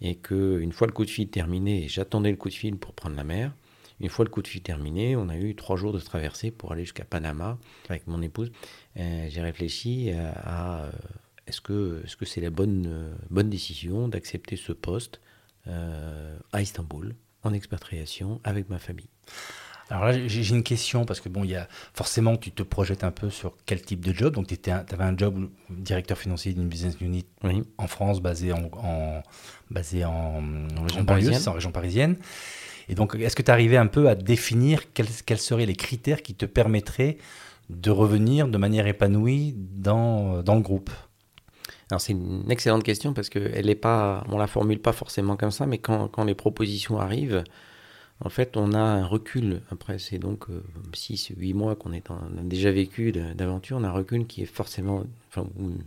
Et 0.02 0.16
qu'une 0.16 0.72
fois 0.72 0.88
le 0.88 0.94
coup 0.94 1.06
de 1.06 1.12
fil 1.12 1.30
terminé, 1.30 1.88
j'attendais 1.88 2.32
le 2.32 2.38
coup 2.38 2.50
de 2.50 2.56
fil 2.56 2.76
pour 2.78 2.94
prendre 2.94 3.16
la 3.16 3.24
mer. 3.24 3.54
Une 4.00 4.10
fois 4.10 4.26
le 4.26 4.32
coup 4.32 4.42
de 4.42 4.48
fil 4.48 4.64
terminé, 4.64 5.16
on 5.16 5.30
a 5.30 5.38
eu 5.38 5.54
trois 5.54 5.78
jours 5.78 5.94
de 5.94 6.00
traversée 6.00 6.50
pour 6.50 6.72
aller 6.72 6.84
jusqu'à 6.84 7.06
Panama 7.06 7.60
avec 7.88 8.08
mon 8.08 8.20
épouse. 8.24 8.52
J'ai 8.96 9.42
réfléchi 9.42 10.12
à, 10.12 10.90
est-ce 11.46 11.62
que 11.62 12.02
c'est 12.08 12.20
-ce 12.20 12.26
c'est 12.26 12.42
la 12.42 12.50
bonne, 12.50 13.16
bonne 13.30 13.52
décision 13.52 14.08
d'accepter 14.08 14.56
ce 14.56 14.74
poste 14.74 15.22
euh, 15.68 16.36
à 16.52 16.64
Istanbul, 16.64 17.14
en 17.44 17.54
expatriation, 17.54 18.42
avec 18.44 18.70
ma 18.70 18.80
famille? 18.80 19.10
Alors 19.92 20.06
là, 20.06 20.28
j'ai 20.28 20.56
une 20.56 20.64
question 20.64 21.04
parce 21.04 21.20
que 21.20 21.28
bon, 21.28 21.44
il 21.44 21.50
y 21.50 21.56
a 21.56 21.68
forcément, 21.94 22.38
tu 22.38 22.52
te 22.52 22.64
projettes 22.64 23.04
un 23.04 23.12
peu 23.12 23.30
sur 23.30 23.58
quel 23.66 23.82
type 23.82 24.06
de 24.06 24.14
job. 24.14 24.34
Donc, 24.34 24.48
tu 24.48 24.72
avais 24.72 25.04
un 25.04 25.18
job 25.18 25.50
directeur 25.70 26.18
financier 26.18 26.54
d'une 26.54 26.70
business 26.70 26.96
unit 27.02 27.26
en 27.78 27.88
France, 27.88 28.22
basé 28.22 28.54
en, 28.54 28.72
basé 29.70 30.06
en, 30.06 30.42
région 30.82 31.04
parisienne. 31.04 31.42
en 31.46 31.52
région 31.52 31.72
parisienne. 31.72 32.16
Et 32.88 32.96
donc, 32.96 33.16
est-ce 33.16 33.36
que 33.36 33.42
tu 33.42 33.52
arrivais 33.52 33.76
un 33.76 33.88
peu 33.88 34.08
à 34.08 34.16
définir 34.16 34.94
quels, 34.94 35.10
quels, 35.26 35.40
seraient 35.40 35.66
les 35.66 35.76
critères 35.76 36.22
qui 36.22 36.36
te 36.36 36.46
permettraient 36.46 37.18
de 37.70 37.92
revenir 37.92 38.48
de 38.48 38.58
manière 38.58 38.88
épanouie 38.88 39.56
dans, 39.58 40.42
dans 40.42 40.56
le 40.56 40.62
groupe? 40.62 40.90
Alors 41.90 42.00
c'est 42.00 42.14
une 42.14 42.50
excellente 42.50 42.84
question 42.84 43.14
parce 43.14 43.28
qu'elle 43.28 43.70
est 43.70 43.76
pas, 43.76 44.24
on 44.30 44.38
la 44.38 44.48
formule 44.48 44.80
pas 44.80 44.94
forcément 44.94 45.36
comme 45.36 45.52
ça, 45.52 45.66
mais 45.66 45.78
quand, 45.78 46.08
quand 46.08 46.24
les 46.24 46.36
propositions 46.36 46.98
arrivent, 46.98 47.44
en 48.24 48.30
fait, 48.30 48.56
on 48.56 48.74
a 48.74 48.80
un 48.80 49.06
recul. 49.06 49.62
Après, 49.72 49.98
c'est 49.98 50.20
donc 50.20 50.46
6, 50.94 51.32
euh, 51.32 51.36
8 51.38 51.54
mois 51.54 51.76
qu'on 51.76 51.92
est 51.92 52.10
a 52.12 52.20
déjà 52.44 52.72
vécu 52.72 53.12
d'aventure. 53.12 53.78
On 53.78 53.84
a 53.84 53.90
un 53.90 53.94
recul 53.94 54.28
qui 54.28 54.44
est 54.44 54.46
forcément, 54.46 55.04
une, 55.58 55.84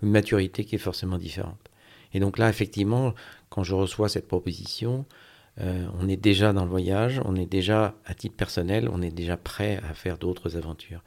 maturité 0.00 0.64
qui 0.64 0.74
est 0.74 0.78
forcément 0.78 1.18
différente. 1.18 1.70
Et 2.14 2.20
donc 2.20 2.38
là, 2.38 2.48
effectivement, 2.48 3.14
quand 3.50 3.64
je 3.64 3.74
reçois 3.74 4.08
cette 4.08 4.28
proposition, 4.28 5.04
euh, 5.60 5.86
on 5.98 6.08
est 6.08 6.16
déjà 6.16 6.52
dans 6.52 6.64
le 6.64 6.70
voyage, 6.70 7.20
on 7.24 7.36
est 7.36 7.46
déjà, 7.46 7.94
à 8.06 8.14
titre 8.14 8.34
personnel, 8.34 8.88
on 8.90 9.02
est 9.02 9.10
déjà 9.10 9.36
prêt 9.36 9.80
à 9.88 9.94
faire 9.94 10.16
d'autres 10.16 10.56
aventures. 10.56 11.02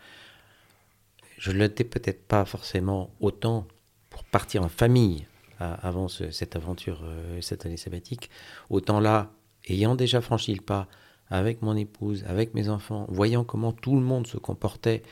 Je 1.37 1.51
ne 1.51 1.57
l'étais 1.57 1.83
peut-être 1.83 2.23
pas 2.27 2.45
forcément 2.45 3.11
autant 3.19 3.67
pour 4.09 4.23
partir 4.23 4.63
en 4.63 4.69
famille 4.69 5.25
avant 5.59 6.07
cette 6.07 6.55
aventure, 6.55 7.01
euh, 7.03 7.41
cette 7.41 7.65
année 7.65 7.77
sabbatique. 7.77 8.29
Autant 8.69 8.99
là, 8.99 9.31
ayant 9.69 9.95
déjà 9.95 10.21
franchi 10.21 10.53
le 10.53 10.61
pas 10.61 10.87
avec 11.29 11.61
mon 11.61 11.75
épouse, 11.75 12.23
avec 12.27 12.53
mes 12.53 12.69
enfants, 12.69 13.05
voyant 13.09 13.43
comment 13.43 13.71
tout 13.71 13.95
le 13.95 14.01
monde 14.01 14.27
se 14.27 14.37
comportait 14.37 15.03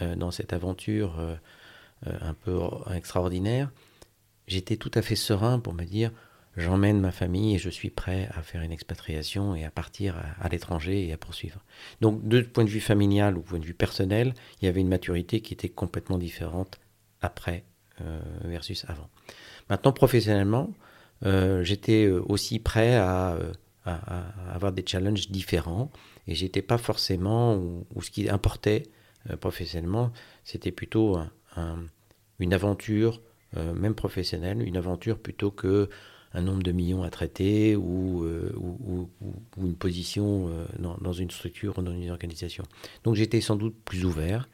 euh, 0.00 0.16
dans 0.16 0.30
cette 0.30 0.52
aventure 0.52 1.18
euh, 1.18 1.34
euh, 2.06 2.18
un 2.20 2.34
peu 2.34 2.60
extraordinaire, 2.94 3.70
j'étais 4.46 4.76
tout 4.76 4.90
à 4.94 5.02
fait 5.02 5.16
serein 5.16 5.58
pour 5.58 5.74
me 5.74 5.84
dire 5.84 6.10
j'emmène 6.56 7.00
ma 7.00 7.12
famille 7.12 7.54
et 7.54 7.58
je 7.58 7.70
suis 7.70 7.90
prêt 7.90 8.28
à 8.34 8.42
faire 8.42 8.62
une 8.62 8.72
expatriation 8.72 9.54
et 9.54 9.64
à 9.64 9.70
partir 9.70 10.16
à, 10.40 10.48
l'étranger 10.48 11.06
et 11.06 11.12
à 11.12 11.16
poursuivre. 11.16 11.64
Donc, 12.02 12.26
de 12.28 12.42
point 12.42 12.64
de 12.64 12.68
vue 12.68 12.80
familial 12.80 13.38
ou 13.38 13.40
point 13.40 13.58
de 13.58 13.64
vue 13.64 13.72
personnel, 13.72 14.34
il 14.60 14.66
y 14.66 14.68
avait 14.68 14.82
une 14.82 14.88
maturité 14.88 15.40
qui 15.40 15.54
était 15.54 15.70
complètement 15.70 16.18
différente 16.18 16.78
après 17.22 17.64
versus 18.44 18.84
avant. 18.88 19.08
Maintenant, 19.70 19.92
professionnellement, 19.92 20.70
j'étais 21.22 22.08
aussi 22.08 22.58
prêt 22.58 22.96
à 22.96 23.38
à, 23.84 24.54
avoir 24.54 24.72
des 24.72 24.84
challenges 24.86 25.28
différents. 25.30 25.90
Et 26.26 26.34
j'étais 26.34 26.62
pas 26.62 26.78
forcément, 26.78 27.56
ou, 27.56 28.02
ce 28.02 28.10
qui 28.10 28.28
importait 28.28 28.84
euh, 29.30 29.36
professionnellement, 29.36 30.12
c'était 30.44 30.72
plutôt 30.72 31.18
une 32.38 32.54
aventure, 32.54 33.20
euh, 33.56 33.74
même 33.74 33.94
professionnelle, 33.94 34.62
une 34.62 34.76
aventure 34.76 35.18
plutôt 35.18 35.50
que 35.50 35.88
un 36.34 36.40
nombre 36.40 36.62
de 36.62 36.72
millions 36.72 37.02
à 37.02 37.10
traiter 37.10 37.76
ou, 37.76 38.24
euh, 38.24 38.54
ou, 38.56 39.10
une 39.58 39.76
position 39.76 40.50
dans, 40.78 41.12
une 41.12 41.30
structure 41.30 41.78
ou 41.78 41.82
dans 41.82 41.92
une 41.92 42.10
organisation. 42.10 42.64
Donc 43.04 43.16
j'étais 43.16 43.42
sans 43.42 43.56
doute 43.56 43.76
plus 43.84 44.06
ouvert. 44.06 44.48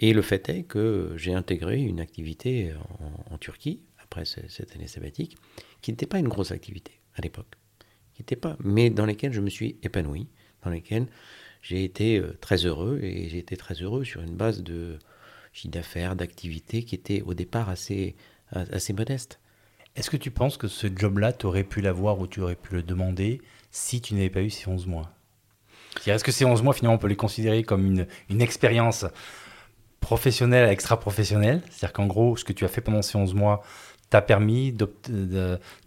Et 0.00 0.12
le 0.12 0.22
fait 0.22 0.48
est 0.48 0.64
que 0.64 1.12
j'ai 1.16 1.32
intégré 1.32 1.80
une 1.80 2.00
activité 2.00 2.72
en, 3.30 3.34
en 3.34 3.38
Turquie, 3.38 3.80
après 4.02 4.24
cette 4.24 4.74
année 4.74 4.88
sabbatique, 4.88 5.36
qui 5.82 5.92
n'était 5.92 6.06
pas 6.06 6.18
une 6.18 6.28
grosse 6.28 6.50
activité 6.50 7.00
à 7.14 7.22
l'époque 7.22 7.58
qui 8.14 8.36
pas, 8.36 8.56
mais 8.60 8.90
dans 8.90 9.06
lesquels 9.06 9.32
je 9.32 9.40
me 9.40 9.50
suis 9.50 9.76
épanoui, 9.82 10.28
dans 10.62 10.70
lesquels 10.70 11.06
j'ai 11.62 11.84
été 11.84 12.22
très 12.40 12.64
heureux 12.64 13.00
et 13.02 13.28
j'ai 13.28 13.38
été 13.38 13.56
très 13.56 13.74
heureux 13.74 14.04
sur 14.04 14.20
une 14.20 14.36
base 14.36 14.62
de 14.62 14.98
chiffre 15.52 15.72
d'affaires, 15.72 16.16
d'activité 16.16 16.82
qui 16.82 16.94
était 16.94 17.22
au 17.22 17.34
départ 17.34 17.68
assez, 17.68 18.16
assez 18.52 18.92
modeste. 18.92 19.40
Est-ce 19.96 20.10
que 20.10 20.16
tu 20.16 20.30
penses 20.30 20.56
que 20.56 20.66
ce 20.66 20.88
job-là, 20.94 21.32
tu 21.32 21.46
aurais 21.46 21.62
pu 21.62 21.80
l'avoir 21.80 22.18
ou 22.18 22.26
tu 22.26 22.40
aurais 22.40 22.56
pu 22.56 22.74
le 22.74 22.82
demander 22.82 23.40
si 23.70 24.00
tu 24.00 24.14
n'avais 24.14 24.30
pas 24.30 24.42
eu 24.42 24.50
ces 24.50 24.68
11 24.68 24.86
mois? 24.86 25.12
Est-ce 26.06 26.24
que 26.24 26.32
ces 26.32 26.44
11 26.44 26.62
mois, 26.62 26.74
finalement, 26.74 26.96
on 26.96 26.98
peut 26.98 27.06
les 27.06 27.16
considérer 27.16 27.62
comme 27.62 28.06
une, 28.28 28.42
expérience 28.42 29.06
professionnelle, 30.00 30.68
extra-professionnelle? 30.68 31.62
C'est-à-dire 31.70 31.92
qu'en 31.92 32.06
gros, 32.06 32.36
ce 32.36 32.44
que 32.44 32.52
tu 32.52 32.64
as 32.64 32.68
fait 32.68 32.80
pendant 32.80 33.02
ces 33.02 33.16
11 33.16 33.34
mois 33.34 33.62
t'a 34.10 34.20
permis 34.20 34.72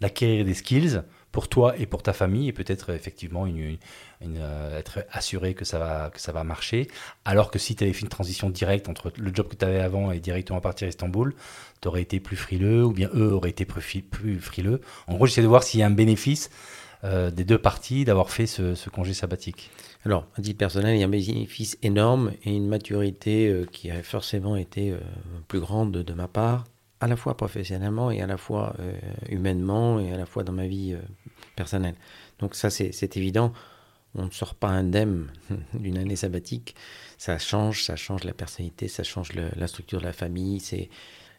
d'acquérir 0.00 0.44
des 0.46 0.54
skills 0.54 1.02
pour 1.38 1.46
toi 1.46 1.78
et 1.78 1.86
pour 1.86 2.02
ta 2.02 2.12
famille 2.12 2.48
et 2.48 2.52
peut-être 2.52 2.90
effectivement 2.90 3.46
euh, 3.46 4.76
être 4.76 5.04
assuré 5.12 5.54
que 5.54 5.64
ça, 5.64 5.78
va, 5.78 6.10
que 6.12 6.20
ça 6.20 6.32
va 6.32 6.42
marcher. 6.42 6.88
Alors 7.24 7.52
que 7.52 7.60
si 7.60 7.76
tu 7.76 7.84
avais 7.84 7.92
fait 7.92 8.00
une 8.00 8.08
transition 8.08 8.50
directe 8.50 8.88
entre 8.88 9.12
le 9.16 9.32
job 9.32 9.46
que 9.46 9.54
tu 9.54 9.64
avais 9.64 9.78
avant 9.78 10.10
et 10.10 10.18
directement 10.18 10.60
partir 10.60 10.86
à 10.86 10.88
Istanbul, 10.88 11.36
tu 11.80 11.86
aurais 11.86 12.02
été 12.02 12.18
plus 12.18 12.34
frileux 12.34 12.84
ou 12.84 12.90
bien 12.90 13.08
eux 13.14 13.32
auraient 13.32 13.50
été 13.50 13.64
plus, 13.66 14.02
frileux. 14.40 14.80
En 15.06 15.14
gros, 15.14 15.26
j'essaie 15.26 15.42
de 15.42 15.46
voir 15.46 15.62
s'il 15.62 15.78
y 15.78 15.84
a 15.84 15.86
un 15.86 15.92
bénéfice 15.92 16.50
euh, 17.04 17.30
des 17.30 17.44
deux 17.44 17.58
parties 17.58 18.04
d'avoir 18.04 18.32
fait 18.32 18.48
ce, 18.48 18.88
congé 18.90 19.14
sabbatique. 19.14 19.70
Alors, 20.04 20.26
à 20.36 20.42
titre 20.42 20.58
personnel, 20.58 20.96
il 20.96 20.98
y 20.98 21.04
a 21.04 21.06
un 21.06 21.08
bénéfice 21.08 21.78
énorme 21.84 22.32
et 22.42 22.52
une 22.52 22.66
maturité 22.66 23.46
euh, 23.46 23.64
qui 23.64 23.92
a 23.92 24.02
forcément 24.02 24.56
été 24.56 24.92
plus 25.46 25.60
grande 25.60 25.92
de 25.92 26.14
ma 26.14 26.26
part 26.26 26.64
à 27.00 27.06
la 27.06 27.14
fois 27.14 27.36
professionnellement 27.36 28.10
et 28.10 28.20
à 28.22 28.26
la 28.26 28.36
fois 28.36 28.74
humainement 29.28 30.00
et 30.00 30.12
à 30.12 30.16
la 30.16 30.26
fois 30.26 30.42
dans 30.42 30.52
ma 30.52 30.66
vie 30.66 30.96
personnelle. 31.56 31.94
Donc 32.38 32.54
ça, 32.54 32.70
c'est 32.70 33.16
évident. 33.16 33.52
On 34.14 34.26
ne 34.26 34.30
sort 34.30 34.54
pas 34.54 34.68
indemne 34.68 35.30
d'une 35.74 35.98
année 35.98 36.16
sabbatique. 36.16 36.74
Ça 37.18 37.38
change, 37.38 37.84
ça 37.84 37.96
change 37.96 38.24
la 38.24 38.32
personnalité, 38.32 38.88
ça 38.88 39.02
change 39.02 39.32
la 39.34 39.66
structure 39.66 40.00
de 40.00 40.06
la 40.06 40.12
famille. 40.12 40.62
Et, 40.72 40.88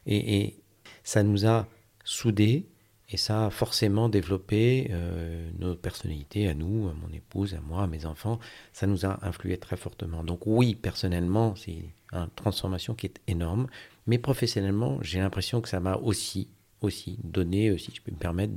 et, 0.06 0.56
ça 1.04 1.24
nous 1.24 1.46
a 1.48 1.68
soudés 2.04 2.68
et 3.12 3.18
ça 3.18 3.48
a 3.48 3.50
forcément 3.50 4.08
développé 4.08 4.88
euh, 4.92 5.50
nos 5.58 5.76
personnalités 5.76 6.48
à 6.48 6.54
nous, 6.54 6.88
à 6.90 6.94
mon 6.94 7.12
épouse, 7.12 7.56
à 7.56 7.62
moi, 7.62 7.84
à 7.84 7.88
mes 7.88 8.06
enfants. 8.06 8.40
Ça 8.72 8.86
nous 8.86 9.06
a 9.06 9.26
influé 9.26 9.58
très 9.58 9.78
fortement. 9.78 10.24
Donc 10.24 10.46
oui, 10.46 10.76
personnellement, 10.76 11.56
c'est 11.56 11.86
une 12.12 12.30
transformation 12.36 12.94
qui 12.94 13.08
est 13.08 13.20
énorme. 13.28 13.68
Mais 14.06 14.20
professionnellement, 14.20 15.00
j'ai 15.02 15.20
l'impression 15.20 15.60
que 15.62 15.70
ça 15.70 15.80
m'a 15.80 15.96
aussi, 15.96 16.50
aussi 16.82 17.20
donné, 17.24 17.70
euh, 17.70 17.78
si 17.78 17.92
je 17.94 18.02
peux 18.02 18.12
me 18.12 18.18
permettre, 18.18 18.54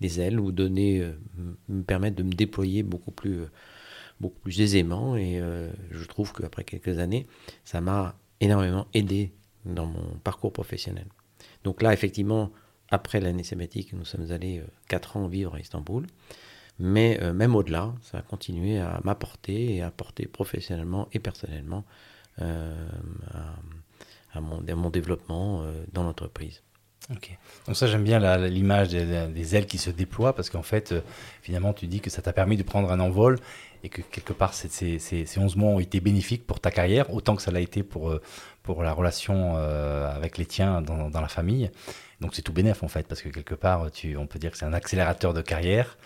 des, 0.00 0.20
ailes 0.20 0.40
ou 0.40 0.52
donner, 0.52 1.00
euh, 1.00 1.12
me 1.68 1.82
permettre 1.82 2.16
de 2.16 2.22
me 2.22 2.32
déployer 2.32 2.82
beaucoup 2.82 3.10
plus, 3.10 3.40
euh, 3.40 3.50
beaucoup 4.20 4.38
plus 4.40 4.60
aisément. 4.60 5.16
Et 5.16 5.40
je 5.90 6.04
trouve 6.04 6.32
qu'après 6.32 6.64
quelques 6.64 6.98
années, 6.98 7.26
ça 7.64 7.80
m'a 7.80 8.16
énormément 8.40 8.86
aidé 8.94 9.32
dans 9.64 9.86
mon 9.86 10.18
parcours 10.24 10.52
professionnel. 10.52 11.06
Donc 11.64 11.82
là, 11.82 11.92
effectivement, 11.92 12.50
après 12.90 13.20
l'année 13.20 13.42
sabbatique, 13.42 13.92
nous 13.92 14.04
sommes 14.04 14.30
allés 14.30 14.62
quatre 14.88 15.16
ans 15.16 15.26
vivre 15.26 15.54
à 15.54 15.60
Istanbul. 15.60 16.06
Mais 16.78 17.18
même 17.32 17.56
au-delà, 17.56 17.94
ça 18.02 18.18
a 18.18 18.22
continué 18.22 18.78
à 18.78 19.00
m'apporter 19.04 19.74
et 19.74 19.82
à 19.82 19.88
apporter 19.88 20.26
professionnellement 20.26 21.08
et 21.12 21.18
personnellement 21.18 21.84
à 24.36 24.74
mon, 24.74 24.90
développement 24.90 25.62
euh, 25.62 25.84
dans 25.92 26.04
l'entreprise. 26.04 26.62
Ok. 27.12 27.38
Donc 27.66 27.76
ça, 27.76 27.86
j'aime 27.86 28.02
bien 28.02 28.18
l'image 28.48 28.88
des, 28.88 29.56
ailes 29.56 29.66
qui 29.66 29.78
se 29.78 29.90
déploient 29.90 30.34
parce 30.34 30.50
qu'en 30.50 30.62
fait, 30.62 30.92
euh, 30.92 31.00
finalement, 31.40 31.72
tu 31.72 31.86
dis 31.86 32.00
que 32.00 32.10
ça 32.10 32.20
t'a 32.20 32.32
permis 32.32 32.56
de 32.56 32.64
prendre 32.64 32.90
un 32.90 32.98
envol 32.98 33.38
et 33.84 33.88
que 33.88 34.02
quelque 34.02 34.32
part, 34.32 34.54
ces, 34.54 34.98
ces, 34.98 35.38
11 35.38 35.54
mois 35.56 35.70
ont 35.70 35.78
été 35.78 36.00
bénéfiques 36.00 36.46
pour 36.46 36.58
ta 36.58 36.72
carrière, 36.72 37.12
autant 37.12 37.36
que 37.36 37.42
ça 37.42 37.52
l'a 37.52 37.60
été 37.60 37.84
pour, 37.84 38.10
euh, 38.10 38.20
pour 38.64 38.82
la 38.82 38.92
relation 38.92 39.56
avec 39.56 40.38
les 40.38 40.46
tiens 40.46 40.82
dans, 40.82 41.20
la 41.20 41.28
famille. 41.28 41.70
Donc 42.20 42.34
c'est 42.34 42.42
tout 42.42 42.52
bénéf 42.52 42.82
en 42.82 42.88
fait, 42.88 43.06
parce 43.06 43.22
que 43.22 43.28
quelque 43.28 43.54
part, 43.54 43.88
on 44.16 44.26
peut 44.26 44.38
dire 44.40 44.50
que 44.50 44.58
c'est 44.58 44.64
un 44.64 44.72
accélérateur 44.72 45.34
de 45.34 45.42
carrière. 45.42 45.98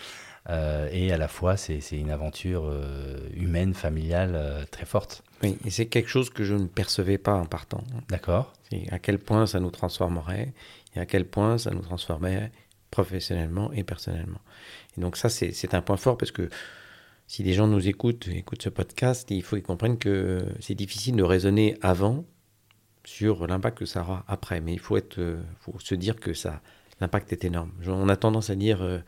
et 0.49 1.13
à 1.13 1.17
la 1.17 1.29
fois, 1.29 1.57
c'est 1.57 1.81
une 1.93 2.11
aventure 2.11 2.71
humaine, 3.35 3.73
familiale 3.73 4.67
très 4.71 4.85
forte. 4.85 5.23
Oui, 5.43 5.57
et 5.65 5.71
c'est 5.71 5.87
quelque 5.87 6.09
chose 6.09 6.31
que 6.31 6.45
je 6.45 6.55
ne 6.55 6.67
percevais 6.67 7.19
pas 7.19 7.35
en 7.35 7.47
partant. 7.47 7.83
D'accord. 8.09 8.53
À 8.91 8.99
quel 8.99 9.19
point 9.19 9.47
ça 9.47 9.59
nous 9.59 9.71
transformerait 9.71 10.53
et 10.95 11.01
à 11.01 11.07
quel 11.07 11.27
point 11.27 11.59
ça 11.59 11.71
nous 11.71 11.81
transformerait 11.81 12.53
professionnellement 12.91 13.73
et 13.73 13.85
personnellement. 13.85 14.41
Et 14.97 15.01
donc 15.01 15.17
ça, 15.17 15.29
c'est 15.29 15.75
un 15.75 15.83
point 15.83 15.97
fort 15.97 16.19
parce 16.19 16.33
que 16.33 16.49
si 17.27 17.43
les 17.43 17.53
gens 17.55 17.69
nous 17.69 17.89
écoutent, 17.89 18.29
écoutent 18.29 18.63
ce 18.63 18.69
podcast, 18.69 19.31
il 19.31 19.43
faut 19.43 19.57
qu'ils 19.57 19.65
comprennent 19.65 19.99
que 19.99 20.45
c'est 20.61 20.75
difficile 20.75 21.17
de 21.17 21.23
raisonner 21.23 21.77
avant 21.81 22.25
sur 23.05 23.47
l'impact 23.47 23.79
que 23.79 23.87
ça 23.87 24.03
aura 24.03 24.25
après. 24.29 24.61
Mais 24.61 24.73
il 24.73 24.81
faut, 24.81 24.97
être, 24.97 25.39
faut 25.61 25.79
se 25.79 25.95
dire 25.95 26.17
que 26.17 26.35
ça, 26.35 26.61
l'impact 27.01 27.33
est 27.33 27.45
énorme. 27.45 27.73
On 27.87 28.09
a 28.09 28.17
tendance 28.17 28.51
à 28.51 28.57
dire 28.57 28.83
euh, 28.83 28.99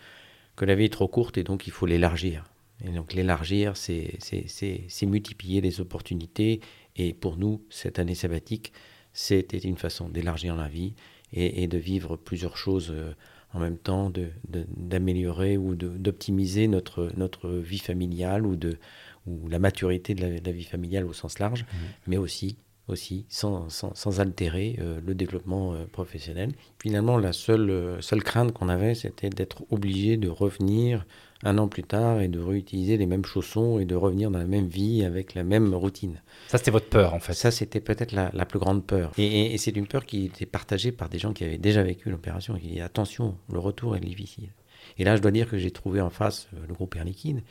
que 0.56 0.64
la 0.64 0.74
vie 0.74 0.84
est 0.84 0.92
trop 0.92 1.08
courte 1.08 1.36
et 1.36 1.42
donc 1.42 1.66
il 1.66 1.72
faut 1.72 1.86
l'élargir. 1.86 2.44
Et 2.84 2.90
donc 2.90 3.12
l'élargir, 3.12 3.76
c'est 3.76 5.06
multiplier 5.06 5.60
les 5.60 5.80
opportunités. 5.80 6.60
Et 6.96 7.14
pour 7.14 7.36
nous, 7.36 7.62
cette 7.70 7.98
année 7.98 8.14
sabbatique, 8.14 8.72
c'était 9.12 9.58
une 9.58 9.76
façon 9.76 10.08
d'élargir 10.08 10.56
la 10.56 10.68
vie 10.68 10.94
et, 11.32 11.66
de 11.66 11.78
vivre 11.78 12.16
plusieurs 12.16 12.56
choses 12.56 12.90
euh, 12.90 13.14
en 13.54 13.60
même 13.60 13.78
temps, 13.78 14.12
d'améliorer 14.48 15.56
ou 15.56 15.74
d'optimiser 15.74 16.68
notre, 16.68 17.10
notre 17.16 17.50
vie 17.50 17.78
familiale 17.78 18.46
ou, 18.46 18.56
de, 18.56 18.78
ou 19.26 19.48
la 19.48 19.58
maturité 19.58 20.14
de 20.14 20.22
la, 20.22 20.52
vie 20.52 20.64
familiale 20.64 21.06
au 21.06 21.12
sens 21.12 21.38
large, 21.38 21.62
mmh. 21.62 21.76
mais 22.06 22.16
aussi 22.16 22.56
aussi, 22.88 23.26
sans, 23.28 23.68
sans, 23.68 23.94
sans 23.94 24.20
altérer 24.20 24.76
euh, 24.80 25.00
le 25.06 25.14
développement 25.14 25.72
euh, 25.72 25.84
professionnel. 25.84 26.50
Finalement, 26.80 27.16
la 27.16 27.32
seule, 27.32 27.98
seule 28.02 28.24
crainte 28.24 28.52
qu'on 28.52 28.68
avait, 28.68 28.94
c'était 28.94 29.30
d'être 29.30 29.62
obligé 29.70 30.16
de 30.16 30.28
revenir 30.28 31.06
un 31.44 31.58
an 31.58 31.68
plus 31.68 31.82
tard 31.82 32.20
et 32.20 32.28
de 32.28 32.38
réutiliser 32.38 32.96
les 32.96 33.06
mêmes 33.06 33.24
chaussons 33.24 33.78
et 33.78 33.84
de 33.84 33.94
revenir 33.94 34.30
dans 34.30 34.38
la 34.38 34.46
même 34.46 34.66
vie 34.66 35.04
avec 35.04 35.34
la 35.34 35.42
même 35.42 35.74
routine. 35.74 36.20
Ça, 36.48 36.58
c'était 36.58 36.70
votre 36.70 36.88
peur, 36.88 37.14
en 37.14 37.20
fait. 37.20 37.34
Ça, 37.34 37.50
c'était 37.50 37.80
peut-être 37.80 38.12
la, 38.12 38.30
plus 38.46 38.58
grande 38.58 38.84
peur. 38.84 39.12
Et, 39.18 39.56
c'est 39.58 39.76
une 39.76 39.86
peur 39.86 40.04
qui 40.04 40.26
était 40.26 40.46
partagée 40.46 40.92
par 40.92 41.08
des 41.08 41.18
gens 41.18 41.32
qui 41.32 41.44
avaient 41.44 41.58
déjà 41.58 41.82
vécu 41.82 42.10
l'opération 42.10 42.56
et 42.56 42.60
qui 42.60 42.68
disaient 42.68 42.80
attention, 42.80 43.36
le 43.52 43.58
retour 43.58 43.96
est 43.96 44.00
difficile. 44.00 44.50
Et 44.98 45.04
là, 45.04 45.16
je 45.16 45.22
dois 45.22 45.30
dire 45.30 45.48
que 45.48 45.58
j'ai 45.58 45.70
trouvé 45.70 46.00
en 46.00 46.10
face 46.10 46.48
euh, 46.54 46.66
le 46.66 46.74
groupe 46.74 46.96
Air 46.96 47.04
Liquide 47.04 47.42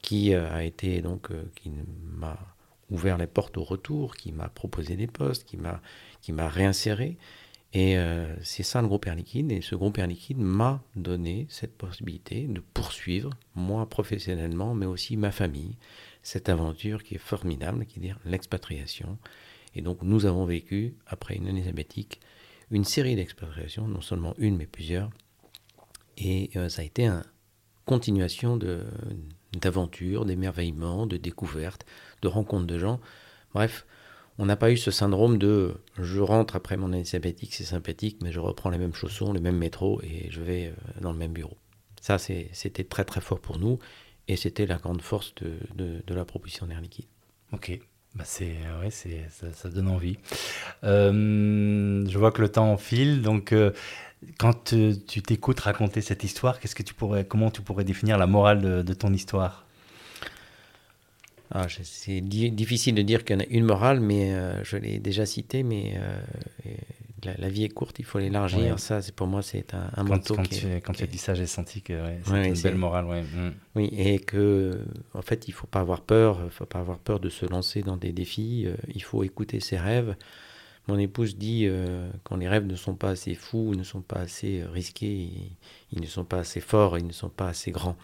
qui 0.00 0.32
euh, 0.32 0.50
a 0.52 0.62
été 0.64 1.02
donc, 1.02 1.30
euh, 1.30 1.42
qui 1.56 1.70
m'a 2.04 2.38
ouvert 2.90 3.18
les 3.18 3.26
portes 3.26 3.58
au 3.58 3.64
retour, 3.64 4.16
qui 4.16 4.32
m'a 4.32 4.48
proposé 4.48 4.96
des 4.96 5.06
postes, 5.06 5.44
qui 5.44 5.56
m'a, 5.56 5.80
qui 6.22 6.32
m'a 6.32 6.48
réinséré 6.48 7.18
et 7.74 7.98
euh, 7.98 8.34
c'est 8.42 8.62
ça 8.62 8.80
le 8.80 8.88
groupe 8.88 9.06
Air 9.06 9.14
Liquide. 9.14 9.52
Et 9.52 9.60
ce 9.60 9.74
groupe 9.74 9.98
Air 9.98 10.06
Liquide 10.06 10.38
m'a 10.38 10.82
donné 10.96 11.46
cette 11.50 11.76
possibilité 11.76 12.46
de 12.46 12.60
poursuivre, 12.60 13.30
moi 13.54 13.88
professionnellement, 13.88 14.74
mais 14.74 14.86
aussi 14.86 15.16
ma 15.16 15.30
famille, 15.30 15.76
cette 16.22 16.48
aventure 16.48 17.02
qui 17.02 17.14
est 17.14 17.18
formidable, 17.18 17.84
qui 17.86 18.00
est 18.06 18.14
l'expatriation. 18.24 19.18
Et 19.74 19.82
donc 19.82 20.02
nous 20.02 20.24
avons 20.24 20.46
vécu, 20.46 20.94
après 21.06 21.36
une 21.36 21.46
année 21.46 21.64
sabbatique, 21.64 22.20
une 22.70 22.84
série 22.84 23.16
d'expatriations, 23.16 23.86
non 23.86 24.00
seulement 24.00 24.34
une, 24.38 24.56
mais 24.56 24.66
plusieurs. 24.66 25.10
Et 26.16 26.50
euh, 26.56 26.68
ça 26.68 26.82
a 26.82 26.84
été 26.84 27.06
une 27.06 27.22
continuation 27.84 28.58
d'aventures, 29.52 30.24
d'émerveillements, 30.24 31.06
de 31.06 31.16
découvertes, 31.16 31.86
de 32.22 32.28
rencontres 32.28 32.66
de 32.66 32.78
gens. 32.78 33.00
Bref, 33.54 33.86
on 34.38 34.46
n'a 34.46 34.56
pas 34.56 34.70
eu 34.70 34.76
ce 34.76 34.90
syndrome 34.90 35.36
de 35.36 35.74
je 35.98 36.20
rentre 36.20 36.56
après 36.56 36.76
mon 36.76 36.92
année 36.92 37.04
sabbatique, 37.04 37.54
c'est 37.54 37.64
sympathique, 37.64 38.18
mais 38.22 38.32
je 38.32 38.38
reprends 38.38 38.70
les 38.70 38.78
mêmes 38.78 38.94
chaussons, 38.94 39.32
le 39.32 39.40
même 39.40 39.58
métro 39.58 40.00
et 40.02 40.28
je 40.30 40.40
vais 40.40 40.66
euh, 40.66 41.00
dans 41.00 41.12
le 41.12 41.18
même 41.18 41.32
bureau. 41.32 41.56
Ça, 42.00 42.18
c'était 42.18 42.84
très 42.84 43.04
très 43.04 43.20
fort 43.20 43.40
pour 43.40 43.58
nous 43.58 43.80
et 44.28 44.36
c'était 44.36 44.66
la 44.66 44.76
grande 44.76 45.02
force 45.02 45.34
de, 45.34 46.14
la 46.14 46.24
proposition 46.24 46.66
d'Air 46.66 46.80
Liquide. 46.80 47.06
Ok. 47.52 47.78
Bah 48.14 48.24
c'est, 48.24 48.56
ouais, 48.80 48.90
c'est, 48.90 49.26
ça, 49.28 49.68
donne 49.68 49.88
envie. 49.88 50.16
Euh, 50.82 52.06
je 52.08 52.18
vois 52.18 52.32
que 52.32 52.40
le 52.40 52.48
temps 52.48 52.76
file, 52.76 53.20
donc 53.20 53.52
euh, 53.52 53.72
quand 54.38 54.72
tu 54.72 55.22
t'écoutes 55.22 55.60
raconter 55.60 56.00
cette 56.00 56.24
histoire, 56.24 56.58
comment 57.28 57.50
tu 57.50 57.60
pourrais 57.60 57.84
définir 57.84 58.16
la 58.16 58.26
morale 58.26 58.84
de 58.84 58.94
ton 58.94 59.12
histoire? 59.12 59.67
Ah, 61.50 61.66
c'est 61.82 62.20
difficile 62.20 62.94
de 62.94 63.02
dire 63.02 63.24
qu'il 63.24 63.36
y 63.36 63.38
en 63.38 63.42
a 63.42 63.46
une 63.48 63.64
morale, 63.64 64.00
mais 64.00 64.32
euh, 64.32 64.62
je 64.64 64.76
l'ai 64.76 64.98
déjà 64.98 65.24
cité, 65.24 65.62
mais 65.62 65.94
euh, 65.96 66.20
la, 67.38 67.48
vie 67.48 67.64
est 67.64 67.70
courte, 67.70 67.98
il 67.98 68.04
faut 68.04 68.18
l'élargir. 68.18 68.78
Ça, 68.78 69.00
c'est 69.00 69.14
pour 69.14 69.26
moi, 69.26 69.40
c'est 69.40 69.72
un, 69.72 69.90
un 69.96 70.04
quand, 70.04 70.28
Quand, 70.28 70.48
tu, 70.48 70.66
quand 70.84 70.92
tu 70.92 71.02
as 71.02 71.06
dit 71.06 71.18
ça, 71.18 71.34
j'ai 71.34 71.46
senti 71.46 71.80
que 71.80 71.94
c'est 72.24 72.48
une 72.48 72.60
belle 72.60 72.76
morale. 72.76 73.06
Mm. 73.06 73.52
Oui, 73.76 73.90
et 73.96 74.18
que, 74.18 74.84
en 75.14 75.22
fait, 75.22 75.48
il 75.48 75.52
faut 75.52 75.66
pas 75.66 75.80
avoir 75.80 76.02
peur, 76.02 76.40
il 76.44 76.50
faut 76.50 76.66
pas 76.66 76.80
avoir 76.80 76.98
peur 76.98 77.18
de 77.18 77.30
se 77.30 77.46
lancer 77.46 77.82
dans 77.82 77.96
des 77.96 78.12
défis. 78.12 78.64
Euh, 78.66 78.74
il 78.94 79.02
faut 79.02 79.24
écouter 79.24 79.60
ses 79.60 79.78
rêves. 79.78 80.16
Mon 80.88 80.98
épouse 80.98 81.36
dit 81.36 81.66
euh, 81.66 82.08
quand 82.24 82.36
les 82.36 82.48
rêves 82.48 82.66
ne 82.66 82.74
sont 82.74 82.94
pas 82.94 83.10
assez 83.10 83.34
fous, 83.34 83.74
ne 83.74 83.84
sont 83.84 84.00
pas 84.00 84.20
assez 84.20 84.62
euh, 84.62 84.70
risqués, 84.70 85.30
ils, 85.92 86.00
ne 86.00 86.06
sont 86.06 86.24
pas 86.24 86.38
assez 86.38 86.60
forts, 86.60 86.96
ils 86.96 87.06
ne 87.06 87.12
sont 87.12 87.28
pas 87.28 87.48
assez 87.48 87.70
grands. 87.70 87.96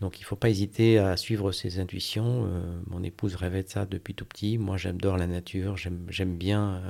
Donc 0.00 0.20
il 0.20 0.22
ne 0.22 0.26
faut 0.26 0.36
pas 0.36 0.48
hésiter 0.48 0.98
à 0.98 1.16
suivre 1.16 1.50
ses 1.50 1.80
intuitions. 1.80 2.46
Euh, 2.46 2.80
mon 2.86 3.02
épouse 3.02 3.34
rêvait 3.34 3.64
de 3.64 3.68
ça 3.68 3.86
depuis 3.86 4.14
tout 4.14 4.24
petit. 4.24 4.56
Moi 4.56 4.76
j'adore 4.76 5.16
la 5.16 5.26
nature, 5.26 5.76
j'aime 5.76 6.36
bien, 6.36 6.80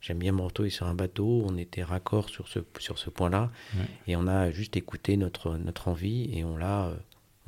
j'aime 0.00 0.18
bien 0.18 0.32
me 0.32 0.42
retrouver 0.42 0.70
sur 0.70 0.86
un 0.86 0.94
bateau. 0.94 1.44
On 1.44 1.58
était 1.58 1.82
raccord 1.82 2.28
sur 2.28 2.46
ce, 2.46 2.60
sur 2.78 2.98
ce 2.98 3.10
point-là. 3.10 3.50
Et 4.06 4.14
on 4.14 4.28
a 4.28 4.52
juste 4.52 4.76
écouté 4.76 5.16
notre, 5.16 5.56
notre 5.56 5.88
envie 5.88 6.30
et 6.32 6.44
on 6.44 6.56
l'a 6.56 6.92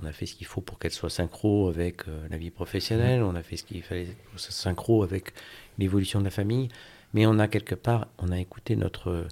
on 0.03 0.07
a 0.07 0.13
fait 0.13 0.27
ce 0.27 0.35
qu'il 0.35 0.49
faut 0.49 0.61
pour 0.61 0.81
qu'elle 0.81 0.91
soit 0.91 1.09
synchro 1.09 1.69
avec 1.69 2.03
la 2.29 2.37
vie 2.37 2.51
professionnelle, 2.51 3.23
on 3.23 3.37
a 3.37 3.45
fait 3.45 3.57
ce 3.57 3.63
qu'il 3.63 3.81
fallait 3.81 4.09
pour 4.29 4.41
synchro 4.41 5.05
avec 5.05 5.33
l'évolution 5.79 6.21
de 6.21 6.25
la 6.25 6.31
famille, 6.31 6.69
mais 7.13 7.27
on 7.27 7.39
a 7.39 7.49
quelque 7.49 7.75
part, 7.75 8.09
on 8.19 8.31
a 8.31 8.39
écouté 8.39 8.77
notre, 8.77 9.27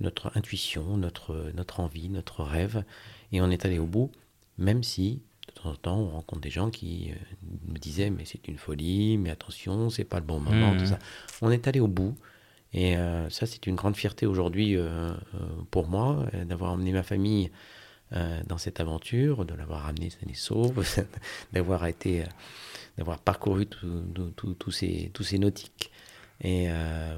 notre 0.00 0.32
intuition, 0.36 0.96
notre, 0.96 1.50
notre 1.54 1.80
envie, 1.80 2.08
notre 2.08 2.42
rêve, 2.42 2.84
et 3.32 3.40
on 3.40 3.50
est 3.50 3.64
allé 3.64 3.78
au 3.78 3.86
bout, 3.86 4.10
même 4.58 4.82
si 4.82 5.20
de 5.48 5.52
temps 5.60 5.70
en 5.70 5.74
temps 5.74 5.98
on 5.98 6.08
rencontre 6.10 6.40
des 6.40 6.50
gens 6.50 6.70
qui 6.70 7.10
euh, 7.10 7.14
me 7.72 7.78
disaient 7.78 8.10
mais 8.10 8.24
c'est 8.24 8.48
une 8.48 8.58
folie, 8.58 9.18
mais 9.18 9.30
attention, 9.30 9.90
c'est 9.90 10.04
pas 10.04 10.18
le 10.18 10.26
bon 10.26 10.40
moment, 10.40 10.76
tout 10.76 10.84
mmh. 10.84 10.86
ça. 10.86 10.98
On 11.42 11.50
est 11.50 11.66
allé 11.68 11.80
au 11.80 11.88
bout, 11.88 12.16
et 12.72 12.96
euh, 12.96 13.28
ça 13.30 13.46
c'est 13.46 13.66
une 13.66 13.74
grande 13.74 13.96
fierté 13.96 14.26
aujourd'hui 14.26 14.76
euh, 14.76 15.12
pour 15.70 15.88
moi 15.88 16.26
d'avoir 16.46 16.72
emmené 16.72 16.92
ma 16.92 17.02
famille 17.02 17.50
dans 18.46 18.58
cette 18.58 18.78
aventure, 18.78 19.44
de 19.44 19.54
l'avoir 19.54 19.86
amené 19.86 20.08
les 20.24 20.34
sauve, 20.34 20.84
d'avoir 21.52 21.84
été 21.86 22.22
d'avoir 22.98 23.18
parcouru 23.18 23.66
tous 23.66 24.70
ces, 24.70 25.38
nautiques. 25.38 25.90
Et 26.40 26.66
euh, 26.68 27.16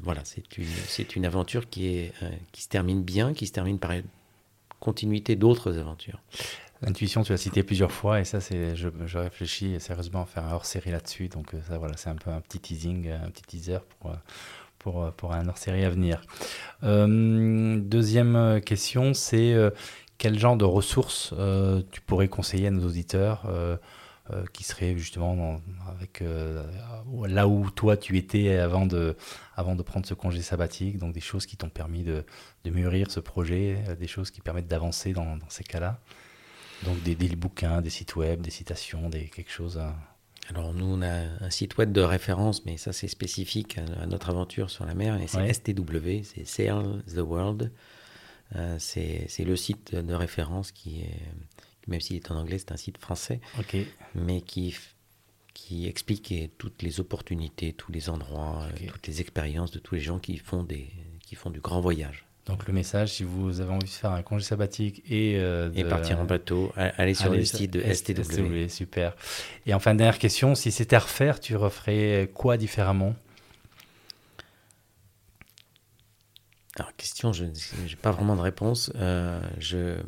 voilà, 0.00 0.22
c'est 0.24 1.16
une, 1.16 1.24
aventure 1.24 1.62
euh, 1.62 2.08
qui 2.52 2.62
se 2.62 2.68
termine 2.68 3.02
bien, 3.02 3.34
qui 3.34 3.46
se 3.46 3.52
termine 3.52 3.78
par 3.78 3.92
une 3.92 4.04
continuité 4.80 5.36
d'autres 5.36 5.78
aventures. 5.78 6.20
L'intuition, 6.82 7.22
tu 7.22 7.32
as 7.32 7.36
cité 7.36 7.62
plusieurs 7.62 7.92
fois, 7.92 8.20
et 8.20 8.24
ça, 8.24 8.40
c'est, 8.40 8.74
je, 8.74 8.88
réfléchis 9.18 9.78
sérieusement 9.78 10.22
à 10.22 10.26
faire 10.26 10.44
un 10.44 10.52
hors-série 10.52 10.90
là-dessus. 10.90 11.28
Donc, 11.28 11.54
euh, 11.54 11.60
ça, 11.68 11.78
voilà, 11.78 11.96
c'est 11.96 12.10
un 12.10 12.16
peu 12.16 12.30
un 12.30 12.40
petit 12.40 12.58
teasing, 12.58 13.08
un 13.10 13.30
petit 13.30 13.42
teaser 13.42 13.78
pour, 14.78 15.12
pour 15.12 15.32
un 15.32 15.48
hors-série 15.48 15.84
à 15.84 15.90
venir. 15.90 16.20
deuxième 16.82 18.60
question, 18.64 19.14
c'est 19.14 19.54
quel 20.18 20.38
genre 20.38 20.56
de 20.56 20.64
ressources 20.64 21.32
tu 21.92 22.00
pourrais 22.00 22.26
conseiller 22.26 22.66
à 22.66 22.70
nos 22.72 22.86
auditeurs 22.86 23.46
euh, 24.30 24.44
qui 24.52 24.62
serait 24.62 24.96
justement 24.96 25.60
avec 25.88 26.22
euh, 26.22 26.62
là 27.26 27.48
où 27.48 27.68
toi 27.70 27.96
tu 27.96 28.16
étais 28.16 28.56
avant 28.56 28.86
de, 28.86 29.16
avant 29.56 29.74
de 29.74 29.82
prendre 29.82 30.06
ce 30.06 30.14
congé 30.14 30.42
sabbatique, 30.42 30.96
donc 30.96 31.12
des 31.12 31.20
choses 31.20 31.44
qui 31.44 31.56
t'ont 31.56 31.68
permis 31.68 32.04
de, 32.04 32.24
de, 32.62 32.70
mûrir 32.70 33.10
ce 33.10 33.18
projet, 33.18 33.82
euh, 33.88 33.96
des 33.96 34.06
choses 34.06 34.30
qui 34.30 34.40
permettent 34.40 34.68
d'avancer 34.68 35.12
dans, 35.12 35.36
dans, 35.36 35.48
ces 35.48 35.64
cas-là. 35.64 35.98
Donc 36.84 37.02
des, 37.02 37.16
des, 37.16 37.34
bouquins, 37.34 37.82
des 37.82 37.90
sites 37.90 38.14
web, 38.14 38.42
des 38.42 38.52
citations, 38.52 39.08
des, 39.10 39.24
quelque 39.24 39.50
chose. 39.50 39.82
Alors 40.50 40.72
nous 40.72 40.86
on 40.86 41.02
a 41.02 41.44
un 41.44 41.50
site 41.50 41.76
web 41.76 41.90
de 41.90 42.00
référence, 42.00 42.64
mais 42.64 42.76
ça 42.76 42.92
c'est 42.92 43.08
spécifique 43.08 43.78
à, 44.00 44.06
notre 44.06 44.30
aventure 44.30 44.70
sur 44.70 44.86
la 44.86 44.94
mer, 44.94 45.20
et 45.20 45.26
c'est 45.26 45.52
STW, 45.52 46.22
c'est 46.22 46.46
Sail 46.46 47.02
the 47.12 47.18
World. 47.18 47.72
c'est 48.78 49.26
le 49.44 49.56
site 49.56 49.96
de 49.96 50.14
référence 50.14 50.70
qui 50.70 51.00
est 51.00 51.20
même 51.86 52.00
s'il 52.00 52.16
est 52.16 52.30
en 52.30 52.36
anglais, 52.36 52.58
c'est 52.58 52.72
un 52.72 52.76
site 52.76 52.98
français, 52.98 53.40
mais 54.14 54.40
qui, 54.40 54.76
qui 55.54 55.86
explique 55.86 56.32
toutes 56.58 56.82
les 56.82 57.00
opportunités, 57.00 57.72
tous 57.72 57.92
les 57.92 58.08
endroits, 58.08 58.66
euh, 58.66 58.86
toutes 58.88 59.06
les 59.06 59.20
expériences 59.20 59.70
de 59.70 59.78
tous 59.78 59.96
les 59.96 60.00
gens 60.00 60.18
qui 60.18 60.38
font, 60.38 60.62
des, 60.62 60.88
qui 61.20 61.34
font 61.34 61.50
du 61.50 61.60
grand 61.60 61.80
voyage. 61.80 62.26
Donc 62.46 62.66
le 62.66 62.72
message, 62.72 63.12
si 63.12 63.22
vous 63.22 63.60
avez 63.60 63.70
envie 63.70 63.84
de 63.84 63.90
faire 63.90 64.10
un 64.10 64.22
congé 64.22 64.44
sabbatique 64.44 65.02
et, 65.08 65.36
euh, 65.36 65.70
et 65.76 65.84
partir 65.84 66.18
en 66.18 66.24
bateau, 66.24 66.72
allez 66.76 67.14
sur 67.14 67.32
le 67.32 67.44
site 67.44 67.72
de 67.72 67.80
STW. 67.80 68.68
Super. 68.68 69.14
Et 69.64 69.74
enfin, 69.74 69.94
dernière 69.94 70.18
question, 70.18 70.56
si 70.56 70.72
c'était 70.72 70.96
à 70.96 71.00
refaire, 71.00 71.38
tu 71.38 71.54
referais 71.54 72.28
quoi 72.34 72.56
différemment? 72.56 73.14
Alors, 76.76 76.96
question, 76.96 77.32
je 77.32 77.44
n'ai 77.44 77.96
pas 78.00 78.12
vraiment 78.12 78.34
de 78.34 78.40
réponse. 78.40 78.90
Euh, 78.96 79.40
je, 79.58 79.98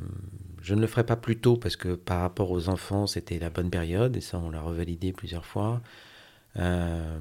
je 0.65 0.75
ne 0.75 0.81
le 0.81 0.87
ferai 0.87 1.05
pas 1.05 1.17
plus 1.17 1.37
tôt 1.37 1.59
parce 1.59 1.77
que 1.77 1.95
par 1.95 2.23
rapport 2.23 2.51
aux 2.51 2.71
enfants, 2.71 3.07
c'était 3.07 3.39
la 3.39 3.51
bonne 3.51 3.69
période 3.69 4.17
et 4.17 4.23
ça, 4.23 4.39
on 4.39 4.51
l'a 4.51 4.62
revalidé 4.62 5.12
plusieurs 5.12 5.45
fois. 5.45 5.83
Euh, 6.57 7.19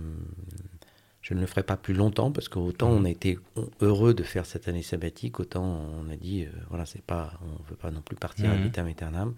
je 1.22 1.34
ne 1.34 1.42
le 1.42 1.46
ferai 1.46 1.62
pas 1.62 1.76
plus 1.76 1.94
longtemps 1.94 2.32
parce 2.32 2.48
qu'autant 2.48 2.90
mmh. 2.90 2.98
on 2.98 3.06
a 3.06 3.10
été 3.10 3.38
heureux 3.82 4.14
de 4.14 4.24
faire 4.24 4.46
cette 4.46 4.70
année 4.70 4.82
sabbatique, 4.82 5.42
autant 5.42 5.66
on 5.66 6.10
a 6.10 6.16
dit, 6.16 6.46
euh, 6.46 6.52
voilà, 6.70 6.86
c'est 6.86 7.04
pas, 7.04 7.34
on 7.42 7.62
ne 7.64 7.70
veut 7.70 7.76
pas 7.76 7.92
non 7.92 8.02
plus 8.02 8.16
partir 8.16 8.50
à 8.50 8.56
mmh. 8.56 8.64
vitam 8.64 8.88
aeternam. 8.88 9.36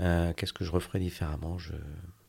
Euh, 0.00 0.32
qu'est-ce 0.34 0.54
que 0.54 0.64
je 0.64 0.70
referais 0.70 0.98
différemment? 0.98 1.58
Je... 1.58 1.72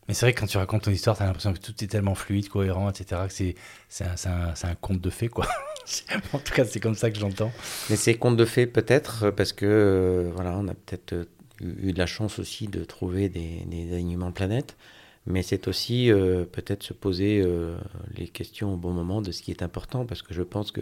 Mais 0.09 0.13
c'est 0.13 0.25
vrai 0.25 0.33
que 0.33 0.41
quand 0.41 0.47
tu 0.47 0.57
racontes 0.57 0.83
ton 0.83 0.91
histoire, 0.91 1.15
tu 1.15 1.23
as 1.23 1.27
l'impression 1.27 1.53
que 1.53 1.59
tout 1.59 1.81
est 1.81 1.87
tellement 1.87 2.15
fluide, 2.15 2.49
cohérent, 2.49 2.89
etc., 2.89 3.21
que 3.27 3.33
c'est, 3.33 3.55
c'est, 3.87 4.03
un, 4.03 4.15
un, 4.31 4.69
un 4.69 4.75
conte 4.75 4.99
de 4.99 5.09
fées, 5.09 5.29
quoi. 5.29 5.47
en 6.33 6.39
tout 6.39 6.53
cas, 6.53 6.65
c'est 6.65 6.79
comme 6.79 6.95
ça 6.95 7.11
que 7.11 7.19
j'entends. 7.19 7.51
Mais 7.89 7.95
c'est 7.95 8.15
conte 8.15 8.37
de 8.37 8.45
fées 8.45 8.67
peut-être 8.67 9.31
parce 9.31 9.53
que 9.53 9.65
euh, 9.65 10.31
voilà, 10.33 10.57
on 10.57 10.67
a 10.67 10.73
peut-être 10.73 11.13
euh, 11.13 11.25
eu 11.61 11.93
de 11.93 11.99
la 11.99 12.05
chance 12.05 12.39
aussi 12.39 12.67
de 12.67 12.83
trouver 12.83 13.29
des, 13.29 13.63
des 13.65 13.93
alignements 13.93 14.29
de 14.29 14.33
planètes, 14.33 14.77
mais 15.25 15.43
c'est 15.43 15.67
aussi 15.67 16.11
euh, 16.11 16.45
peut-être 16.45 16.83
se 16.83 16.93
poser 16.93 17.43
les 18.15 18.27
questions 18.27 18.73
au 18.73 18.77
bon 18.77 18.91
moment 18.91 19.21
de 19.21 19.31
ce 19.31 19.41
qui 19.41 19.51
est 19.51 19.63
important 19.63 20.05
parce 20.05 20.21
que 20.21 20.33
je 20.33 20.41
pense 20.41 20.71
que 20.71 20.81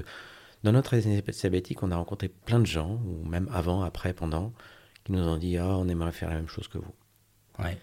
dans 0.63 0.71
notre 0.71 0.93
année 0.93 1.23
sabbatique, 1.31 1.81
on 1.81 1.91
a 1.91 1.95
rencontré 1.95 2.29
plein 2.29 2.59
de 2.59 2.67
gens, 2.67 3.01
ou 3.05 3.27
même 3.27 3.49
avant, 3.51 3.81
après, 3.81 4.13
pendant, 4.13 4.53
qui 5.03 5.11
nous 5.11 5.23
ont 5.23 5.37
dit 5.37 5.57
ah 5.57 5.75
on 5.77 5.87
aimerait 5.87 6.11
faire 6.11 6.29
la 6.29 6.35
même 6.35 6.47
chose 6.47 6.67
que 6.67 6.77
vous. 6.77 6.93
Ouais. 7.59 7.77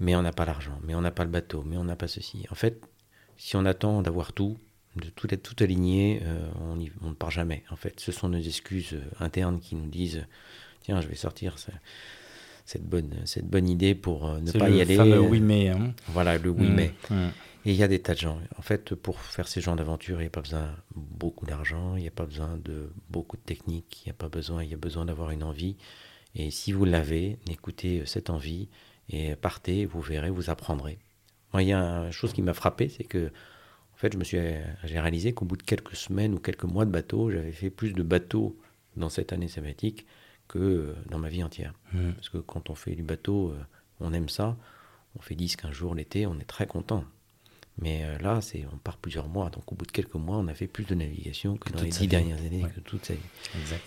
Mais 0.00 0.16
on 0.16 0.22
n'a 0.22 0.32
pas 0.32 0.44
l'argent, 0.44 0.78
mais 0.82 0.94
on 0.96 1.00
n'a 1.00 1.12
pas 1.12 1.24
le 1.24 1.30
bateau, 1.30 1.62
mais 1.64 1.76
on 1.76 1.84
n'a 1.84 1.94
pas 1.94 2.08
ceci. 2.08 2.44
En 2.50 2.56
fait, 2.56 2.80
si 3.36 3.56
on 3.56 3.64
attend 3.64 4.02
d'avoir 4.02 4.32
tout, 4.32 4.58
de 4.96 5.08
tout 5.10 5.32
être 5.32 5.42
tout 5.42 5.62
aligné, 5.62 6.20
euh, 6.24 6.48
on, 6.60 6.76
ne 6.76 7.14
part 7.14 7.30
jamais. 7.30 7.64
En 7.70 7.76
fait, 7.76 7.98
ce 8.00 8.12
sont 8.12 8.28
nos 8.28 8.40
excuses 8.40 8.94
euh, 8.94 9.24
internes 9.24 9.60
qui 9.60 9.74
nous 9.74 9.88
disent 9.88 10.24
tiens, 10.82 11.00
je 11.00 11.08
vais 11.08 11.16
sortir 11.16 11.56
cette 12.64 12.84
bonne, 12.84 13.10
cette 13.24 13.48
bonne 13.48 13.68
idée 13.68 13.94
pour 13.94 14.28
euh, 14.28 14.40
ne 14.40 14.52
pas 14.52 14.70
y 14.70 14.80
aller. 14.80 14.96
le 14.96 15.20
oui 15.20 15.40
mais. 15.40 15.68
Hein. 15.68 15.94
Voilà, 16.08 16.38
le 16.38 16.50
oui 16.50 16.66
mmh, 16.66 16.74
mais. 16.74 16.94
Mmh. 17.10 17.14
Et 17.66 17.70
il 17.70 17.76
y 17.76 17.82
a 17.82 17.88
des 17.88 18.00
tas 18.00 18.14
de 18.14 18.18
gens. 18.18 18.38
En 18.58 18.62
fait, 18.62 18.94
pour 18.94 19.20
faire 19.20 19.48
ces 19.48 19.60
genres 19.60 19.76
d'aventures, 19.76 20.18
il 20.18 20.24
n'y 20.24 20.28
a 20.28 20.30
pas 20.30 20.42
besoin 20.42 20.76
beaucoup 20.94 21.46
d'argent, 21.46 21.96
il 21.96 22.02
n'y 22.02 22.08
a 22.08 22.12
pas 22.12 22.26
besoin 22.26 22.58
de 22.62 22.92
beaucoup 23.08 23.38
de 23.38 23.42
techniques, 23.42 24.02
il 24.04 24.08
n'y 24.08 24.10
a 24.10 24.14
pas 24.14 24.28
besoin, 24.28 24.62
il 24.62 24.70
y 24.70 24.74
a 24.74 24.78
besoin 24.78 25.06
d'avoir 25.06 25.30
une 25.30 25.42
envie. 25.42 25.76
Et 26.34 26.50
si 26.50 26.72
vous 26.72 26.84
l'avez, 26.84 27.38
écoutez 27.50 28.02
cette 28.04 28.28
envie 28.28 28.68
et 29.08 29.34
partez, 29.36 29.86
vous 29.86 30.02
verrez, 30.02 30.28
vous 30.28 30.50
apprendrez. 30.50 30.98
Moi, 31.54 31.62
il 31.62 31.68
y 31.68 31.72
a 31.72 31.80
une 31.80 32.12
chose 32.12 32.34
qui 32.34 32.42
m'a 32.42 32.52
frappé, 32.52 32.88
c'est 32.90 33.04
que 33.04 33.30
fait, 34.04 34.12
je 34.12 34.18
me 34.18 34.24
suis, 34.24 34.38
j'ai 34.84 35.00
réalisé 35.00 35.32
qu'au 35.32 35.44
bout 35.44 35.56
de 35.56 35.62
quelques 35.62 35.96
semaines 35.96 36.34
ou 36.34 36.38
quelques 36.38 36.64
mois 36.64 36.84
de 36.84 36.90
bateau, 36.90 37.30
j'avais 37.30 37.52
fait 37.52 37.70
plus 37.70 37.92
de 37.92 38.02
bateaux 38.02 38.58
dans 38.96 39.08
cette 39.08 39.32
année 39.32 39.48
sabbatique 39.48 40.06
que 40.48 40.58
euh, 40.58 40.94
dans 41.08 41.18
ma 41.18 41.28
vie 41.28 41.42
entière. 41.42 41.74
Mmh. 41.92 42.12
Parce 42.12 42.28
que 42.28 42.38
quand 42.38 42.70
on 42.70 42.74
fait 42.74 42.94
du 42.94 43.02
bateau, 43.02 43.50
euh, 43.50 43.62
on 44.00 44.12
aime 44.12 44.28
ça. 44.28 44.56
On 45.16 45.22
fait 45.22 45.34
10-15 45.34 45.72
jours 45.72 45.94
l'été, 45.94 46.26
on 46.26 46.38
est 46.38 46.44
très 46.44 46.66
content. 46.66 47.04
Mais 47.78 48.04
euh, 48.04 48.18
là, 48.18 48.40
c'est, 48.40 48.66
on 48.72 48.76
part 48.76 48.98
plusieurs 48.98 49.28
mois. 49.28 49.50
Donc 49.50 49.72
au 49.72 49.74
bout 49.74 49.86
de 49.86 49.92
quelques 49.92 50.14
mois, 50.14 50.36
on 50.36 50.48
a 50.48 50.54
fait 50.54 50.66
plus 50.66 50.84
de 50.84 50.94
navigation 50.94 51.56
que, 51.56 51.72
dans 51.72 51.82
les 51.82 51.88
dix 51.88 52.06
dernières 52.06 52.38
années, 52.38 52.64
que 52.74 52.80
toute 52.80 53.04
sa 53.06 53.14
vie. 53.14 53.20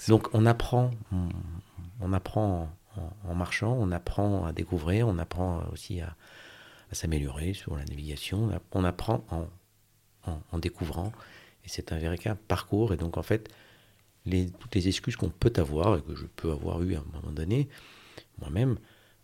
Donc 0.08 0.30
on 0.34 0.46
apprend, 0.46 0.92
on, 2.02 2.12
apprend 2.12 2.70
en, 3.24 3.36
marchant, 3.36 3.78
on 3.80 3.92
apprend 3.92 4.46
à 4.46 4.52
découvrir, 4.52 5.08
on 5.08 5.18
apprend 5.20 5.64
aussi 5.72 6.02
à, 6.02 6.16
à 6.92 6.96
s'améliorer 6.96 7.54
sur 7.54 7.78
la 7.78 7.86
navigation. 7.86 8.50
On 8.74 8.84
apprend 8.84 9.24
en 9.30 9.48
en, 10.52 10.58
découvrant. 10.58 11.12
Et 11.66 11.70
c'est 11.70 11.92
un 11.92 11.98
véritable 11.98 12.40
parcours. 12.48 12.94
Et 12.94 12.98
donc, 12.98 13.18
en 13.18 13.24
fait, 13.24 13.50
les, 14.26 14.50
toutes 14.50 14.76
les 14.76 14.88
excuses 14.88 15.16
qu'on 15.16 15.30
peut 15.30 15.54
avoir, 15.58 15.98
et 15.98 16.02
que 16.02 16.16
je 16.16 16.26
peux 16.26 16.52
avoir 16.52 16.82
eu 16.82 16.96
à 16.96 17.00
un 17.00 17.06
moment 17.14 17.32
donné, 17.32 17.68
moi-même, 18.40 18.78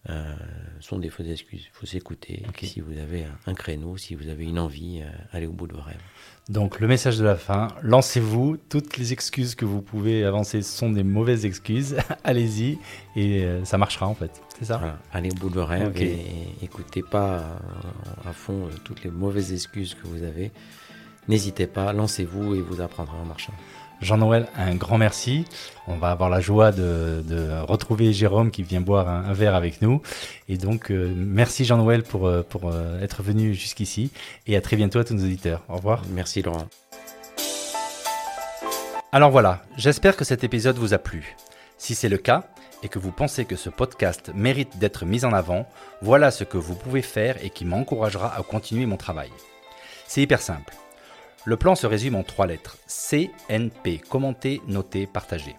euh, 0.10 0.36
sont 0.82 1.00
des 1.00 1.10
fausses 1.10 1.28
excuses. 1.28 1.66
Il 1.66 1.72
faut 1.72 1.86
s'écouter. 1.86 2.44
Si 2.62 2.82
vous 2.82 2.98
avez 2.98 3.26
un, 3.46 3.54
créneau, 3.54 3.96
si 3.98 4.16
vous 4.16 4.28
avez 4.28 4.44
une 4.44 4.60
envie, 4.60 5.02
euh, 5.02 5.10
allez 5.32 5.46
au 5.46 5.54
bout 5.54 5.68
de 5.68 5.74
vos 5.74 5.82
rêves. 5.82 6.02
Donc 6.50 6.82
le 6.82 6.88
message 6.88 7.18
de 7.18 7.24
la 7.24 7.36
fin, 7.36 7.70
lancez-vous. 7.84 8.58
Toutes 8.68 8.98
les 8.98 9.14
excuses 9.14 9.56
que 9.56 9.64
vous 9.64 9.82
pouvez 9.82 10.26
avancer 10.26 10.62
sont 10.62 10.92
des 10.92 11.04
mauvaises 11.04 11.46
excuses. 11.46 11.96
Allez-y 12.26 12.80
et 13.16 13.46
euh, 13.46 13.64
ça 13.64 13.78
marchera 13.78 14.08
en 14.08 14.14
fait. 14.14 14.42
C'est 14.60 14.66
ça? 14.66 15.00
Allez 15.14 15.30
au 15.32 15.36
bout 15.36 15.50
de 15.50 15.56
vos 15.56 15.66
rêves 15.66 16.02
et, 16.02 16.18
écoutez 16.62 17.02
pas 17.02 17.44
à 18.26 18.34
fond 18.34 18.68
toutes 18.84 19.04
les 19.04 19.10
mauvaises 19.10 19.54
excuses 19.54 19.96
que 19.96 20.06
vous 20.06 20.24
avez. 20.24 20.52
N'hésitez 21.30 21.68
pas, 21.68 21.94
lancez-vous 21.94 22.56
et 22.56 22.62
vous 22.62 22.82
apprendrez 22.82 23.18
en 23.18 23.26
marchant. 23.26 23.54
Jean-Noël, 24.04 24.48
un 24.56 24.76
grand 24.76 24.98
merci. 24.98 25.46
On 25.88 25.96
va 25.96 26.12
avoir 26.12 26.30
la 26.30 26.40
joie 26.40 26.72
de, 26.72 27.24
retrouver 27.62 28.14
Jérôme 28.14 28.52
qui 28.52 28.64
vient 28.64 28.82
boire 28.82 29.10
un, 29.10 29.34
verre 29.34 29.56
avec 29.56 29.82
nous. 29.82 30.02
Et 30.50 30.58
donc, 30.58 30.92
euh, 30.92 31.14
merci 31.16 31.66
Jean-Noël 31.66 32.04
pour, 32.04 32.28
euh, 32.28 32.44
pour 32.44 32.70
euh, 32.70 33.02
être 33.02 33.24
venu 33.24 33.54
jusqu'ici. 33.54 34.12
Et 34.48 34.56
à 34.56 34.62
très 34.62 34.76
bientôt 34.76 35.00
à 35.00 35.04
tous 35.04 35.14
nos 35.14 35.24
auditeurs. 35.24 35.64
Au 35.70 35.78
revoir. 35.78 36.04
Merci 36.10 36.42
Laurent. 36.42 36.68
Alors 39.12 39.32
voilà, 39.32 39.62
j'espère 39.78 40.16
que 40.18 40.26
cet 40.26 40.44
épisode 40.44 40.78
vous 40.78 40.94
a 40.94 40.98
plu. 40.98 41.36
Si 41.78 41.96
c'est 41.96 42.10
le 42.10 42.18
cas, 42.18 42.44
et 42.82 42.90
que 42.90 43.00
vous 43.00 43.12
pensez 43.12 43.46
que 43.46 43.56
ce 43.56 43.70
podcast 43.70 44.32
mérite 44.36 44.78
d'être 44.78 45.06
mis 45.06 45.24
en 45.24 45.32
avant, 45.32 45.66
voilà 46.02 46.32
ce 46.32 46.44
que 46.44 46.58
vous 46.58 46.76
pouvez 46.76 47.02
faire 47.02 47.38
et 47.44 47.50
qui 47.50 47.64
m'encouragera 47.64 48.36
à 48.36 48.44
continuer 48.44 48.86
mon 48.86 48.98
travail. 48.98 49.30
C'est 50.06 50.22
hyper 50.22 50.42
simple. 50.42 50.74
Le 51.46 51.58
plan 51.58 51.76
se 51.76 51.86
résume 51.86 52.16
en 52.16 52.24
trois 52.24 52.48
lettres. 52.48 52.78
CNP, 52.88 53.98
commenter, 54.10 54.62
noter, 54.66 55.06
partager. 55.06 55.58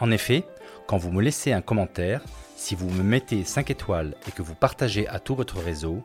En 0.00 0.10
effet, 0.10 0.44
quand 0.88 0.96
vous 0.96 1.12
me 1.12 1.22
laissez 1.22 1.52
un 1.52 1.60
commentaire, 1.60 2.20
si 2.56 2.74
vous 2.74 2.90
me 2.90 3.04
mettez 3.04 3.44
5 3.44 3.70
étoiles 3.70 4.16
et 4.26 4.32
que 4.32 4.42
vous 4.42 4.56
partagez 4.56 5.06
à 5.06 5.20
tout 5.20 5.36
votre 5.36 5.60
réseau, 5.60 6.02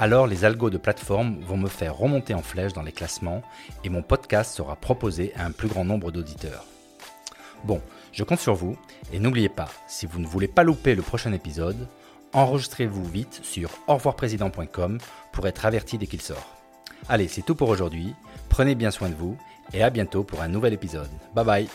alors 0.00 0.26
les 0.26 0.44
algos 0.44 0.70
de 0.70 0.78
plateforme 0.78 1.38
vont 1.42 1.56
me 1.56 1.68
faire 1.68 1.96
remonter 1.96 2.34
en 2.34 2.42
flèche 2.42 2.72
dans 2.72 2.82
les 2.82 2.90
classements 2.90 3.42
et 3.84 3.88
mon 3.90 4.02
podcast 4.02 4.52
sera 4.52 4.74
proposé 4.74 5.32
à 5.36 5.44
un 5.44 5.52
plus 5.52 5.68
grand 5.68 5.84
nombre 5.84 6.10
d'auditeurs. 6.10 6.66
Bon, 7.62 7.80
je 8.10 8.24
compte 8.24 8.40
sur 8.40 8.54
vous 8.54 8.76
et 9.12 9.20
n'oubliez 9.20 9.50
pas, 9.50 9.68
si 9.86 10.04
vous 10.04 10.18
ne 10.18 10.26
voulez 10.26 10.48
pas 10.48 10.64
louper 10.64 10.96
le 10.96 11.02
prochain 11.02 11.32
épisode, 11.32 11.86
enregistrez-vous 12.32 13.04
vite 13.04 13.38
sur 13.44 13.70
revoirprésident.com 13.86 14.98
pour 15.30 15.46
être 15.46 15.64
averti 15.64 15.96
dès 15.96 16.08
qu'il 16.08 16.22
sort. 16.22 16.56
Allez, 17.08 17.28
c'est 17.28 17.42
tout 17.42 17.54
pour 17.54 17.68
aujourd'hui. 17.68 18.14
Prenez 18.52 18.74
bien 18.74 18.90
soin 18.90 19.08
de 19.08 19.14
vous 19.14 19.34
et 19.72 19.82
à 19.82 19.88
bientôt 19.88 20.24
pour 20.24 20.42
un 20.42 20.48
nouvel 20.48 20.74
épisode. 20.74 21.08
Bye 21.34 21.44
bye 21.44 21.68